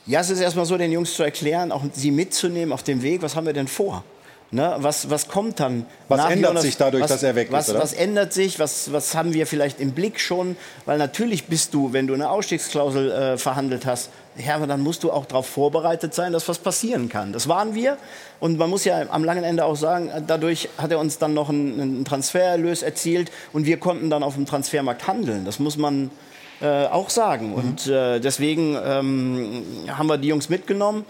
[0.06, 3.22] Ja, es ist erstmal so, den Jungs zu erklären, auch sie mitzunehmen auf dem Weg,
[3.22, 4.04] was haben wir denn vor?
[4.52, 5.86] Ne, was, was kommt dann?
[6.06, 7.74] Was ändert Jonas, sich dadurch, was, dass er weg was, ist?
[7.74, 7.82] Oder?
[7.82, 8.60] Was ändert sich?
[8.60, 10.56] Was, was haben wir vielleicht im Blick schon?
[10.84, 15.02] Weil natürlich bist du, wenn du eine Ausstiegsklausel äh, verhandelt hast, ja, aber dann musst
[15.02, 17.32] du auch darauf vorbereitet sein, dass was passieren kann.
[17.32, 17.96] Das waren wir.
[18.40, 21.48] Und man muss ja am langen Ende auch sagen, dadurch hat er uns dann noch
[21.48, 25.44] einen, einen Transfererlös erzielt und wir konnten dann auf dem Transfermarkt handeln.
[25.44, 26.10] Das muss man
[26.60, 27.50] äh, auch sagen.
[27.50, 27.54] Mhm.
[27.54, 31.04] Und äh, deswegen ähm, haben wir die Jungs mitgenommen.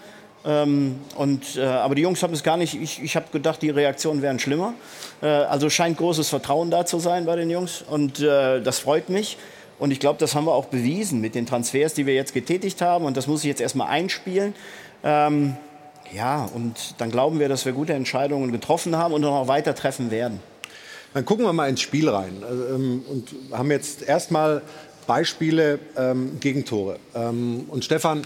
[0.44, 3.70] Ähm, und, äh, aber die Jungs haben es gar nicht, ich, ich habe gedacht, die
[3.70, 4.74] Reaktionen wären schlimmer.
[5.20, 9.08] Äh, also scheint großes Vertrauen da zu sein bei den Jungs und äh, das freut
[9.08, 9.38] mich.
[9.78, 12.80] Und ich glaube, das haben wir auch bewiesen mit den Transfers, die wir jetzt getätigt
[12.80, 13.04] haben.
[13.04, 14.54] Und das muss ich jetzt erstmal einspielen.
[15.04, 15.56] Ähm,
[16.14, 20.10] ja, und dann glauben wir, dass wir gute Entscheidungen getroffen haben und noch weiter treffen
[20.10, 20.40] werden.
[21.14, 24.62] Dann gucken wir mal ins Spiel rein also, ähm, und haben jetzt erstmal
[25.06, 26.98] Beispiele ähm, Gegentore.
[27.14, 28.22] Ähm, und Stefan,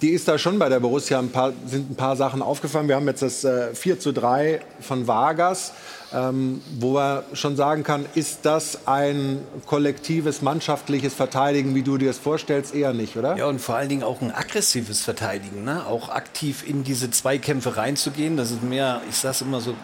[0.00, 2.88] die ist da schon bei der Borussia ein paar, sind ein paar Sachen aufgefallen.
[2.88, 5.72] Wir haben jetzt das äh, 4 zu 3 von Vargas,
[6.12, 12.08] ähm, wo man schon sagen kann, ist das ein kollektives, mannschaftliches Verteidigen, wie du dir
[12.08, 12.74] das vorstellst?
[12.74, 13.36] Eher nicht, oder?
[13.36, 15.64] Ja, und vor allen Dingen auch ein aggressives Verteidigen.
[15.64, 15.84] Ne?
[15.86, 18.36] Auch aktiv in diese Zweikämpfe reinzugehen.
[18.36, 19.74] Das ist mehr, ich sage immer so,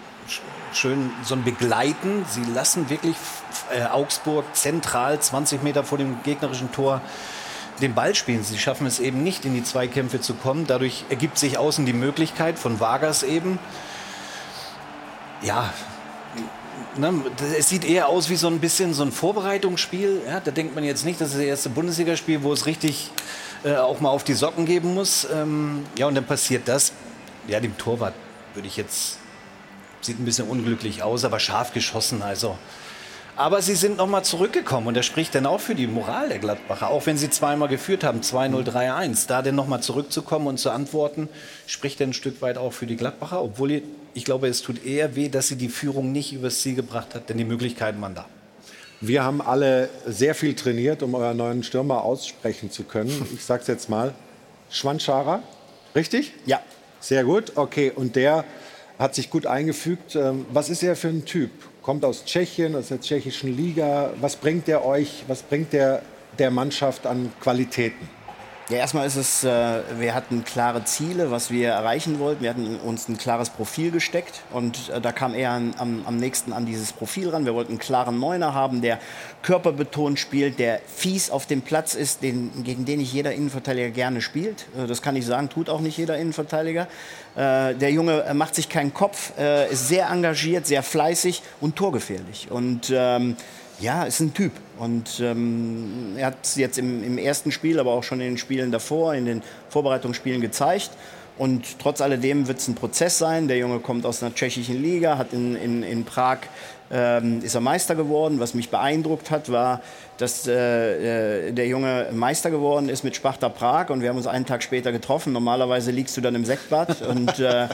[0.72, 2.24] schön so ein Begleiten.
[2.28, 3.16] Sie lassen wirklich
[3.72, 7.00] äh, Augsburg zentral 20 Meter vor dem gegnerischen Tor
[7.80, 8.44] den Ball spielen.
[8.44, 10.66] Sie schaffen es eben nicht, in die Zweikämpfe zu kommen.
[10.66, 13.58] Dadurch ergibt sich außen die Möglichkeit von Vargas eben.
[15.42, 15.72] Ja,
[16.96, 17.12] ne,
[17.58, 20.22] es sieht eher aus wie so ein bisschen so ein Vorbereitungsspiel.
[20.26, 23.10] Ja, da denkt man jetzt nicht, das ist das erste Bundesligaspiel, wo es richtig
[23.64, 25.26] äh, auch mal auf die Socken geben muss.
[25.32, 26.92] Ähm, ja, und dann passiert das.
[27.46, 28.14] Ja, dem Torwart
[28.54, 29.18] würde ich jetzt
[30.04, 32.22] sieht ein bisschen unglücklich aus, aber scharf geschossen.
[32.22, 32.58] Also
[33.36, 36.90] aber sie sind nochmal zurückgekommen und das spricht dann auch für die Moral der Gladbacher.
[36.90, 39.26] Auch wenn sie zweimal geführt haben, 2-0, 3-1.
[39.26, 41.28] Da dann nochmal zurückzukommen und zu antworten,
[41.66, 43.42] spricht dann ein Stück weit auch für die Gladbacher.
[43.42, 43.82] Obwohl
[44.14, 47.28] ich glaube, es tut eher weh, dass sie die Führung nicht übers Ziel gebracht hat,
[47.28, 48.26] denn die Möglichkeiten waren da.
[49.00, 53.10] Wir haben alle sehr viel trainiert, um euren neuen Stürmer aussprechen zu können.
[53.34, 54.14] Ich sag's jetzt mal.
[54.70, 55.42] Schwanschara,
[55.94, 56.32] richtig?
[56.46, 56.60] Ja.
[57.00, 57.92] Sehr gut, okay.
[57.94, 58.44] Und der
[58.98, 60.16] hat sich gut eingefügt.
[60.16, 61.50] Ähm, was ist er für ein Typ?
[61.84, 64.10] Kommt aus Tschechien, aus der tschechischen Liga.
[64.20, 66.02] Was bringt der euch, was bringt der
[66.38, 68.08] der Mannschaft an Qualitäten?
[68.70, 72.42] Ja, erstmal ist es, äh, wir hatten klare Ziele, was wir erreichen wollten.
[72.42, 76.16] Wir hatten uns ein klares Profil gesteckt und äh, da kam er an, am, am
[76.16, 77.44] nächsten an dieses Profil ran.
[77.44, 79.00] Wir wollten einen klaren Neuner haben, der
[79.42, 84.22] körperbetont spielt, der fies auf dem Platz ist, den, gegen den nicht jeder Innenverteidiger gerne
[84.22, 84.64] spielt.
[84.78, 86.88] Äh, das kann ich sagen, tut auch nicht jeder Innenverteidiger.
[87.36, 92.50] Äh, der Junge macht sich keinen Kopf, äh, ist sehr engagiert, sehr fleißig und torgefährlich.
[92.50, 93.36] Und ähm,
[93.80, 94.52] ja, ist ein Typ.
[94.78, 98.38] Und ähm, er hat es jetzt im, im, ersten Spiel, aber auch schon in den
[98.38, 100.90] Spielen davor, in den Vorbereitungsspielen gezeigt.
[101.36, 103.48] Und trotz alledem wird es ein Prozess sein.
[103.48, 106.38] Der Junge kommt aus einer tschechischen Liga, hat in, in, in Prag
[106.90, 108.40] ähm, ist er Meister geworden.
[108.40, 109.80] Was mich beeindruckt hat, war,
[110.18, 114.26] dass äh, äh, der Junge Meister geworden ist mit Sparta Prag und wir haben uns
[114.26, 115.32] einen Tag später getroffen.
[115.32, 117.68] Normalerweise liegst du dann im Sektbad und äh,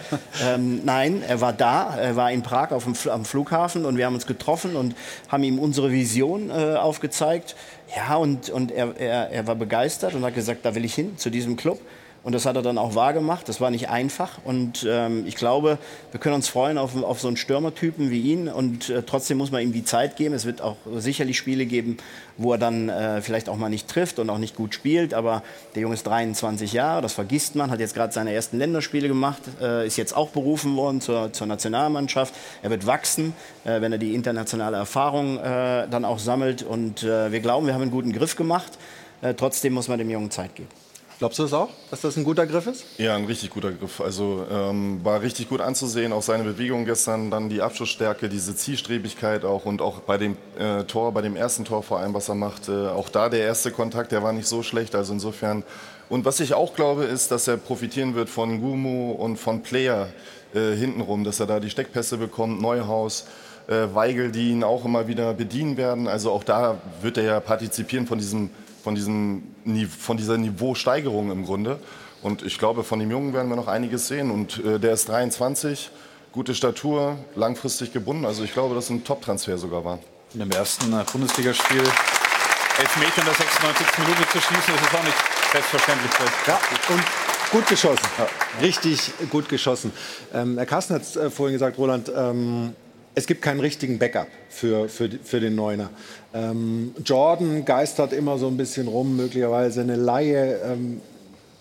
[0.44, 4.06] ähm, nein, er war da, er war in Prag auf dem, am Flughafen und wir
[4.06, 4.94] haben uns getroffen und
[5.28, 7.56] haben ihm unsere Vision äh, aufgezeigt.
[7.94, 11.18] Ja, und, und er, er, er war begeistert und hat gesagt, da will ich hin,
[11.18, 11.80] zu diesem Club.
[12.22, 13.48] Und das hat er dann auch wahrgemacht.
[13.48, 14.38] Das war nicht einfach.
[14.44, 15.78] Und ähm, ich glaube,
[16.10, 18.48] wir können uns freuen auf, auf so einen Stürmertypen wie ihn.
[18.48, 20.34] Und äh, trotzdem muss man ihm die Zeit geben.
[20.34, 21.97] Es wird auch sicherlich Spiele geben,
[22.36, 25.14] wo er dann äh, vielleicht auch mal nicht trifft und auch nicht gut spielt.
[25.14, 25.42] Aber
[25.74, 29.40] der Junge ist 23 Jahre, das vergisst man, hat jetzt gerade seine ersten Länderspiele gemacht,
[29.60, 32.34] äh, ist jetzt auch berufen worden zur, zur Nationalmannschaft.
[32.62, 33.32] Er wird wachsen,
[33.64, 36.62] äh, wenn er die internationale Erfahrung äh, dann auch sammelt.
[36.62, 38.72] Und äh, wir glauben, wir haben einen guten Griff gemacht.
[39.36, 40.68] trotzdem muss man dem Jungen Zeit geben.
[41.20, 42.82] Glaubst du das auch, dass das ein guter Griff ist?
[42.97, 44.01] Ja, ein richtig guter Griff.
[44.01, 49.44] Also ähm, war richtig gut anzusehen, auch seine Bewegung gestern, dann die Abschlussstärke, diese Zielstrebigkeit
[49.44, 52.36] auch und auch bei dem äh, Tor, bei dem ersten Tor vor allem, was er
[52.36, 54.94] macht, äh, auch da der erste Kontakt, der war nicht so schlecht.
[54.94, 55.62] Also insofern.
[56.09, 60.09] Und was ich auch glaube, ist, dass er profitieren wird von Gumu und von Player
[60.55, 63.26] äh, hintenrum, dass er da die Steckpässe bekommt, Neuhaus.
[63.68, 66.09] Äh, Weigel, die ihn auch immer wieder bedienen werden.
[66.09, 68.48] Also auch da wird er ja partizipieren von diesem
[68.82, 69.43] von, diesem,
[69.98, 71.78] von dieser Niveausteigerung im Grunde.
[72.23, 74.31] Und ich glaube, von dem Jungen werden wir noch einiges sehen.
[74.31, 75.90] Und äh, der ist 23,
[76.32, 78.24] gute Statur, langfristig gebunden.
[78.24, 79.98] Also ich glaube, dass es ein Top-Transfer sogar war.
[80.35, 81.82] In dem ersten äh, Bundesligaspiel
[82.78, 83.86] elf Meter in der 96.
[83.98, 85.16] Minute zu schießen, das ist auch nicht
[85.52, 86.12] selbstverständlich.
[86.47, 86.59] Ja,
[86.89, 87.02] und
[87.51, 88.07] gut geschossen.
[88.19, 88.28] Ja,
[88.62, 89.93] richtig gut geschossen.
[90.32, 92.74] Ähm, Herr Carsten hat es äh, vorhin gesagt, Roland, ähm,
[93.14, 95.90] es gibt keinen richtigen Backup für, für, für den Neuner.
[96.32, 100.60] Ähm, Jordan geistert immer so ein bisschen rum, möglicherweise eine Laie.
[100.64, 101.00] Ähm,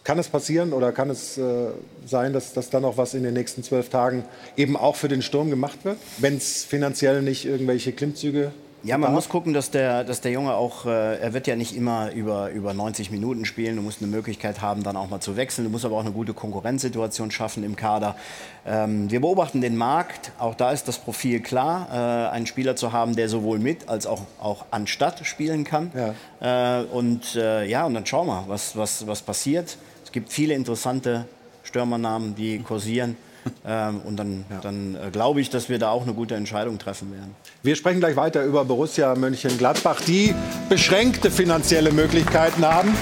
[0.03, 1.67] kann es passieren oder kann es äh,
[2.05, 4.23] sein, dass, dass dann noch was in den nächsten zwölf Tagen
[4.57, 8.51] eben auch für den Sturm gemacht wird, wenn es finanziell nicht irgendwelche Klimmzüge
[8.83, 11.75] ja, man muss gucken, dass der, dass der Junge auch, äh, er wird ja nicht
[11.75, 13.75] immer über, über 90 Minuten spielen.
[13.75, 15.65] Du musst eine Möglichkeit haben, dann auch mal zu wechseln.
[15.65, 18.15] Du musst aber auch eine gute Konkurrenzsituation schaffen im Kader.
[18.65, 20.31] Ähm, wir beobachten den Markt.
[20.39, 24.07] Auch da ist das Profil klar, äh, einen Spieler zu haben, der sowohl mit als
[24.07, 25.91] auch, auch anstatt spielen kann.
[26.39, 26.79] Ja.
[26.79, 29.77] Äh, und äh, ja, und dann schauen wir, was, was, was passiert.
[30.05, 31.25] Es gibt viele interessante
[31.63, 33.17] Stürmernamen, die kursieren.
[33.65, 34.59] Ähm, und dann, ja.
[34.61, 37.35] dann äh, glaube ich, dass wir da auch eine gute Entscheidung treffen werden.
[37.61, 40.33] Wir sprechen gleich weiter über Borussia Mönchengladbach, die
[40.69, 42.95] beschränkte finanzielle Möglichkeiten haben.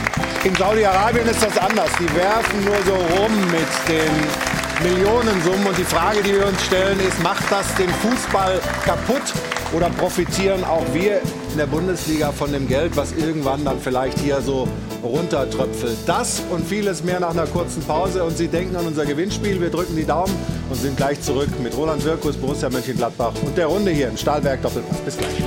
[0.46, 1.92] In Saudi-Arabien ist das anders.
[2.00, 5.68] Die werfen nur so rum mit den Millionensummen.
[5.68, 9.32] Und die Frage, die wir uns stellen, ist, macht das den Fußball kaputt
[9.74, 11.22] oder profitieren auch wir
[11.52, 14.68] in der Bundesliga von dem Geld, was irgendwann dann vielleicht hier so
[15.04, 15.98] runtertröpfelt.
[16.06, 18.24] Das und vieles mehr nach einer kurzen Pause.
[18.24, 19.60] Und Sie denken an unser Gewinnspiel.
[19.60, 20.34] Wir drücken die Daumen
[20.70, 24.62] und sind gleich zurück mit Roland Wirkus, Borussia Mönchengladbach und der Runde hier im Stahlwerk
[24.62, 24.98] Doppelpass.
[25.00, 25.34] Bis gleich.
[25.34, 25.46] Sehr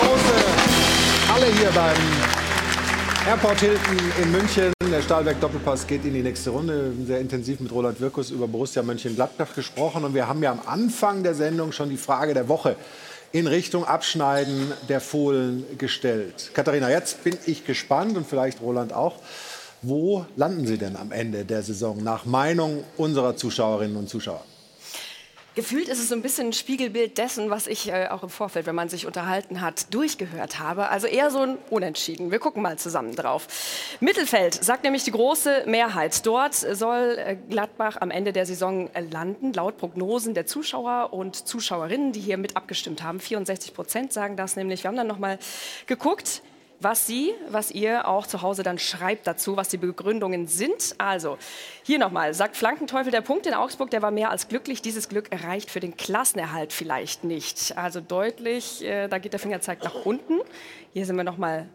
[0.00, 2.27] große Halle hier beim
[3.28, 4.72] Airport Hilton in München.
[4.90, 6.94] Der Stahlberg Doppelpass geht in die nächste Runde.
[7.06, 10.02] Sehr intensiv mit Roland Wirkus über Borussia Mönchengladbach gesprochen.
[10.04, 12.74] Und wir haben ja am Anfang der Sendung schon die Frage der Woche
[13.30, 16.52] in Richtung Abschneiden der Fohlen gestellt.
[16.54, 19.16] Katharina, jetzt bin ich gespannt und vielleicht Roland auch.
[19.82, 24.42] Wo landen Sie denn am Ende der Saison nach Meinung unserer Zuschauerinnen und Zuschauer?
[25.58, 28.66] Gefühlt ist es so ein bisschen ein Spiegelbild dessen, was ich äh, auch im Vorfeld,
[28.66, 30.88] wenn man sich unterhalten hat, durchgehört habe.
[30.88, 32.30] Also eher so ein Unentschieden.
[32.30, 33.48] Wir gucken mal zusammen drauf.
[33.98, 36.24] Mittelfeld sagt nämlich die große Mehrheit.
[36.24, 41.34] Dort soll äh, Gladbach am Ende der Saison äh, landen, laut Prognosen der Zuschauer und
[41.34, 43.18] Zuschauerinnen, die hier mit abgestimmt haben.
[43.18, 44.84] 64 Prozent sagen das nämlich.
[44.84, 45.40] Wir haben dann noch mal
[45.88, 46.40] geguckt
[46.80, 50.94] was Sie, was ihr auch zu Hause dann schreibt dazu, was die Begründungen sind.
[50.98, 51.38] Also,
[51.82, 54.80] hier nochmal, sagt Flankenteufel, der Punkt in Augsburg, der war mehr als glücklich.
[54.80, 57.76] Dieses Glück erreicht für den Klassenerhalt vielleicht nicht.
[57.76, 60.38] Also deutlich, äh, da geht der Fingerzeig nach unten.
[60.92, 61.68] Hier sind wir nochmal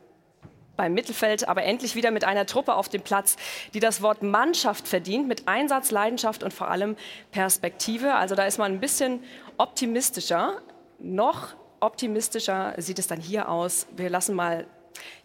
[0.75, 3.35] beim Mittelfeld, aber endlich wieder mit einer Truppe auf dem Platz,
[3.73, 6.95] die das Wort Mannschaft verdient, mit Einsatz, Leidenschaft und vor allem
[7.31, 8.15] Perspektive.
[8.15, 9.23] Also da ist man ein bisschen
[9.57, 10.61] optimistischer.
[10.99, 13.85] Noch optimistischer sieht es dann hier aus.
[13.95, 14.65] Wir lassen mal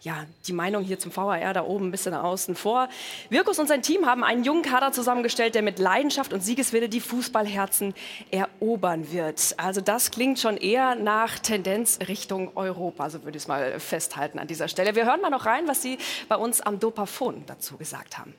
[0.01, 2.89] ja, die Meinung hier zum VAR da oben ein bisschen außen vor.
[3.29, 6.99] Wirkus und sein Team haben einen jungen Kader zusammengestellt, der mit Leidenschaft und Siegeswille die
[6.99, 7.93] Fußballherzen
[8.31, 9.55] erobern wird.
[9.57, 14.39] Also das klingt schon eher nach Tendenz Richtung Europa, so würde ich es mal festhalten
[14.39, 14.95] an dieser Stelle.
[14.95, 15.97] Wir hören mal noch rein, was Sie
[16.27, 18.33] bei uns am Dopafon dazu gesagt haben.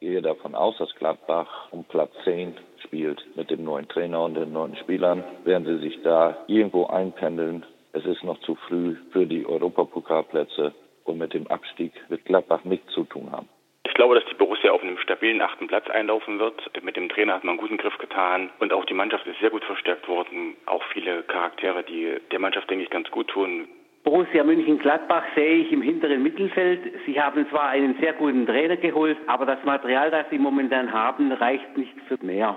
[0.00, 4.34] Ich gehe davon aus, dass Gladbach um Platz 10 spielt mit dem neuen Trainer und
[4.34, 5.22] den neuen Spielern.
[5.44, 10.74] Werden sie sich da irgendwo einpendeln, es ist noch zu früh für die Europapokalplätze
[11.04, 13.48] und mit dem Abstieg wird Gladbach nichts zu tun haben.
[13.84, 16.62] Ich glaube, dass die Borussia auf einem stabilen achten Platz einlaufen wird.
[16.82, 19.50] Mit dem Trainer hat man einen guten Griff getan und auch die Mannschaft ist sehr
[19.50, 20.56] gut verstärkt worden.
[20.66, 23.68] Auch viele Charaktere, die der Mannschaft, denke ich, ganz gut tun.
[24.04, 26.80] Borussia München-Gladbach sehe ich im hinteren Mittelfeld.
[27.06, 31.30] Sie haben zwar einen sehr guten Trainer geholt, aber das Material, das sie momentan haben,
[31.30, 32.56] reicht nicht für mehr.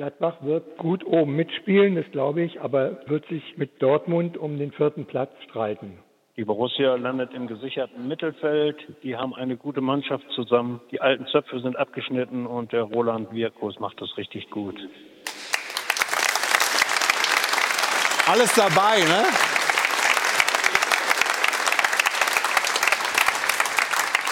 [0.00, 4.72] Gladbach wird gut oben mitspielen, das glaube ich, aber wird sich mit Dortmund um den
[4.72, 5.98] vierten Platz streiten.
[6.38, 8.78] Die Borussia landet im gesicherten Mittelfeld.
[9.02, 10.80] Die haben eine gute Mannschaft zusammen.
[10.90, 14.76] Die alten Zöpfe sind abgeschnitten und der Roland Wirkus macht das richtig gut.
[18.26, 19.59] Alles dabei, ne?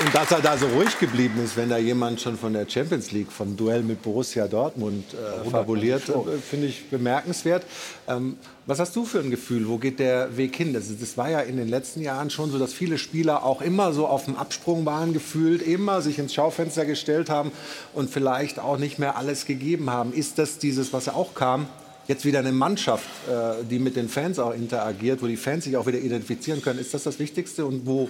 [0.00, 3.10] Und dass er da so ruhig geblieben ist, wenn da jemand schon von der Champions
[3.10, 7.64] League, vom Duell mit Borussia Dortmund äh, fabuliert, äh, finde ich bemerkenswert.
[8.06, 9.66] Ähm, was hast du für ein Gefühl?
[9.66, 10.72] Wo geht der Weg hin?
[10.72, 13.92] Das, das, war ja in den letzten Jahren schon so, dass viele Spieler auch immer
[13.92, 17.50] so auf dem Absprung waren gefühlt, immer sich ins Schaufenster gestellt haben
[17.92, 20.12] und vielleicht auch nicht mehr alles gegeben haben.
[20.12, 21.66] Ist das dieses, was ja auch kam,
[22.06, 25.76] jetzt wieder eine Mannschaft, äh, die mit den Fans auch interagiert, wo die Fans sich
[25.76, 26.78] auch wieder identifizieren können?
[26.78, 28.08] Ist das das Wichtigste und wo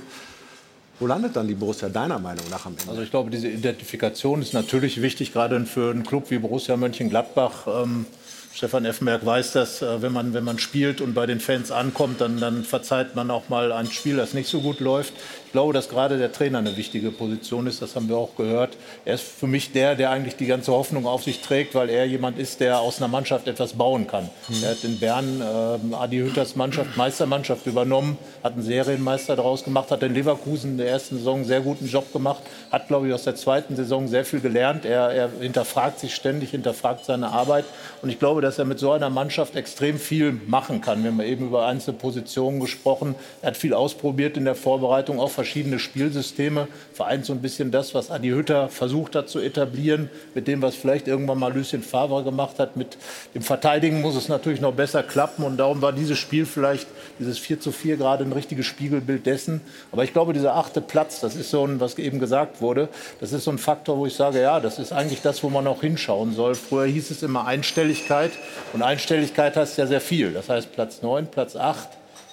[1.00, 2.90] wo landet dann die Borussia deiner Meinung nach am Ende?
[2.90, 7.66] Also ich glaube, diese Identifikation ist natürlich wichtig, gerade für einen Club wie Borussia Mönchengladbach.
[7.66, 8.06] Ähm,
[8.54, 12.20] Stefan Effenberg weiß das, äh, wenn man, wenn man spielt und bei den Fans ankommt,
[12.20, 15.12] dann, dann verzeiht man auch mal ein Spiel, das nicht so gut läuft.
[15.46, 18.76] Ich glaube, dass gerade der Trainer eine wichtige Position ist, das haben wir auch gehört.
[19.04, 22.04] Er ist für mich der, der eigentlich die ganze Hoffnung auf sich trägt, weil er
[22.04, 24.28] jemand ist, der aus einer Mannschaft etwas bauen kann.
[24.48, 24.62] Mhm.
[24.62, 29.90] Er hat in Bern äh, Adi Hütters Mannschaft, Meistermannschaft übernommen, hat einen Serienmeister daraus gemacht,
[29.90, 33.14] hat in Leverkusen in der ersten Saison einen sehr guten Job gemacht, hat, glaube ich,
[33.14, 34.84] aus der zweiten Saison sehr viel gelernt.
[34.84, 37.64] Er, er hinterfragt sich ständig, hinterfragt seine Arbeit.
[38.02, 41.02] Und ich glaube, dass er mit so einer Mannschaft extrem viel machen kann.
[41.02, 43.15] Wir haben eben über einzelne Positionen gesprochen.
[43.43, 47.94] Er hat viel ausprobiert in der Vorbereitung, auch verschiedene Spielsysteme, vereint so ein bisschen das,
[47.94, 52.24] was Adi Hütter versucht hat zu etablieren, mit dem, was vielleicht irgendwann mal Lucien Favre
[52.24, 52.77] gemacht hat.
[52.77, 52.97] Mit
[53.35, 56.86] dem Verteidigen muss es natürlich noch besser klappen und darum war dieses Spiel vielleicht,
[57.19, 59.61] dieses 4 zu 4 gerade ein richtiges Spiegelbild dessen.
[59.93, 62.89] Aber ich glaube, dieser achte Platz, das ist so ein, was eben gesagt wurde,
[63.20, 65.66] das ist so ein Faktor, wo ich sage, ja, das ist eigentlich das, wo man
[65.66, 66.55] auch hinschauen soll.
[66.55, 68.32] Früher hieß es immer Einstelligkeit
[68.73, 70.32] und Einstelligkeit heißt ja sehr viel.
[70.32, 71.89] Das heißt Platz 9, Platz 8.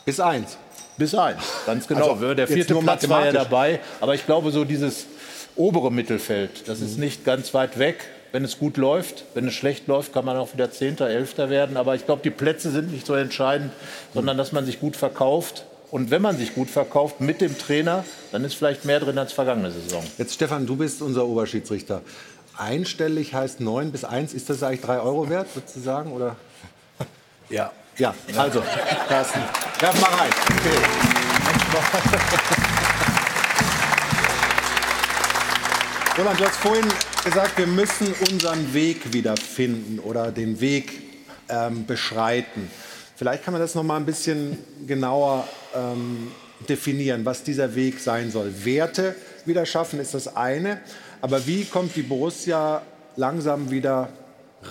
[0.05, 0.57] Bis 1.
[0.97, 2.11] Bis eins, ganz genau.
[2.11, 3.81] Also, der vierte Platz war ja dabei.
[3.99, 5.07] Aber ich glaube, so dieses
[5.55, 7.03] obere Mittelfeld, das ist mhm.
[7.03, 8.07] nicht ganz weit weg.
[8.35, 11.77] Wenn es gut läuft, wenn es schlecht läuft, kann man auch wieder Zehnter, Elfter werden.
[11.77, 13.71] Aber ich glaube, die Plätze sind nicht so entscheidend,
[14.13, 15.63] sondern dass man sich gut verkauft.
[15.89, 18.03] Und wenn man sich gut verkauft mit dem Trainer,
[18.33, 20.03] dann ist vielleicht mehr drin als vergangene Saison.
[20.17, 22.01] Jetzt, Stefan, du bist unser Oberschiedsrichter.
[22.57, 24.33] Einstellig heißt 9 bis 1.
[24.33, 26.11] Ist das eigentlich 3 Euro wert, würdest du sagen?
[26.11, 26.35] Oder?
[27.49, 27.71] Ja.
[27.97, 28.61] Ja, also,
[29.07, 29.39] Carsten,
[29.79, 30.31] werf mal rein.
[30.57, 32.55] Okay.
[36.17, 36.85] Roland, du hast vorhin
[37.25, 40.93] gesagt, wir müssen unseren Weg wieder finden oder den Weg
[41.49, 42.71] ähm, beschreiten.
[43.17, 46.31] Vielleicht kann man das noch mal ein bisschen genauer ähm,
[46.69, 48.63] definieren, was dieser Weg sein soll.
[48.63, 49.13] Werte
[49.43, 50.79] wieder schaffen ist das eine,
[51.19, 52.81] aber wie kommt die Borussia
[53.17, 54.07] langsam wieder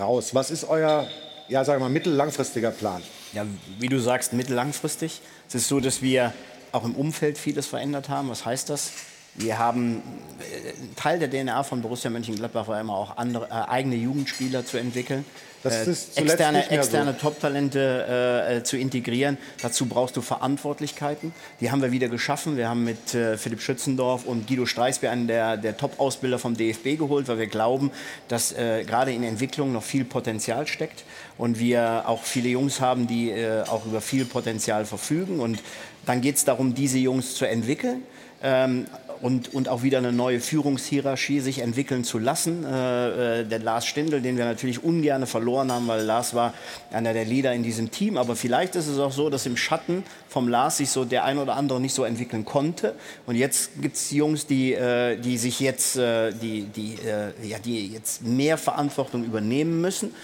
[0.00, 0.34] raus?
[0.34, 1.06] Was ist euer,
[1.48, 3.02] ja, sagen wir mal, mittel-langfristiger Plan?
[3.34, 3.44] Ja,
[3.78, 5.20] wie du sagst, mittellangfristig.
[5.46, 6.32] Es ist so, dass wir
[6.72, 8.30] auch im Umfeld vieles verändert haben.
[8.30, 8.92] Was heißt das?
[9.36, 10.02] Wir haben
[10.38, 14.78] äh, Teil der DNA von Borussia Mönchengladbach war immer auch andere, äh, eigene Jugendspieler zu
[14.78, 15.24] entwickeln.
[15.64, 16.74] Das äh, ist externe, mehr so.
[16.74, 19.38] externe Top-Talente äh, zu integrieren.
[19.62, 21.32] Dazu brauchst du Verantwortlichkeiten.
[21.60, 22.56] Die haben wir wieder geschaffen.
[22.56, 26.98] Wir haben mit äh, Philipp Schützendorf und Guido Streisby einen der, der Top-Ausbilder vom DFB
[26.98, 27.90] geholt, weil wir glauben,
[28.28, 31.04] dass äh, gerade in Entwicklung noch viel Potenzial steckt
[31.38, 35.40] und wir auch viele Jungs haben, die äh, auch über viel Potenzial verfügen.
[35.40, 35.60] Und
[36.04, 38.02] dann geht es darum, diese Jungs zu entwickeln.
[38.44, 38.86] Ähm,
[39.24, 42.62] und, und auch wieder eine neue Führungshierarchie sich entwickeln zu lassen.
[42.62, 46.52] Äh, äh, der Lars Stindl, den wir natürlich ungern verloren haben, weil Lars war
[46.92, 48.18] einer der Leader in diesem Team.
[48.18, 51.38] Aber vielleicht ist es auch so, dass im Schatten vom Lars sich so der ein
[51.38, 52.96] oder andere nicht so entwickeln konnte.
[53.24, 56.98] Und jetzt gibt es Jungs, die, äh, die sich jetzt, äh, die, die,
[57.42, 60.14] ja, die jetzt mehr Verantwortung übernehmen müssen.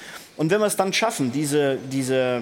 [0.40, 2.40] Und wenn wir es dann schaffen, diese, diese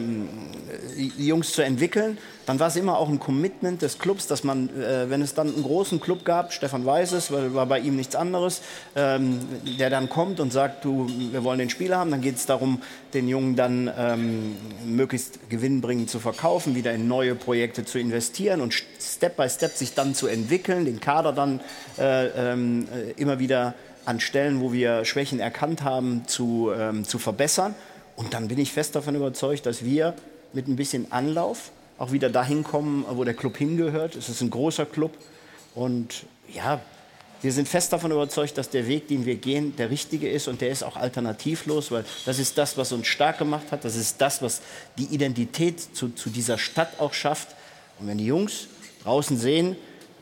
[0.96, 2.16] äh, Jungs zu entwickeln,
[2.46, 5.52] dann war es immer auch ein Commitment des Clubs, dass man, äh, wenn es dann
[5.52, 8.62] einen großen Club gab, Stefan weiß es, weil war bei ihm nichts anderes,
[8.94, 9.40] ähm,
[9.80, 12.82] der dann kommt und sagt, du, wir wollen den Spieler haben, dann geht es darum,
[13.14, 14.56] den Jungen dann ähm,
[14.86, 19.94] möglichst gewinnbringend zu verkaufen, wieder in neue Projekte zu investieren und Step by Step sich
[19.94, 21.58] dann zu entwickeln, den Kader dann
[21.98, 23.74] äh, ähm, äh, immer wieder
[24.08, 27.74] an Stellen, wo wir Schwächen erkannt haben, zu, ähm, zu verbessern.
[28.18, 30.12] Und dann bin ich fest davon überzeugt, dass wir
[30.52, 34.16] mit ein bisschen Anlauf auch wieder dahin kommen, wo der Club hingehört.
[34.16, 35.16] Es ist ein großer Club.
[35.76, 36.80] Und ja,
[37.42, 40.60] wir sind fest davon überzeugt, dass der Weg, den wir gehen, der richtige ist und
[40.60, 43.84] der ist auch alternativlos, weil das ist das, was uns stark gemacht hat.
[43.84, 44.62] Das ist das, was
[44.98, 47.54] die Identität zu, zu dieser Stadt auch schafft.
[48.00, 48.66] Und wenn die Jungs
[49.04, 49.76] draußen sehen,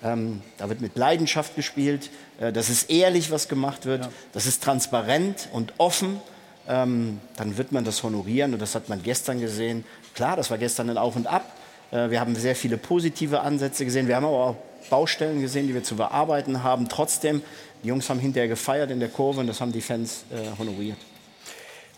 [0.04, 2.10] ähm, da wird mit Leidenschaft gespielt,
[2.40, 6.20] äh, das ist ehrlich, was gemacht wird, das ist transparent und offen,
[6.68, 9.84] ähm, dann wird man das honorieren und das hat man gestern gesehen.
[10.14, 11.52] Klar, das war gestern ein Auf und Ab.
[11.90, 14.08] Äh, wir haben sehr viele positive Ansätze gesehen.
[14.08, 14.56] Wir haben aber auch
[14.90, 16.88] Baustellen gesehen, die wir zu bearbeiten haben.
[16.88, 17.42] Trotzdem,
[17.82, 20.98] die Jungs haben hinterher gefeiert in der Kurve und das haben die Fans äh, honoriert.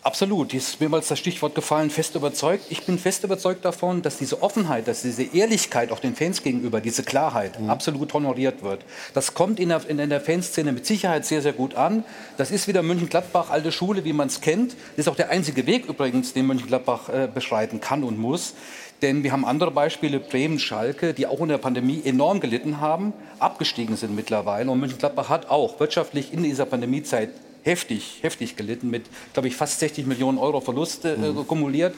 [0.09, 2.65] Absolut, Hier ist mehrmals das Stichwort gefallen, fest überzeugt.
[2.71, 6.81] Ich bin fest überzeugt davon, dass diese Offenheit, dass diese Ehrlichkeit auch den Fans gegenüber,
[6.81, 7.69] diese Klarheit Mhm.
[7.69, 8.87] absolut honoriert wird.
[9.13, 12.05] Das kommt in der, in der Fanszene mit Sicherheit sehr, sehr gut an.
[12.39, 14.73] Das ist wieder Mönchengladbach, alte Schule, wie man es kennt.
[14.97, 18.55] Das ist auch der einzige Weg übrigens, den Mönchengladbach äh, beschreiten kann und muss.
[19.03, 23.13] Denn wir haben andere Beispiele, Bremen, Schalke, die auch in der Pandemie enorm gelitten haben,
[23.41, 24.71] abgestiegen sind mittlerweile.
[24.71, 27.29] Und Mönchengladbach hat auch wirtschaftlich in dieser Pandemiezeit
[27.63, 31.95] heftig, heftig gelitten mit, glaube ich, fast 60 Millionen Euro Verluste äh, kumuliert.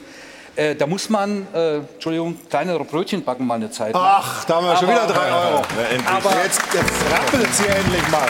[0.55, 4.03] Äh, da muss man, äh, Entschuldigung, kleinere Brötchen backen mal eine Zeit lang.
[4.05, 5.63] Ach, da haben wir schon wieder drei Euro.
[5.89, 6.07] Endlich.
[6.07, 8.27] Aber jetzt, jetzt rappelt es hier endlich mal.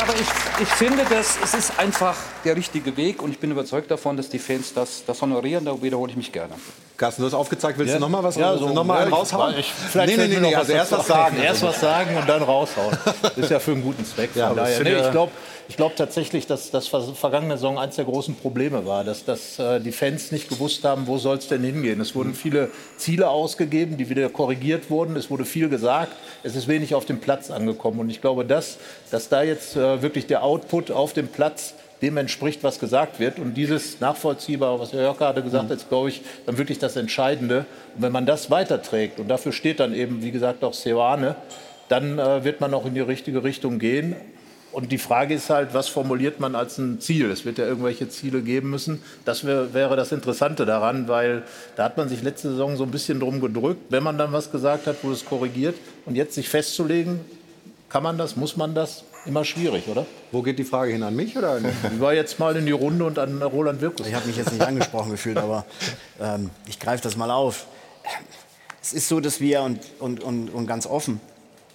[0.00, 3.90] Aber ich, ich finde, dass es ist einfach der richtige Weg und ich bin überzeugt
[3.90, 5.64] davon, dass die Fans das, das honorieren.
[5.64, 6.54] Da wiederhole ich mich gerne.
[6.96, 7.98] Carsten, du hast aufgezeigt, willst Ja.
[7.98, 9.54] du noch mal was, Ja, so noch mal ehrlich, raushauen?
[9.58, 11.36] Ich, vielleicht nee, nee, nee, noch also was erst was sagen.
[11.36, 11.42] ein.
[11.44, 12.96] Erst was sagen und dann raushauen.
[13.36, 14.30] Ist ja für einen guten Zweck.
[14.34, 15.32] Ja, das daher, nee, ich- glaube
[15.70, 19.58] ich glaub tatsächlich, dass das ver- vergangene Saison eines der großen Probleme war, dass, dass
[19.58, 22.00] äh, die Fans nicht gewusst haben, wo soll es denn hingehen.
[22.00, 25.14] Es wurden viele Ziele ausgegeben, die wieder korrigiert wurden.
[25.14, 26.12] Es wurde viel gesagt.
[26.42, 28.00] Es ist wenig auf dem Platz angekommen.
[28.00, 28.78] Und ich glaube, dass,
[29.10, 33.38] dass da jetzt äh, wirklich der Output auf dem Platz dem entspricht, was gesagt wird.
[33.38, 36.96] Und dieses Nachvollziehbare, was Herr Jörg gerade gesagt hat, ist, glaube ich, dann wirklich das
[36.96, 37.66] Entscheidende.
[37.94, 41.36] Und wenn man das weiterträgt, und dafür steht dann eben, wie gesagt, auch Seoane,
[41.88, 44.14] dann äh, wird man auch in die richtige Richtung gehen.
[44.70, 47.30] Und die Frage ist halt, was formuliert man als ein Ziel?
[47.30, 49.02] Es wird ja irgendwelche Ziele geben müssen.
[49.24, 51.42] Das wär, wäre das Interessante daran, weil
[51.76, 53.80] da hat man sich letzte Saison so ein bisschen drum gedrückt.
[53.88, 55.74] Wenn man dann was gesagt hat, wurde es korrigiert.
[56.04, 57.20] Und jetzt sich festzulegen,
[57.88, 59.04] kann man das, muss man das?
[59.26, 60.06] Immer schwierig, oder?
[60.32, 61.02] Wo geht die Frage hin?
[61.02, 61.64] An mich oder an
[61.94, 64.06] Ich war jetzt mal in die Runde und an Roland Wirkus.
[64.06, 65.64] Ich habe mich jetzt nicht angesprochen gefühlt, aber
[66.20, 67.66] ähm, ich greife das mal auf.
[68.82, 71.20] Es ist so, dass wir, und, und, und, und ganz offen,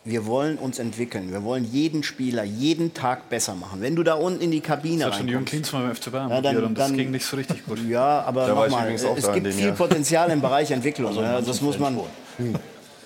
[0.05, 1.31] wir wollen uns entwickeln.
[1.31, 3.81] Wir wollen jeden Spieler jeden Tag besser machen.
[3.81, 6.29] Wenn du da unten in die Kabine Das hat schon Jürgen Klinsmann beim FC Bayern
[6.29, 7.79] Ja, dann- und das dann- ging nicht so richtig gut.
[7.87, 9.75] Ja, aber nochmal, es gibt viel Jahr.
[9.75, 11.07] Potenzial im Bereich Entwicklung.
[11.09, 11.99] Also ja, manchen das muss man.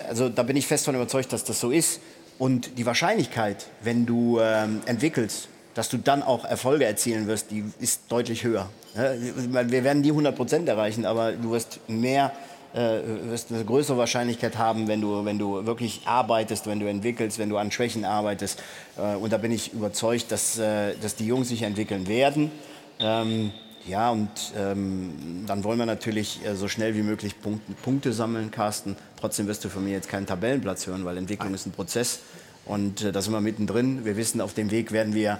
[0.07, 1.99] Also da bin ich fest von überzeugt, dass das so ist.
[2.39, 7.63] Und die Wahrscheinlichkeit, wenn du ähm, entwickelst, dass du dann auch Erfolge erzielen wirst, die
[7.79, 8.69] ist deutlich höher.
[8.95, 12.31] Wir werden die 100 Prozent erreichen, aber du wirst mehr,
[12.73, 12.99] äh,
[13.29, 17.49] wirst eine größere Wahrscheinlichkeit haben, wenn du, wenn du wirklich arbeitest, wenn du entwickelst, wenn
[17.49, 18.59] du an Schwächen arbeitest.
[18.97, 22.51] Äh, und da bin ich überzeugt, dass, äh, dass die Jungs sich entwickeln werden.
[22.99, 23.51] Ähm,
[23.87, 28.51] Ja, und ähm, dann wollen wir natürlich äh, so schnell wie möglich Punkte, Punkte sammeln,
[28.51, 28.97] Carsten.
[29.17, 32.19] Trotzdem wirst du von mir jetzt keinen Tabellenplatz hören, weil Entwicklung ist ein Prozess.
[32.65, 34.03] Und äh, da sind wir mittendrin.
[34.03, 35.39] Wir wissen, auf dem Weg werden wir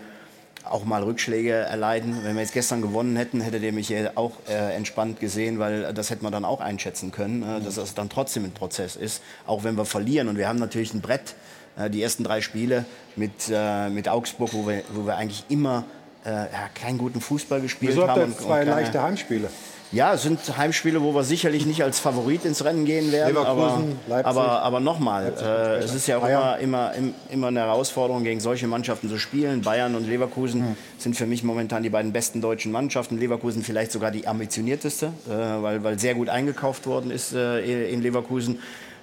[0.63, 2.23] auch mal Rückschläge erleiden.
[2.23, 6.09] Wenn wir jetzt gestern gewonnen hätten, hätte der Michael auch äh, entspannt gesehen, weil das
[6.09, 9.65] hätte man dann auch einschätzen können, äh, dass das dann trotzdem ein Prozess ist, auch
[9.65, 10.29] wenn wir verlieren.
[10.29, 11.35] Und wir haben natürlich ein Brett,
[11.77, 12.85] äh, die ersten drei Spiele
[13.17, 15.83] mit, äh, mit Augsburg, wo wir, wo wir eigentlich immer
[16.75, 18.21] keinen guten Fußball gespielt Wieso haben.
[18.21, 19.49] jetzt zwei leichte Heimspiele?
[19.93, 23.37] Ja, es sind Heimspiele, wo wir sicherlich nicht als Favorit ins Rennen gehen werden.
[23.37, 24.25] Aber, Leverkusen, Leipzig.
[24.27, 26.59] aber, aber nochmal, äh, es ist ja auch Bayern.
[26.59, 29.61] immer, immer, immer eine Herausforderung, gegen solche Mannschaften zu spielen.
[29.61, 30.75] Bayern und Leverkusen Hm.
[30.97, 33.17] sind für mich momentan die beiden besten deutschen Mannschaften.
[33.17, 35.31] Leverkusen vielleicht sogar die ambitionierteste, äh,
[35.63, 38.59] weil, weil sehr gut eingekauft worden ist äh, in Leverkusen.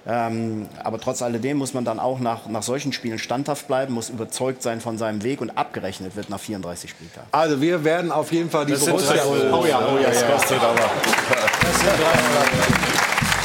[0.07, 4.09] Ähm, aber trotz alledem muss man dann auch nach, nach solchen Spielen standhaft bleiben, muss
[4.09, 7.27] überzeugt sein von seinem Weg und abgerechnet wird nach 34 Spieltagen.
[7.31, 9.13] Also wir werden auf jeden Fall die Das Borussia...
[9.15, 10.27] drei- Oh ja, oh ja, Das ja.
[10.27, 10.75] kostet aber.
[10.75, 13.35] Das sind drei-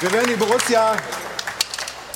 [0.00, 0.96] Wir werden die Borussia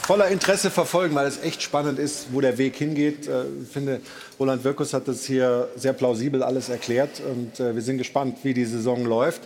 [0.02, 3.28] voller Interesse verfolgen, weil es echt spannend ist, wo der Weg hingeht.
[3.28, 4.00] Äh, Ich finde,
[4.40, 8.54] Roland Wirkus hat das hier sehr plausibel alles erklärt und äh, wir sind gespannt, wie
[8.54, 9.42] die Saison läuft,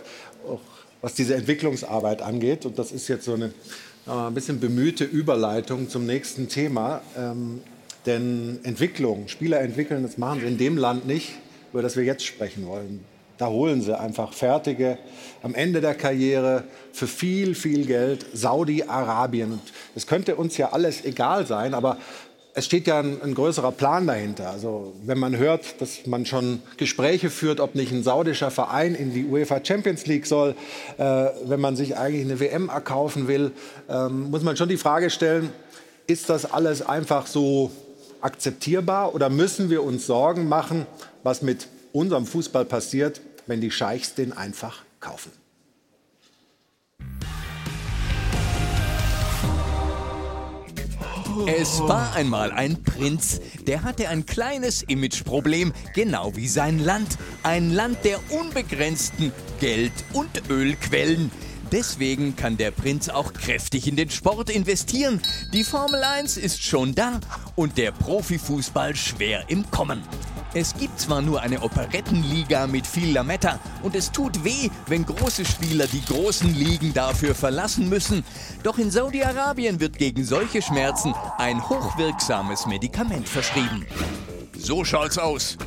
[0.47, 0.59] auch
[1.01, 2.65] was diese Entwicklungsarbeit angeht.
[2.65, 3.51] Und das ist jetzt so eine
[4.07, 7.01] ein bisschen bemühte Überleitung zum nächsten Thema.
[7.17, 7.61] Ähm,
[8.07, 11.33] Denn Entwicklung, Spieler entwickeln, das machen sie in dem Land nicht,
[11.71, 13.05] über das wir jetzt sprechen wollen.
[13.37, 14.97] Da holen sie einfach fertige,
[15.43, 16.63] am Ende der Karriere
[16.93, 19.59] für viel, viel Geld Saudi-Arabien.
[19.95, 21.97] Es könnte uns ja alles egal sein, aber
[22.53, 24.49] es steht ja ein, ein größerer Plan dahinter.
[24.49, 29.13] Also wenn man hört, dass man schon Gespräche führt, ob nicht ein saudischer Verein in
[29.13, 30.55] die UEFA Champions League soll,
[30.97, 31.03] äh,
[31.45, 33.51] wenn man sich eigentlich eine WM erkaufen will,
[33.89, 35.49] ähm, muss man schon die Frage stellen,
[36.07, 37.71] ist das alles einfach so
[38.21, 40.85] akzeptierbar oder müssen wir uns Sorgen machen,
[41.23, 45.40] was mit unserem Fußball passiert, wenn die Scheichs den einfach kaufen?
[51.47, 57.17] Es war einmal ein Prinz, der hatte ein kleines Imageproblem, genau wie sein Land.
[57.43, 61.31] Ein Land der unbegrenzten Geld- und Ölquellen.
[61.71, 65.21] Deswegen kann der Prinz auch kräftig in den Sport investieren.
[65.53, 67.21] Die Formel 1 ist schon da
[67.55, 70.03] und der Profifußball schwer im Kommen.
[70.53, 75.45] Es gibt zwar nur eine Operettenliga mit viel Lametta und es tut weh, wenn große
[75.45, 78.25] Spieler die großen Ligen dafür verlassen müssen.
[78.63, 83.85] Doch in Saudi-Arabien wird gegen solche Schmerzen ein hochwirksames Medikament verschrieben.
[84.57, 85.57] So schaut's aus.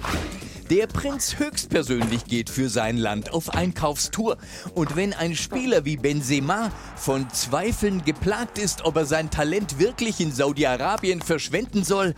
[0.71, 4.39] Der Prinz höchstpersönlich geht für sein Land auf Einkaufstour.
[4.75, 10.21] Und wenn ein Spieler wie Benzema von Zweifeln geplagt ist, ob er sein Talent wirklich
[10.21, 12.15] in Saudi-Arabien verschwenden soll,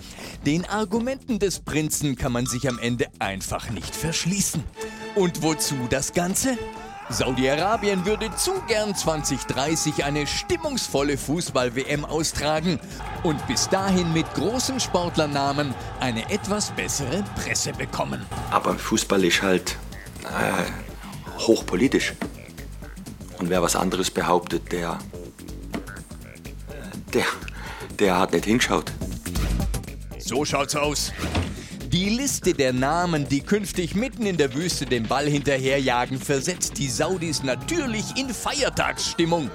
[0.47, 4.63] den Argumenten des Prinzen kann man sich am Ende einfach nicht verschließen.
[5.17, 6.57] Und wozu das Ganze?
[7.09, 12.81] Saudi-Arabien würde zu gern 2030 eine stimmungsvolle Fußball-WM austragen
[13.23, 18.27] und bis dahin mit großen Sportlernamen eine etwas bessere Presse bekommen.
[18.51, 19.77] Aber Fußball ist halt
[20.25, 22.15] äh, hochpolitisch.
[23.39, 24.99] Und wer was anderes behauptet, der,
[27.15, 27.27] der,
[28.01, 28.91] der hat nicht hingeschaut.
[30.19, 31.13] So schaut's aus.
[31.97, 36.91] Die Liste der Namen, die künftig mitten in der Wüste den Ball hinterherjagen, versetzt die
[36.91, 39.51] Saudis natürlich in Feiertagsstimmung.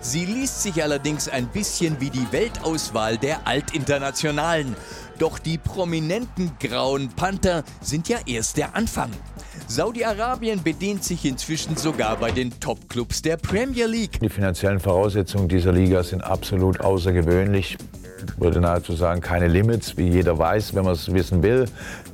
[0.00, 4.74] Sie liest sich allerdings ein bisschen wie die Weltauswahl der Altinternationalen.
[5.20, 9.12] Doch die prominenten grauen Panther sind ja erst der Anfang.
[9.68, 14.18] Saudi-Arabien bedient sich inzwischen sogar bei den Topclubs der Premier League.
[14.18, 17.78] Die finanziellen Voraussetzungen dieser Liga sind absolut außergewöhnlich.
[18.38, 21.66] Würde nahezu sagen, keine Limits, wie jeder weiß, wenn man es wissen will.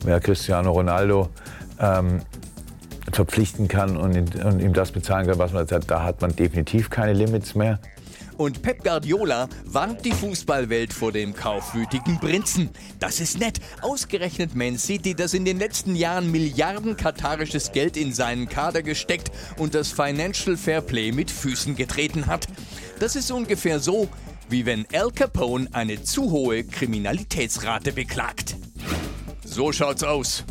[0.04, 1.28] Wer Cristiano Ronaldo
[1.78, 2.20] ähm,
[3.12, 6.90] verpflichten kann und, und ihm das bezahlen kann, was man hat, da hat man definitiv
[6.90, 7.78] keine Limits mehr.
[8.38, 12.70] Und Pep Guardiola warnt die Fußballwelt vor dem kaufwütigen Prinzen.
[12.98, 13.60] Das ist nett.
[13.82, 19.30] Ausgerechnet Man City, das in den letzten Jahren Milliarden katarisches Geld in seinen Kader gesteckt
[19.58, 22.48] und das Financial Fairplay mit Füßen getreten hat.
[22.98, 24.08] Das ist ungefähr so,
[24.48, 28.56] wie wenn Al Capone eine zu hohe Kriminalitätsrate beklagt.
[29.44, 30.44] So schaut's aus.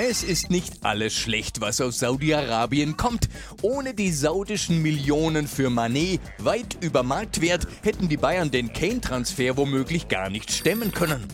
[0.00, 3.28] Es ist nicht alles schlecht, was aus Saudi-Arabien kommt.
[3.62, 10.06] Ohne die saudischen Millionen für Manet, weit über Marktwert, hätten die Bayern den Kane-Transfer womöglich
[10.06, 11.26] gar nicht stemmen können.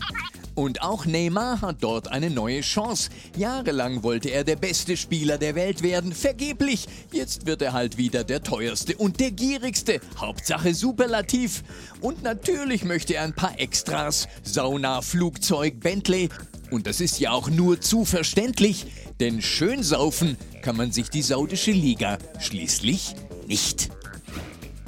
[0.55, 3.09] Und auch Neymar hat dort eine neue Chance.
[3.37, 6.87] Jahrelang wollte er der beste Spieler der Welt werden, vergeblich.
[7.11, 9.99] Jetzt wird er halt wieder der teuerste und der gierigste.
[10.17, 11.63] Hauptsache superlativ.
[11.99, 14.29] Und natürlich möchte er ein paar Extras.
[14.43, 16.29] Sauna, Flugzeug, Bentley.
[16.71, 18.87] Und das ist ja auch nur zu verständlich,
[19.19, 23.15] denn schön saufen kann man sich die saudische Liga schließlich
[23.45, 23.89] nicht.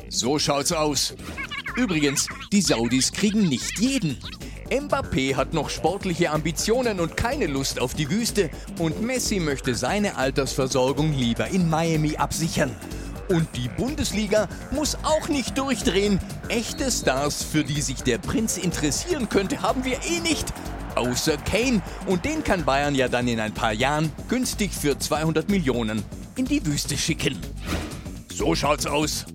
[0.09, 1.13] So schaut's aus.
[1.75, 4.17] Übrigens, die Saudis kriegen nicht jeden.
[4.69, 8.49] Mbappé hat noch sportliche Ambitionen und keine Lust auf die Wüste
[8.79, 12.75] und Messi möchte seine Altersversorgung lieber in Miami absichern.
[13.29, 16.19] Und die Bundesliga muss auch nicht durchdrehen.
[16.49, 20.53] Echte Stars, für die sich der Prinz interessieren könnte, haben wir eh nicht.
[20.95, 21.81] Außer Kane.
[22.05, 26.03] Und den kann Bayern ja dann in ein paar Jahren günstig für 200 Millionen
[26.35, 27.37] in die Wüste schicken.
[28.29, 29.25] So schaut's aus.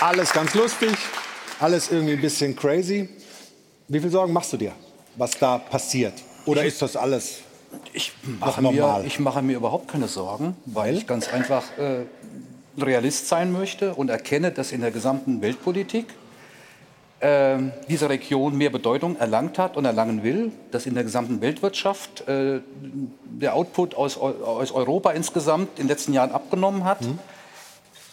[0.00, 0.96] Alles ganz lustig,
[1.58, 3.08] alles irgendwie ein bisschen crazy.
[3.88, 4.72] Wie viel Sorgen machst du dir,
[5.16, 6.14] was da passiert?
[6.44, 7.40] Oder ist das alles
[7.92, 12.04] ich mache, mir, ich mache mir überhaupt keine Sorgen, weil ich ganz einfach äh,
[12.82, 16.06] Realist sein möchte und erkenne, dass in der gesamten Weltpolitik
[17.20, 17.58] äh,
[17.88, 22.60] diese Region mehr Bedeutung erlangt hat und erlangen will, dass in der gesamten Weltwirtschaft äh,
[23.24, 26.98] der Output aus, aus Europa insgesamt in den letzten Jahren abgenommen hat.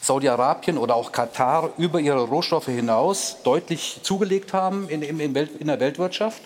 [0.03, 5.51] Saudi-Arabien oder auch Katar über ihre Rohstoffe hinaus deutlich zugelegt haben in, in, in, Welt,
[5.59, 6.41] in der Weltwirtschaft.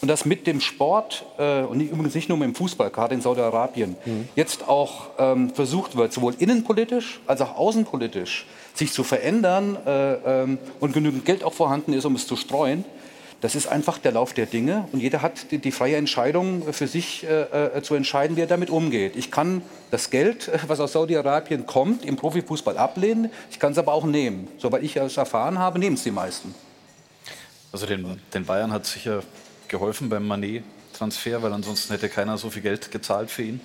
[0.00, 3.14] Und dass mit dem Sport, äh, und nicht, übrigens nicht nur mit dem Fußball, gerade
[3.14, 3.96] in Saudi-Arabien,
[4.36, 10.12] jetzt auch ähm, versucht wird, sowohl innenpolitisch als auch außenpolitisch sich zu verändern äh,
[10.42, 12.84] ähm, und genügend Geld auch vorhanden ist, um es zu streuen.
[13.42, 16.86] Das ist einfach der Lauf der Dinge und jeder hat die, die freie Entscheidung für
[16.86, 19.16] sich äh, äh, zu entscheiden, wie er damit umgeht.
[19.16, 23.32] Ich kann das Geld, äh, was aus Saudi-Arabien kommt, im Profifußball ablehnen.
[23.50, 24.46] Ich kann es aber auch nehmen.
[24.58, 26.54] Soweit ich es erfahren habe, nehmen es die meisten.
[27.72, 29.24] Also den, den Bayern hat sicher
[29.66, 33.60] geholfen beim Manet-Transfer, weil ansonsten hätte keiner so viel Geld gezahlt für ihn.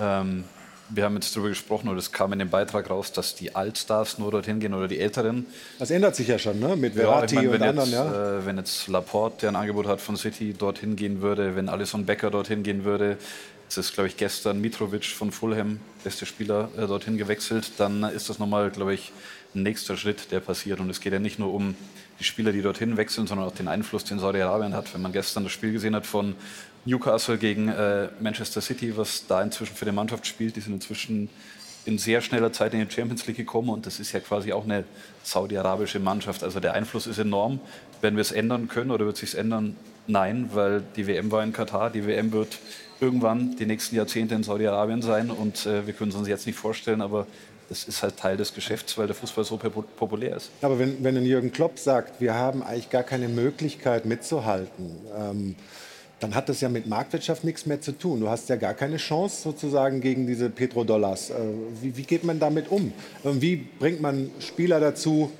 [0.00, 0.44] Ähm,
[0.90, 4.18] wir haben jetzt darüber gesprochen, oder es kam in dem Beitrag raus, dass die Altstars
[4.18, 5.46] nur dorthin gehen oder die Älteren.
[5.78, 6.76] Das ändert sich ja schon, ne?
[6.76, 7.90] mit Ja, Verratti ich mein, und anderen.
[7.90, 8.38] jetzt, Ja.
[8.38, 12.04] äh, wenn jetzt Laporte, der ein Angebot hat von City, dorthin gehen würde, wenn Alisson
[12.04, 13.16] Becker dorthin gehen würde,
[13.64, 18.28] jetzt ist, glaube ich, gestern Mitrovic von Fulham, beste Spieler, äh, dorthin gewechselt, dann ist
[18.28, 19.12] das nochmal, glaube ich,
[19.54, 20.80] ein nächster Schritt, der passiert.
[20.80, 21.74] Und es geht ja nicht nur um
[22.18, 24.92] die Spieler, die dorthin wechseln, sondern auch den Einfluss, den Saudi-Arabien hat.
[24.94, 26.34] Wenn man gestern das Spiel gesehen hat von
[26.84, 31.28] Newcastle gegen äh, Manchester City, was da inzwischen für die Mannschaft spielt, die sind inzwischen
[31.84, 34.64] in sehr schneller Zeit in die Champions League gekommen und das ist ja quasi auch
[34.64, 34.84] eine
[35.24, 36.44] saudi-arabische Mannschaft.
[36.44, 37.58] Also der Einfluss ist enorm.
[38.00, 39.76] Werden wir es ändern können oder wird es sich ändern?
[40.06, 41.90] Nein, weil die WM war in Katar.
[41.90, 42.58] Die WM wird
[43.00, 46.56] irgendwann die nächsten Jahrzehnte in Saudi-Arabien sein und äh, wir können es uns jetzt nicht
[46.58, 47.26] vorstellen, aber
[47.68, 50.50] das ist halt Teil des Geschäfts, weil der Fußball so popu- populär ist.
[50.60, 55.54] Aber wenn, wenn ein Jürgen Klopp sagt, wir haben eigentlich gar keine Möglichkeit mitzuhalten, ähm,
[56.22, 58.20] dann hat das ja mit Marktwirtschaft nichts mehr zu tun.
[58.20, 61.30] Du hast ja gar keine Chance sozusagen gegen diese Petrodollars.
[61.30, 61.34] Äh,
[61.80, 62.92] wie, wie geht man damit um?
[63.24, 65.32] Wie bringt man Spieler dazu,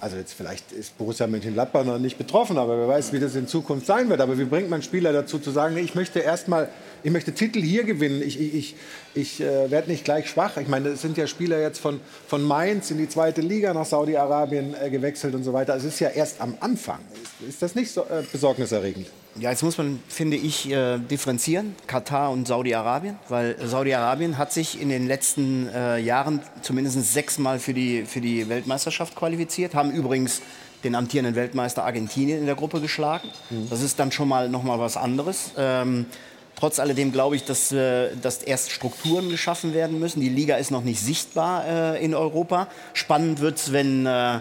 [0.00, 3.46] also jetzt vielleicht ist Borussia Mönchengladbach noch nicht betroffen, aber wer weiß, wie das in
[3.46, 4.20] Zukunft sein wird.
[4.20, 6.68] Aber wie bringt man Spieler dazu zu sagen, ich möchte erstmal,
[7.02, 8.76] ich möchte Titel hier gewinnen, ich, ich, ich,
[9.14, 10.56] ich äh, werde nicht gleich schwach.
[10.56, 13.86] Ich meine, es sind ja Spieler jetzt von, von Mainz in die zweite Liga nach
[13.86, 15.76] Saudi-Arabien äh, gewechselt und so weiter.
[15.76, 16.98] Es ist ja erst am Anfang.
[17.22, 19.06] Ist, ist das nicht so äh, besorgniserregend?
[19.36, 24.80] Ja, jetzt muss man, finde ich, äh, differenzieren, Katar und Saudi-Arabien, weil Saudi-Arabien hat sich
[24.80, 30.40] in den letzten äh, Jahren zumindest sechsmal für die, für die Weltmeisterschaft qualifiziert, haben übrigens
[30.84, 33.28] den amtierenden Weltmeister Argentinien in der Gruppe geschlagen.
[33.70, 35.52] Das ist dann schon mal noch mal was anderes.
[35.56, 36.06] Ähm,
[36.54, 40.20] trotz alledem glaube ich, dass, äh, dass erst Strukturen geschaffen werden müssen.
[40.20, 42.68] Die Liga ist noch nicht sichtbar äh, in Europa.
[42.92, 44.40] Spannend wird es, wenn äh,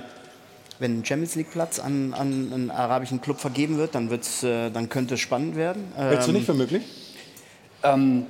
[0.84, 4.70] wenn ein Champions League Platz an, an einen arabischen Club vergeben wird, dann, wird's, äh,
[4.70, 5.92] dann könnte es spannend werden.
[5.96, 6.84] Hältst du Ähm, nicht für möglich?
[7.82, 8.26] Ähm,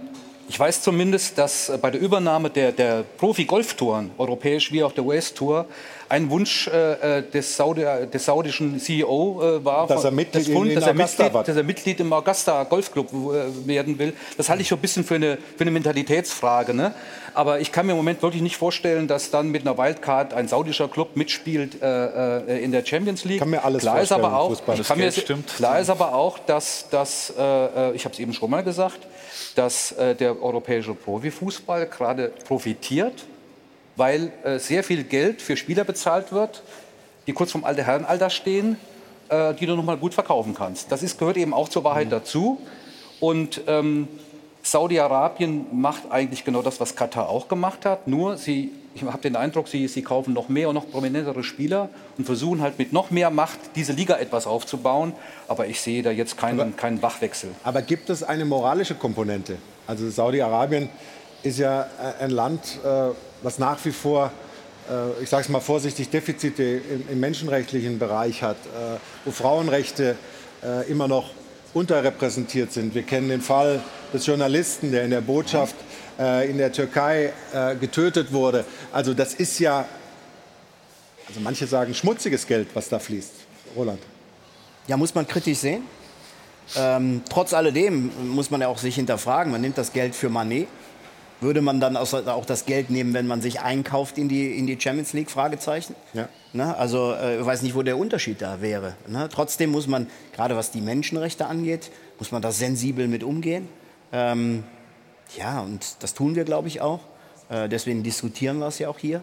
[0.47, 5.03] ich weiß zumindest, dass äh, bei der Übernahme der, der Profi-Golftouren, europäisch wie auch der
[5.03, 5.65] US-Tour,
[6.13, 7.83] ein Wunsch äh, äh, des, Saudi,
[8.13, 11.63] des saudischen CEO äh, war, Dass er Mitglied des in dass, er Mitglied, dass er
[11.63, 14.13] Mitglied im Augusta Golfclub äh, werden will.
[14.37, 16.75] Das halte ich so ein bisschen für eine, für eine Mentalitätsfrage.
[16.75, 16.93] Ne?
[17.33, 20.47] Aber ich kann mir im Moment wirklich nicht vorstellen, dass dann mit einer Wildcard ein
[20.47, 23.39] saudischer Club mitspielt äh, äh, in der Champions League.
[23.39, 24.75] Kann mir alles klar ist vorstellen aber im auch, Fußball.
[24.75, 25.47] ich Das kann mir, stimmt.
[25.47, 27.35] klar ist aber auch, dass, dass ich
[28.05, 28.99] habe es eben schon mal gesagt,
[29.55, 33.25] dass der europäische Profifußball gerade profitiert,
[33.95, 36.63] weil äh, sehr viel Geld für Spieler bezahlt wird,
[37.27, 38.77] die kurz vom alte Herrenalter stehen,
[39.29, 40.91] äh, die du noch mal gut verkaufen kannst.
[40.91, 42.59] Das ist, gehört eben auch zur Wahrheit dazu.
[43.19, 44.07] Und ähm,
[44.63, 48.07] Saudi-Arabien macht eigentlich genau das, was Katar auch gemacht hat.
[48.07, 51.89] Nur sie, ich habe den Eindruck, sie, sie kaufen noch mehr und noch prominentere Spieler
[52.17, 55.13] und versuchen halt mit noch mehr Macht diese Liga etwas aufzubauen.
[55.47, 57.51] Aber ich sehe da jetzt keinen, keinen Wachwechsel.
[57.63, 59.57] Aber gibt es eine moralische Komponente?
[59.85, 60.89] Also Saudi-Arabien
[61.43, 63.09] ist ja äh, ein Land, äh,
[63.43, 64.31] was nach wie vor
[64.89, 70.15] äh, ich sage es mal vorsichtig, Defizite im, im menschenrechtlichen Bereich hat, äh, wo Frauenrechte
[70.63, 71.31] äh, immer noch
[71.73, 72.93] unterrepräsentiert sind.
[72.93, 73.81] Wir kennen den Fall
[74.13, 75.75] des Journalisten, der in der Botschaft
[76.15, 77.33] in der Türkei
[77.79, 78.65] getötet wurde.
[78.91, 79.83] Also das ist ja,
[81.27, 83.31] also manche sagen schmutziges Geld, was da fließt.
[83.75, 83.97] Roland.
[84.85, 85.81] Ja, muss man kritisch sehen.
[86.75, 89.51] Ähm, trotz alledem muss man ja auch sich hinterfragen.
[89.51, 90.67] Man nimmt das Geld für Manet.
[91.43, 94.79] Würde man dann auch das Geld nehmen, wenn man sich einkauft in die, in die
[94.79, 95.29] Champions League?
[95.29, 95.95] Fragezeichen.
[96.13, 96.27] Ja.
[96.53, 96.75] Ne?
[96.75, 98.95] Also äh, ich weiß nicht, wo der Unterschied da wäre.
[99.07, 99.29] Ne?
[99.31, 103.67] Trotzdem muss man, gerade was die Menschenrechte angeht, muss man da sensibel mit umgehen.
[104.11, 104.63] Ähm,
[105.37, 107.01] ja, und das tun wir, glaube ich, auch.
[107.49, 109.21] Äh, deswegen diskutieren wir es ja auch hier.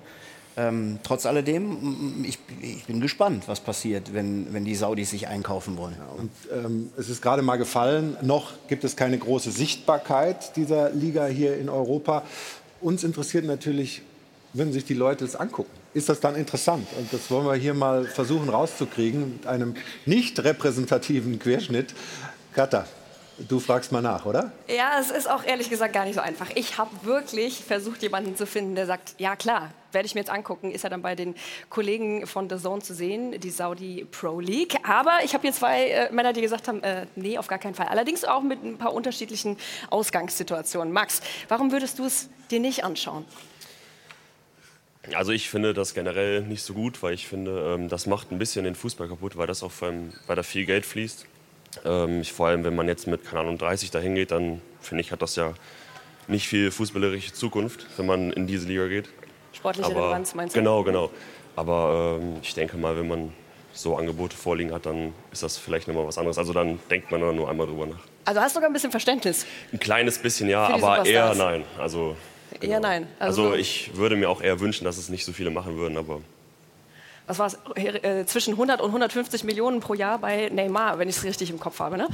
[0.56, 5.76] Ähm, trotz alledem, ich, ich, bin gespannt, was passiert, wenn, wenn die Saudis sich einkaufen
[5.76, 5.96] wollen.
[5.98, 10.90] Ja, und, ähm, es ist gerade mal gefallen, noch gibt es keine große Sichtbarkeit dieser
[10.90, 12.24] Liga hier in Europa.
[12.80, 14.02] Uns interessiert natürlich,
[14.52, 15.70] wenn sich die Leute das angucken.
[15.94, 16.86] Ist das dann interessant?
[16.98, 19.74] Und das wollen wir hier mal versuchen rauszukriegen mit einem
[20.04, 21.94] nicht repräsentativen Querschnitt.
[22.54, 22.86] Katha,
[23.48, 24.52] Du fragst mal nach, oder?
[24.68, 26.50] Ja, es ist auch ehrlich gesagt gar nicht so einfach.
[26.54, 30.30] Ich habe wirklich versucht, jemanden zu finden, der sagt, ja klar, werde ich mir jetzt
[30.30, 31.34] angucken, ist er dann bei den
[31.70, 34.76] Kollegen von The Zone zu sehen, die Saudi Pro League.
[34.86, 37.74] Aber ich habe hier zwei äh, Männer, die gesagt haben, äh, nee, auf gar keinen
[37.74, 37.86] Fall.
[37.86, 39.56] Allerdings auch mit ein paar unterschiedlichen
[39.88, 40.92] Ausgangssituationen.
[40.92, 43.24] Max, warum würdest du es dir nicht anschauen?
[45.14, 48.38] Also ich finde das generell nicht so gut, weil ich finde, ähm, das macht ein
[48.38, 51.26] bisschen den Fußball kaputt, weil das auch vor allem, weil da viel Geld fließt.
[51.84, 55.02] Ähm, ich, vor allem, wenn man jetzt mit, keine Ahnung, 30 dahin geht, dann finde
[55.02, 55.54] ich, hat das ja
[56.28, 59.08] nicht viel fußballerische Zukunft, wenn man in diese Liga geht.
[59.52, 60.60] Sportliche Aber, Relevanz meinst du?
[60.60, 61.10] Genau, genau.
[61.56, 63.32] Aber ähm, ich denke mal, wenn man
[63.72, 66.38] so Angebote vorliegen hat, dann ist das vielleicht nochmal was anderes.
[66.38, 67.98] Also dann denkt man nur einmal drüber nach.
[68.24, 69.46] Also hast du sogar ein bisschen Verständnis?
[69.72, 71.64] Ein kleines bisschen ja, aber eher nein.
[71.78, 72.16] Also,
[72.60, 73.06] Eher nein.
[73.18, 75.96] also so- ich würde mir auch eher wünschen, dass es nicht so viele machen würden,
[75.96, 76.20] aber
[77.30, 81.16] was war es, äh, zwischen 100 und 150 Millionen pro Jahr bei Neymar, wenn ich
[81.16, 81.96] es richtig im Kopf habe.
[81.96, 82.08] Ne?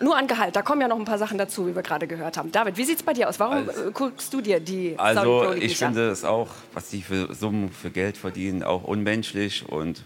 [0.00, 2.36] Nur an Gehalt, da kommen ja noch ein paar Sachen dazu, wie wir gerade gehört
[2.36, 2.50] haben.
[2.50, 3.38] David, wie sieht es bei dir aus?
[3.38, 6.88] Warum äh, guckst du dir die Saudi Also Pro League ich finde es auch, was
[6.88, 10.04] die für Summen für Geld verdienen, auch unmenschlich und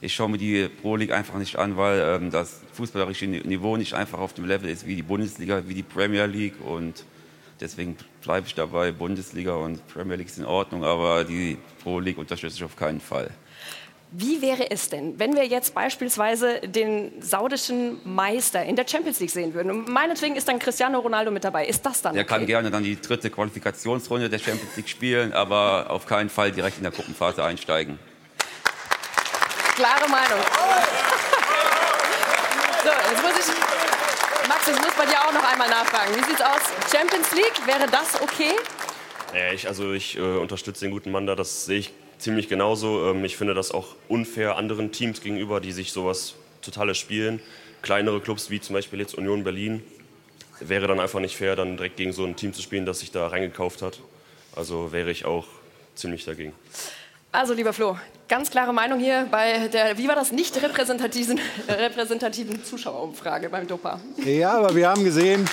[0.00, 3.76] ich schaue mir die Pro League einfach nicht an, weil ähm, das fußballerische Ni- Niveau
[3.76, 7.04] nicht einfach auf dem Level ist wie die Bundesliga, wie die Premier League und
[7.60, 8.90] deswegen bleibe ich dabei.
[8.90, 13.00] Bundesliga und Premier League sind in Ordnung, aber die Pro League unterstütze ich auf keinen
[13.00, 13.30] Fall.
[14.14, 19.30] Wie wäre es denn, wenn wir jetzt beispielsweise den saudischen Meister in der Champions League
[19.30, 19.70] sehen würden?
[19.70, 21.64] Und meinetwegen ist dann Cristiano Ronaldo mit dabei.
[21.66, 22.46] Ist das dann Er kann okay?
[22.48, 26.82] gerne dann die dritte Qualifikationsrunde der Champions League spielen, aber auf keinen Fall direkt in
[26.82, 27.98] der Gruppenphase einsteigen.
[29.76, 30.40] Klare Meinung.
[32.84, 34.48] So, jetzt muss ich.
[34.48, 36.16] Max, ich muss bei dir auch noch einmal nachfragen.
[36.16, 36.62] Wie sieht's aus?
[36.92, 38.56] Champions League, wäre das okay?
[39.54, 41.92] Ich, also ich äh, unterstütze den guten Mann da, das sehe ich
[42.22, 43.10] ziemlich genauso.
[43.10, 47.40] Ähm, ich finde das auch unfair anderen Teams gegenüber, die sich sowas Totales spielen.
[47.82, 49.82] Kleinere Clubs wie zum Beispiel jetzt Union Berlin
[50.60, 53.10] wäre dann einfach nicht fair, dann direkt gegen so ein Team zu spielen, das sich
[53.10, 53.98] da reingekauft hat.
[54.54, 55.46] Also wäre ich auch
[55.94, 56.52] ziemlich dagegen.
[57.32, 57.96] Also, lieber Flo,
[58.28, 64.00] ganz klare Meinung hier bei der, wie war das, nicht repräsentativen, repräsentativen Zuschauerumfrage beim Dopa.
[64.24, 65.48] Ja, aber wir haben gesehen,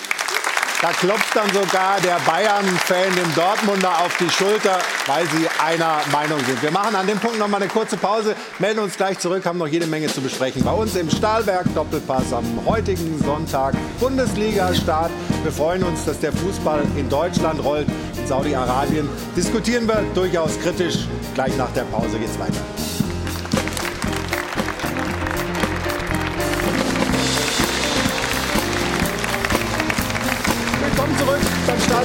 [0.81, 6.39] da klopft dann sogar der Bayern-Fan dem Dortmunder auf die Schulter, weil sie einer Meinung
[6.45, 6.61] sind.
[6.61, 9.57] Wir machen an dem Punkt noch mal eine kurze Pause, melden uns gleich zurück, haben
[9.57, 10.63] noch jede Menge zu besprechen.
[10.63, 15.11] Bei uns im Stahlberg Doppelpass am heutigen Sonntag Bundesliga-Start.
[15.43, 17.87] Wir freuen uns, dass der Fußball in Deutschland rollt.
[18.17, 21.07] In Saudi-Arabien diskutieren wir durchaus kritisch.
[21.35, 22.98] Gleich nach der Pause geht's weiter.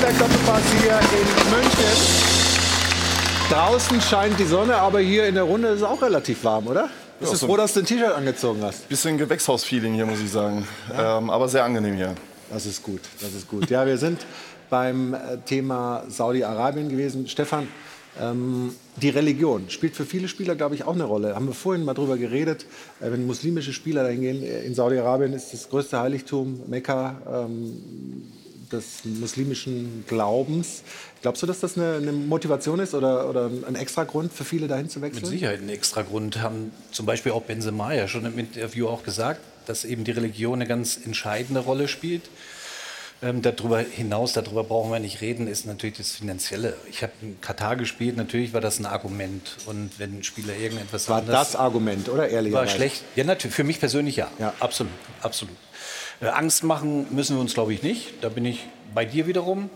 [0.05, 1.97] Stahlberg Doppelpass hier in München.
[3.51, 6.90] Draußen scheint die Sonne, aber hier in der Runde ist es auch relativ warm, oder?
[7.18, 8.86] Bist Ja, du so- froh, dass du ein T-Shirt angezogen hast?
[8.86, 10.66] Bisschen Gewächshaus-Feeling hier, muss ich sagen.
[10.94, 12.14] Ähm, aber sehr angenehm hier.
[12.51, 13.70] Das ist gut, das ist gut.
[13.70, 14.20] Ja, wir sind
[14.68, 17.26] beim äh, Thema Saudi-Arabien gewesen.
[17.26, 17.66] Stefan,
[18.20, 21.35] ähm, die Religion spielt für viele Spieler, glaube ich, auch eine Rolle.
[21.35, 22.66] Haben wir vorhin mal drüber geredet.
[23.01, 27.16] Äh, wenn muslimische Spieler dahin gehen, äh, in Saudi-Arabien ist das größte Heiligtum Mekka
[27.47, 28.22] ähm,
[28.70, 30.82] des muslimischen Glaubens.
[31.23, 34.69] Glaubst du, dass das eine, eine Motivation ist oder, oder ein extra Grund für viele
[34.69, 35.23] dahin zu wechseln?
[35.23, 36.41] Mit Sicherheit ein extra Grund.
[36.41, 40.55] Haben zum Beispiel auch Benzema ja schon im Interview auch gesagt, dass eben die Religion
[40.55, 42.23] eine ganz entscheidende Rolle spielt.
[43.23, 46.77] Ähm, darüber hinaus, darüber brauchen wir nicht reden, ist natürlich das Finanzielle.
[46.91, 49.57] Ich habe in Katar gespielt, natürlich war das ein Argument.
[49.65, 52.24] Und wenn ein Spieler irgendetwas War das Argument, oder?
[52.24, 52.74] war Ehrlicherweise.
[52.74, 53.03] schlecht.
[53.16, 53.55] Ja, natürlich.
[53.55, 54.31] Für mich persönlich ja.
[54.61, 54.93] Absolut,
[55.23, 55.57] absolut.
[56.24, 58.14] Äh, Angst machen müssen wir uns, glaube ich, nicht.
[58.22, 59.70] Da bin ich bei dir wiederum.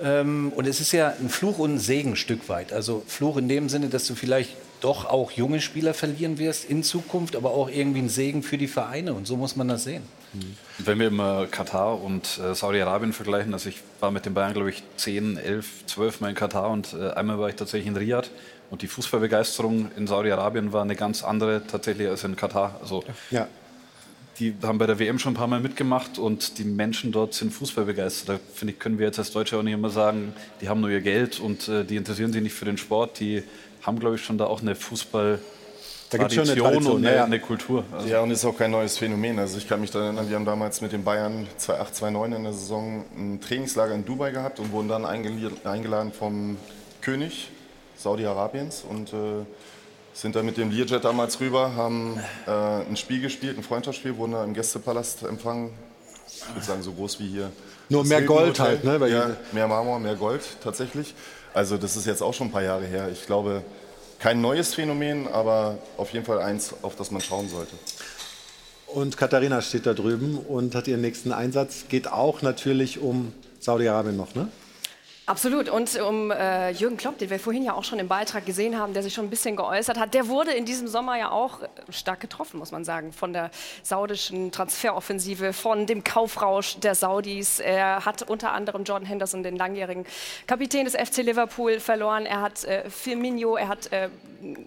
[0.00, 2.72] Ähm, und es ist ja ein Fluch und ein Segen ein Stück weit.
[2.72, 4.50] Also Fluch in dem Sinne, dass du vielleicht
[4.80, 8.68] doch auch junge Spieler verlieren wirst in Zukunft, aber auch irgendwie ein Segen für die
[8.68, 9.12] Vereine.
[9.12, 10.02] Und so muss man das sehen.
[10.78, 14.70] Wenn wir immer Katar und äh, Saudi-Arabien vergleichen, also ich war mit den Bayern, glaube
[14.70, 18.30] ich, 10, 11, 12 Mal in Katar und äh, einmal war ich tatsächlich in Riyadh.
[18.70, 22.78] Und die Fußballbegeisterung in Saudi-Arabien war eine ganz andere tatsächlich als in Katar.
[22.82, 23.48] Also Ja.
[24.38, 27.52] Die haben bei der WM schon ein paar Mal mitgemacht und die Menschen dort sind
[27.52, 28.28] fußballbegeistert.
[28.28, 30.90] Da finde ich, können wir jetzt als Deutsche auch nicht immer sagen, die haben nur
[30.90, 33.18] ihr Geld und äh, die interessieren sich nicht für den Sport.
[33.20, 33.42] Die
[33.82, 35.38] haben, glaube ich, schon da auch eine Fußball-
[36.10, 37.24] Da gibt's schon eine Tradition und eine, ja.
[37.24, 37.84] eine Kultur.
[37.92, 39.38] Also Ja, und ist auch kein neues Phänomen.
[39.38, 42.42] Also ich kann mich daran erinnern, wir haben damals mit den Bayern 2008, 2009 in
[42.44, 46.56] der Saison ein Trainingslager in Dubai gehabt und wurden dann eingel- eingeladen vom
[47.00, 47.50] König
[47.96, 49.16] Saudi-Arabiens und äh,
[50.20, 54.32] sind dann mit dem Learjet damals rüber, haben äh, ein Spiel gespielt, ein Freundschaftsspiel, wurden
[54.32, 55.70] da im Gästepalast empfangen.
[56.26, 57.52] Ich würde sagen, so groß wie hier.
[57.88, 58.66] Nur das mehr Hilton Gold Hotel.
[58.66, 61.14] halt, ne, bei Ja, mehr Marmor, mehr Gold tatsächlich.
[61.54, 63.08] Also das ist jetzt auch schon ein paar Jahre her.
[63.12, 63.62] Ich glaube,
[64.18, 67.72] kein neues Phänomen, aber auf jeden Fall eins, auf das man schauen sollte.
[68.88, 71.84] Und Katharina steht da drüben und hat ihren nächsten Einsatz.
[71.88, 74.48] Geht auch natürlich um Saudi-Arabien noch, ne?
[75.28, 75.68] Absolut.
[75.68, 78.94] Und um äh, Jürgen Klopp, den wir vorhin ja auch schon im Beitrag gesehen haben,
[78.94, 81.66] der sich schon ein bisschen geäußert hat, der wurde in diesem Sommer ja auch äh,
[81.90, 83.50] stark getroffen, muss man sagen, von der
[83.82, 87.60] saudischen Transferoffensive, von dem Kaufrausch der Saudis.
[87.60, 90.06] Er hat unter anderem Jordan Henderson, den langjährigen
[90.46, 92.24] Kapitän des FC Liverpool, verloren.
[92.24, 94.08] Er hat äh, Firmino, er hat äh,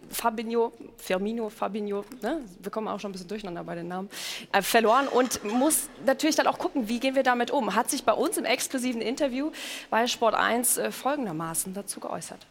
[0.10, 2.42] Fabinho, Firmino, Fabinho, ne?
[2.60, 4.10] wir kommen auch schon ein bisschen durcheinander bei den Namen,
[4.52, 7.74] äh, verloren und muss natürlich dann auch gucken, wie gehen wir damit um.
[7.74, 9.52] Hat sich bei uns im exklusiven Interview
[9.90, 12.46] bei Sport 1 äh, folgendermaßen dazu geäußert.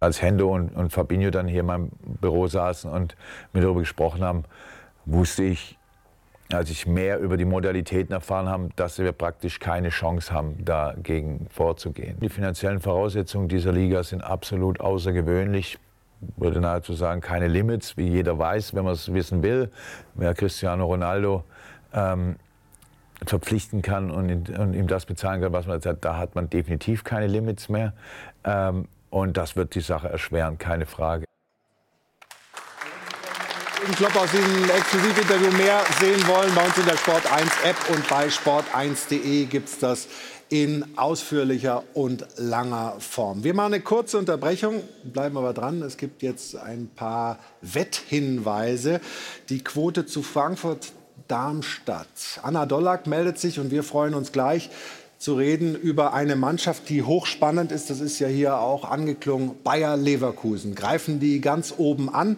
[0.00, 3.16] Als Hendo und, und Fabinho dann hier in meinem Büro saßen und
[3.52, 4.44] mir darüber gesprochen haben,
[5.04, 5.78] wusste ich,
[6.50, 11.46] als ich mehr über die Modalitäten erfahren habe, dass wir praktisch keine Chance haben, dagegen
[11.50, 12.18] vorzugehen.
[12.20, 15.78] Die finanziellen Voraussetzungen dieser Liga sind absolut außergewöhnlich.
[16.22, 19.70] Ich würde nahezu sagen, keine Limits, wie jeder weiß, wenn man es wissen will.
[20.14, 21.44] Wer Cristiano Ronaldo
[21.92, 22.36] ähm,
[23.26, 26.50] verpflichten kann und, und ihm das bezahlen kann, was man jetzt hat, da hat man
[26.50, 27.92] definitiv keine Limits mehr.
[28.44, 31.24] Ähm, und das wird die Sache erschweren, keine Frage.
[33.84, 37.76] Jürgen Klopp aus diesem Exklusivinterview mehr sehen wollen, bei uns in der Sport 1 App
[37.90, 40.08] und bei sport1.de gibt es das
[40.48, 43.44] in ausführlicher und langer Form.
[43.44, 45.82] Wir machen eine kurze Unterbrechung, bleiben aber dran.
[45.82, 49.02] Es gibt jetzt ein paar Wetthinweise.
[49.50, 50.92] Die Quote zu Frankfurt
[51.28, 52.08] Darmstadt.
[52.42, 54.70] Anna Dollack meldet sich und wir freuen uns gleich
[55.18, 57.88] zu reden über eine Mannschaft, die hochspannend ist.
[57.88, 59.52] Das ist ja hier auch angeklungen.
[59.64, 60.74] Bayer Leverkusen.
[60.74, 62.36] Greifen die ganz oben an?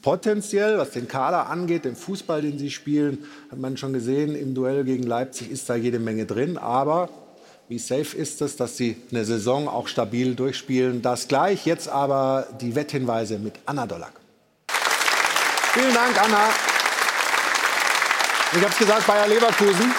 [0.00, 4.54] Potenziell, was den Kader angeht, den Fußball, den sie spielen, hat man schon gesehen, im
[4.54, 6.56] Duell gegen Leipzig ist da jede Menge drin.
[6.56, 7.10] Aber
[7.68, 11.02] wie safe ist es, dass sie eine Saison auch stabil durchspielen?
[11.02, 11.66] Das gleich.
[11.66, 14.14] Jetzt aber die Wetthinweise mit Anna Dollack.
[15.74, 16.71] Vielen Dank, Anna.
[18.54, 19.94] Ich habe es gesagt, Bayer Leverkusen.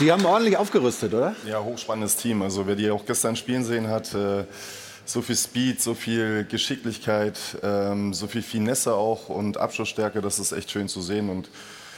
[0.00, 1.36] Die haben ordentlich aufgerüstet, oder?
[1.44, 2.40] Ja, hochspannendes Team.
[2.40, 4.44] Also wer die auch gestern spielen sehen hat, äh,
[5.04, 10.52] so viel Speed, so viel Geschicklichkeit, ähm, so viel Finesse auch und Abschlussstärke, das ist
[10.52, 11.28] echt schön zu sehen.
[11.28, 11.50] Und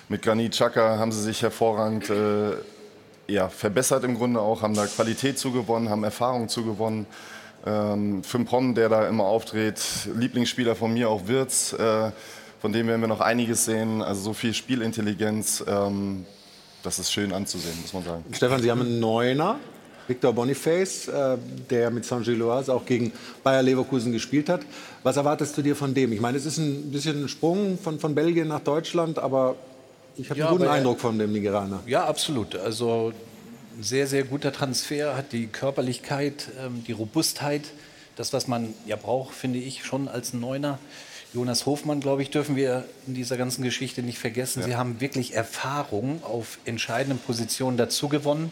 [0.08, 2.54] mit Granit Xhaka haben sie sich hervorragend äh,
[3.28, 7.06] ja, verbessert im Grunde auch, haben da Qualität zugewonnen, haben Erfahrung zugewonnen.
[7.64, 9.80] Ähm, Frimpong, der da immer auftritt,
[10.16, 12.10] Lieblingsspieler von mir auch Wirtz, äh,
[12.60, 14.02] von dem werden wir noch einiges sehen.
[14.02, 16.24] Also so viel Spielintelligenz, ähm,
[16.82, 18.24] das ist schön anzusehen, muss man sagen.
[18.32, 19.58] Stefan, Sie haben einen Neuner,
[20.08, 21.36] Victor Boniface, äh,
[21.70, 23.12] der mit Saint-Gilloise auch gegen
[23.44, 24.62] Bayer Leverkusen gespielt hat.
[25.02, 26.12] Was erwartest du dir von dem?
[26.12, 29.56] Ich meine, es ist ein bisschen ein Sprung von, von Belgien nach Deutschland, aber
[30.16, 31.80] ich habe Ja, einen guten er- Eindruck von dem Nigeraner.
[31.86, 32.56] Ja, absolut.
[32.56, 33.12] Also
[33.78, 37.62] ein sehr, sehr guter Transfer, hat die Körperlichkeit, ähm, die Robustheit,
[38.16, 40.78] das, was man ja braucht, finde ich, schon als Neuner.
[41.32, 44.62] Jonas Hofmann, glaube ich, dürfen wir in dieser ganzen Geschichte nicht vergessen.
[44.62, 48.50] Sie haben wirklich Erfahrung auf entscheidenden Positionen dazu gewonnen.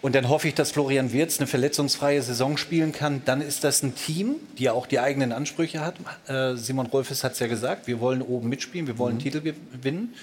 [0.00, 3.22] Und dann hoffe ich, dass Florian Wirtz eine verletzungsfreie Saison spielen kann.
[3.24, 5.96] Dann ist das ein Team, die ja auch die eigenen Ansprüche hat.
[6.28, 9.20] Äh, Simon Rolfes hat es ja gesagt, wir wollen oben mitspielen, wir wollen Mhm.
[9.20, 10.14] Titel gewinnen.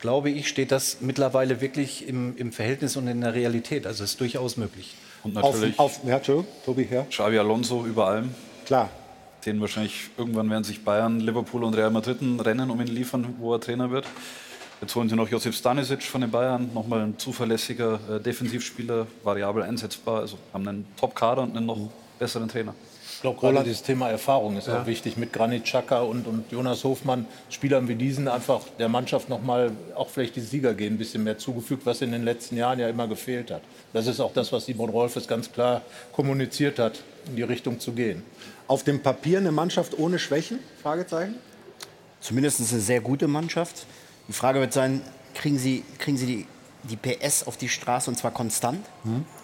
[0.00, 3.86] Glaube ich, steht das mittlerweile wirklich im, im Verhältnis und in der Realität.
[3.86, 4.94] Also ist durchaus möglich.
[5.24, 7.02] Und natürlich Auf, ja, Entschuldigung, Tobi, ja.
[7.02, 8.32] Xavi Alonso über allem.
[8.64, 8.88] Klar.
[9.48, 13.54] Den wahrscheinlich irgendwann werden sich Bayern, Liverpool und Real Madrid Rennen um ihn liefern, wo
[13.54, 14.04] er Trainer wird.
[14.82, 19.62] Jetzt holen sie noch Josip Stanisic von den Bayern, nochmal ein zuverlässiger äh, Defensivspieler, variabel
[19.62, 20.20] einsetzbar.
[20.20, 21.78] Also haben einen Top-Kader und einen noch
[22.18, 22.74] besseren Trainer.
[23.14, 24.82] Ich glaube, gerade dieses Thema Erfahrung ist Ja.
[24.82, 29.30] auch wichtig mit Granit Xhaka und, und Jonas Hofmann, Spielern wie diesen einfach der Mannschaft
[29.30, 32.78] nochmal, auch vielleicht die Sieger gehen, ein bisschen mehr zugefügt, was in den letzten Jahren
[32.78, 33.62] ja immer gefehlt hat.
[33.94, 35.80] Das ist auch das, was Simon Rolfes ganz klar
[36.12, 38.22] kommuniziert hat, in die Richtung zu gehen.
[38.68, 40.58] Auf dem Papier eine Mannschaft ohne Schwächen?
[40.82, 41.36] Fragezeichen?
[42.20, 43.86] Zumindest eine sehr gute Mannschaft.
[44.28, 45.00] Die Frage wird sein,
[45.34, 46.46] kriegen Sie, kriegen Sie die,
[46.82, 48.84] die PS auf die Straße und zwar konstant?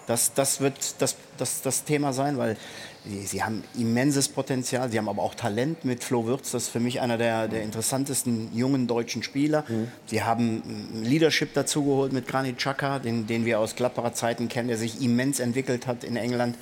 [0.07, 2.59] Das, das wird das, das, das Thema sein, weil
[3.07, 4.91] sie, sie haben immenses Potenzial.
[4.91, 6.51] Sie haben aber auch Talent mit Flo Würz.
[6.51, 9.65] Das ist für mich einer der, der interessantesten jungen deutschen Spieler.
[10.05, 14.77] Sie haben Leadership dazugeholt mit Granit Xhaka, den, den wir aus Gladbacher Zeiten kennen, der
[14.77, 16.57] sich immens entwickelt hat in England.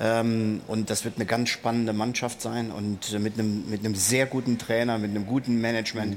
[0.00, 3.94] Ähm, und das wird eine ganz spannende Mannschaft sein und äh, mit einem, mit einem
[3.94, 6.16] sehr guten Trainer, mit einem guten Management.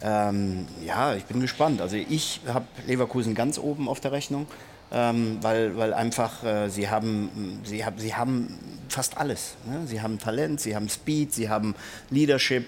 [0.00, 1.82] Ähm, ja, ich bin gespannt.
[1.82, 4.46] Also ich habe Leverkusen ganz oben auf der Rechnung,
[4.90, 9.56] ähm, weil, weil einfach äh, sie, haben, sie, haben, sie haben fast alles.
[9.66, 9.86] Ne?
[9.86, 11.74] Sie haben Talent, sie haben Speed, sie haben
[12.08, 12.66] Leadership.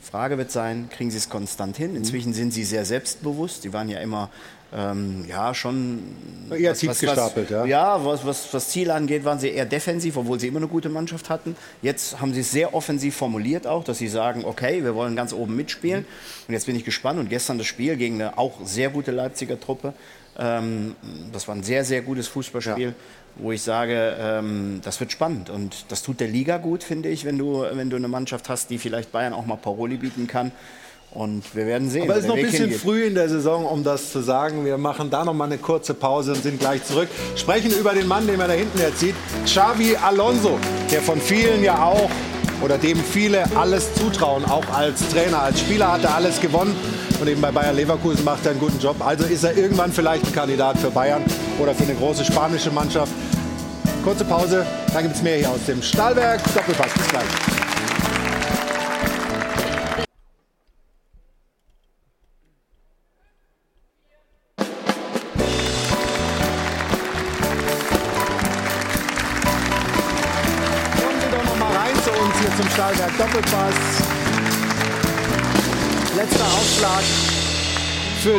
[0.00, 1.94] Frage wird sein, kriegen sie es konstant hin?
[1.94, 3.62] Inzwischen sind sie sehr selbstbewusst.
[3.62, 4.30] Sie waren ja immer
[4.74, 6.00] ähm, ja, schon
[6.50, 7.64] Eher tief gestapelt, ja.
[7.64, 10.88] ja, was, was, was Ziel angeht, waren sie eher defensiv, obwohl sie immer eine gute
[10.90, 11.56] Mannschaft hatten.
[11.80, 15.32] Jetzt haben sie es sehr offensiv formuliert auch, dass sie sagen, okay, wir wollen ganz
[15.32, 16.04] oben mitspielen.
[16.46, 17.18] Und jetzt bin ich gespannt.
[17.18, 19.94] Und gestern das Spiel gegen eine auch sehr gute Leipziger Truppe.
[20.38, 20.94] Ähm,
[21.32, 22.94] das war ein sehr, sehr gutes Fußballspiel,
[23.36, 25.48] wo ich sage, ähm, das wird spannend.
[25.48, 28.68] Und das tut der Liga gut, finde ich, wenn du, wenn du eine Mannschaft hast,
[28.68, 30.52] die vielleicht Bayern auch mal Paroli bieten kann.
[31.10, 32.02] Und wir werden sehen.
[32.02, 32.80] Aber es ist noch ein bisschen hingeht.
[32.80, 34.64] früh in der Saison, um das zu sagen.
[34.64, 37.08] Wir machen da noch mal eine kurze Pause und sind gleich zurück.
[37.34, 39.14] Sprechen über den Mann, den man da hinten jetzt sieht.
[39.44, 40.58] Xavi Alonso,
[40.92, 42.10] der von vielen ja auch
[42.62, 46.74] oder dem viele alles zutrauen, auch als Trainer, als Spieler hat er alles gewonnen
[47.20, 48.96] und eben bei Bayer Leverkusen macht er einen guten Job.
[49.04, 51.22] Also ist er irgendwann vielleicht ein Kandidat für Bayern
[51.60, 53.12] oder für eine große spanische Mannschaft.
[54.04, 56.42] Kurze Pause, dann gibt es mehr hier aus dem Stahlwerk.
[56.54, 57.67] Doppelpass, bis gleich.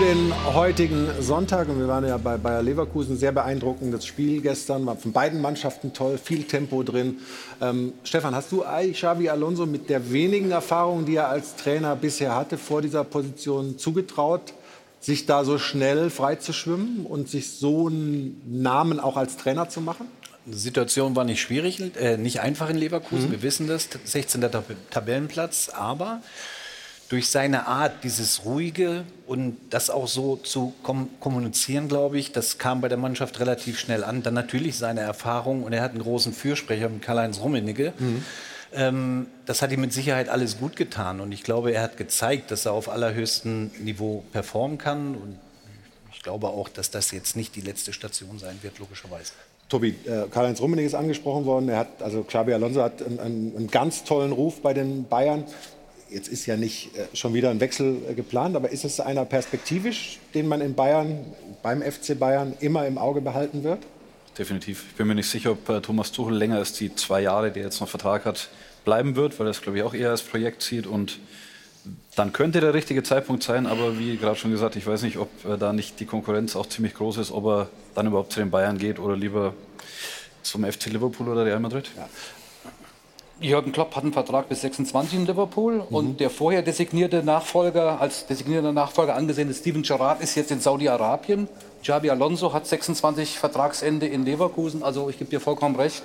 [0.10, 1.70] Den heutigen Sonntag.
[1.70, 3.16] Und wir waren ja bei Bayer Leverkusen.
[3.16, 4.84] Sehr beeindruckendes Spiel gestern.
[4.88, 7.20] War von beiden Mannschaften toll, viel Tempo drin.
[7.62, 12.36] Ähm, Stefan, hast du Xavi Alonso mit der wenigen Erfahrung, die er als Trainer bisher
[12.36, 14.54] hatte, vor dieser Position zugetraut,
[15.00, 19.70] sich da so schnell frei zu schwimmen und sich so einen Namen auch als Trainer
[19.70, 20.08] zu machen?
[20.48, 23.28] Die Situation war nicht schwierig, äh, nicht einfach in Leverkusen.
[23.28, 23.32] Mhm.
[23.34, 24.42] Wir wissen das, 16.
[24.42, 25.70] Tab Tabellenplatz.
[25.70, 26.22] Aber
[27.10, 32.60] durch seine Art, dieses ruhige und das auch so zu kom kommunizieren, glaube ich, das
[32.60, 34.22] kam bei der Mannschaft relativ schnell an.
[34.22, 37.94] Dann natürlich seine Erfahrung und er hat einen großen Fürsprecher mit Karl-Heinz Rummenigge.
[38.72, 42.52] Ähm, das hat ihm mit Sicherheit alles gut getan und ich glaube, er hat gezeigt,
[42.52, 45.40] dass er auf allerhöchstem Niveau performen kann und
[46.14, 49.32] ich glaube auch, dass das jetzt nicht die letzte Station sein wird, logischerweise.
[49.70, 51.70] Tobi, äh, Karl-Heinz Rummenigge ist angesprochen worden.
[51.70, 55.46] Er hat, also Xabi Alonso hat einen, einen, einen ganz tollen Ruf bei den Bayern.
[56.10, 59.26] Jetzt ist ja nicht äh, schon wieder ein Wechsel äh, geplant, aber ist es einer
[59.26, 61.26] perspektivisch, den man in Bayern,
[61.62, 63.80] beim FC Bayern immer im Auge behalten wird?
[64.38, 64.86] Definitiv.
[64.90, 67.60] Ich bin mir nicht sicher, ob äh, Thomas Tuchel länger als die zwei Jahre, die
[67.60, 68.50] er jetzt noch Vertrag hat,
[68.86, 70.88] bleiben wird, weil er das, glaube ich, auch eher als Projekt sieht.
[70.88, 71.20] Und
[72.16, 75.30] dann könnte der richtige Zeitpunkt sein, aber wie gerade schon gesagt, ich weiß nicht, ob
[75.60, 78.78] da nicht die Konkurrenz auch ziemlich groß ist, ob er dann überhaupt zu den Bayern
[78.78, 79.54] geht oder lieber
[80.42, 81.90] zum FC Liverpool oder Real Madrid.
[83.42, 88.26] Jürgen Klopp hat einen Vertrag bis 26 in Liverpool und der vorher designierte Nachfolger, als
[88.26, 91.48] designierter Nachfolger angesehene Steven Gerrard ist jetzt in Saudi-Arabien.
[91.82, 96.04] Xabi Alonso hat 26 Vertragsende in Leverkusen, also ich gebe dir vollkommen recht.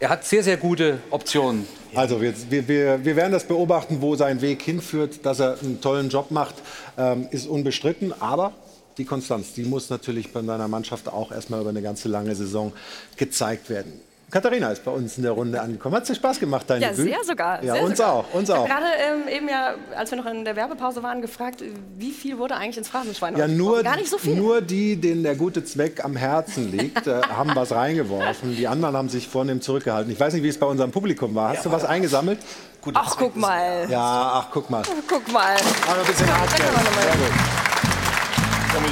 [0.00, 1.66] Er hat sehr, sehr gute Optionen.
[1.94, 5.26] Also wir, wir, wir, werden das beobachten, wo sein Weg hinführt.
[5.26, 6.54] Dass er einen tollen Job macht,
[6.96, 8.12] ähm, ist unbestritten.
[8.20, 8.52] Aber
[8.96, 12.72] die Konstanz, die muss natürlich bei seiner Mannschaft auch erstmal über eine ganze lange Saison
[13.16, 14.00] gezeigt werden.
[14.30, 15.94] Katharina ist bei uns in der Runde angekommen.
[15.96, 17.06] Hat dir Spaß gemacht, dein Ja, Debüt?
[17.14, 17.64] sehr sogar.
[17.64, 18.12] Ja, sehr uns sogar.
[18.12, 18.34] auch.
[18.34, 18.68] Uns ich auch.
[18.68, 21.64] habe gerade ähm, eben ja, als wir noch in der Werbepause waren, gefragt,
[21.96, 24.36] wie viel wurde eigentlich ins Phrasenschwein Ja, nur, Gar nicht so viel.
[24.36, 28.54] nur die, denen der gute Zweck am Herzen liegt, äh, haben was reingeworfen.
[28.54, 30.12] Die anderen haben sich vornehm zurückgehalten.
[30.12, 31.48] Ich weiß nicht, wie es bei unserem Publikum war.
[31.50, 32.38] Hast du was eingesammelt?
[32.94, 33.86] Ach, guck mal.
[33.88, 34.82] Ja, ach, guck mal.
[35.08, 35.56] Guck mal.
[35.90, 36.50] Aber ein bisschen hart.
[36.50, 36.74] Sehr gut.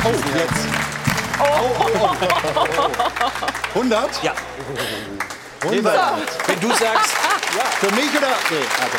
[0.05, 0.86] Oh, jetzt.
[1.39, 1.45] Oh,
[1.79, 2.17] oh,
[3.75, 3.79] oh.
[3.79, 4.23] 100?
[4.23, 4.33] Ja.
[5.63, 6.49] 100.
[6.49, 7.15] Wenn du sagst,
[7.81, 8.29] Für mich oder?
[8.51, 8.99] Nee, also.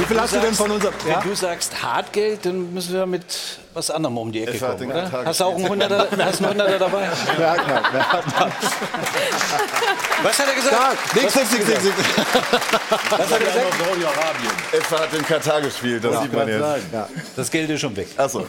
[0.00, 0.94] Wie viel hast du denn von unserem?
[1.04, 3.22] Wenn du sagst Hartgeld, dann müssen wir mit
[3.74, 5.10] was anderem um die Ecke Es hat kommen, oder?
[5.10, 5.68] Tag Hast du auch einen.
[5.68, 7.08] Hunderter, hast einen Hunderter dabei?
[7.36, 8.52] Bergner, Bergner.
[10.22, 10.76] Was hat er gesagt?
[10.76, 11.68] Da, nix, nix, nix.
[13.10, 13.74] Was hat er gesagt?
[13.78, 14.50] Saudi-Arabien.
[14.72, 16.60] EFA hat in Katar gespielt, das Ja, sieht man jetzt.
[16.92, 17.08] ja.
[17.36, 18.08] Das Geld ist schon weg.
[18.16, 18.44] Achso.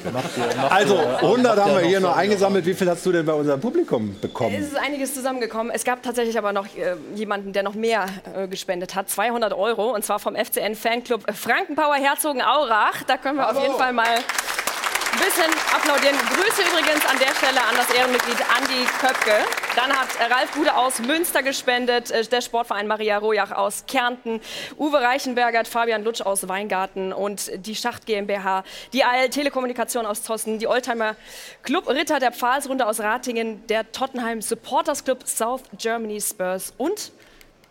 [0.70, 2.66] Also, 100 haben wir hier noch eingesammelt.
[2.66, 4.56] Wie viel hast du denn bei unserem Publikum Es bekommen?
[4.56, 5.72] ist einiges zusammengekommen.
[5.74, 8.06] Es gab tatsächlich aber noch äh, jemanden, der noch mehr
[8.36, 9.10] äh, gespendet hat.
[9.10, 9.94] 200 Euro.
[9.94, 13.02] Und zwar vom FCN Fanclub Frankenpower Herzogenaurach.
[13.08, 16.16] Da können wir auf jeden Fall mal ein bisschen applaudieren.
[16.16, 19.44] Grüße übrigens an der Stelle an das Ehrenmitglied Andi Köpke.
[19.76, 24.40] Dann hat Ralf Gude aus Münster gespendet, äh, der Sportverein Maria Rojach aus Kärnten,
[24.78, 28.64] Uwe Reichenberger, Fabian Lutsch aus Weingarten und die Schacht GmbH,
[28.94, 31.16] die AL Telekommunikation aus Zossen, die Oldtimer
[31.64, 37.12] Club Ritter der Pfalzrunde aus Ratingen, der Tottenham Supporters Club South Germany Spurs und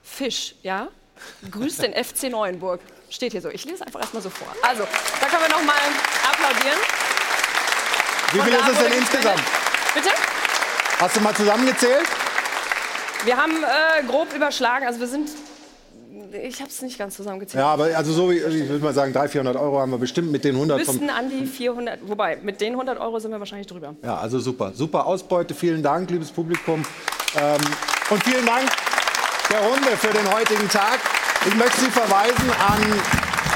[0.02, 0.88] Fisch, ja?
[1.48, 2.80] Grüßt den FC Neuenburg.
[3.10, 3.50] Steht hier so.
[3.50, 4.46] Ich lese einfach erstmal so vor.
[4.62, 4.84] Also,
[5.20, 5.74] da können wir noch mal
[6.30, 6.78] applaudieren.
[8.32, 9.42] Wie viel ist es denn insgesamt?
[9.94, 10.10] Bitte?
[11.00, 12.06] Hast du mal zusammengezählt?
[13.24, 14.86] Wir haben äh, grob überschlagen.
[14.86, 15.30] Also wir sind.
[16.32, 17.60] Ich habe es nicht ganz zusammengezählt.
[17.60, 20.30] Ja, aber also so wie, ich würde mal sagen, 300, 400 Euro haben wir bestimmt
[20.30, 20.94] mit den 100 vom...
[20.94, 22.08] Müssten an die 400.
[22.08, 23.96] Wobei, mit den 100 Euro sind wir wahrscheinlich drüber.
[24.04, 24.70] Ja, also super.
[24.72, 25.54] Super Ausbeute.
[25.54, 26.84] Vielen Dank, liebes Publikum.
[27.36, 27.60] Ähm,
[28.10, 28.70] und vielen Dank
[29.50, 31.00] der Runde für den heutigen Tag.
[31.46, 32.82] Ich möchte Sie verweisen an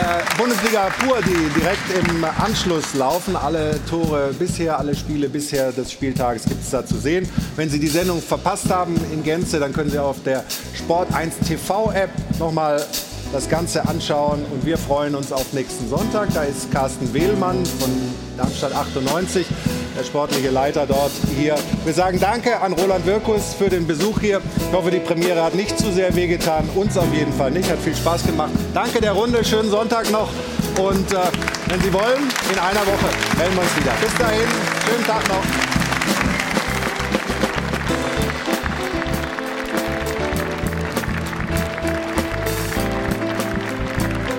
[0.01, 3.36] äh, Bundesliga Pur, die direkt im Anschluss laufen.
[3.36, 7.28] Alle Tore bisher, alle Spiele bisher des Spieltages gibt es da zu sehen.
[7.56, 10.44] Wenn Sie die Sendung verpasst haben in Gänze, dann können Sie auf der
[10.74, 12.82] Sport 1 TV App nochmal
[13.35, 14.47] das Ganze anschauen.
[14.51, 16.32] Und wir freuen uns auf nächsten Sonntag.
[16.32, 17.90] Da ist Carsten Wehlmann von
[18.36, 19.47] Darmstadt 98,
[19.98, 21.56] der sportliche Leiter dort hier.
[21.85, 24.40] Wir sagen Danke an Roland Wirkus für den Besuch hier.
[24.56, 26.69] Ich hoffe, die Premiere hat nicht zu sehr wehgetan.
[26.77, 27.69] Uns auf jeden Fall nicht.
[27.70, 28.52] Hat viel Spaß gemacht.
[28.73, 29.44] Danke der Runde.
[29.44, 30.28] Schönen Sonntag noch.
[30.78, 31.16] Und äh,
[31.66, 33.93] wenn Sie wollen, in einer Woche melden wir uns wieder.
[34.01, 34.48] Bis dahin,
[34.86, 35.73] schönen Tag noch.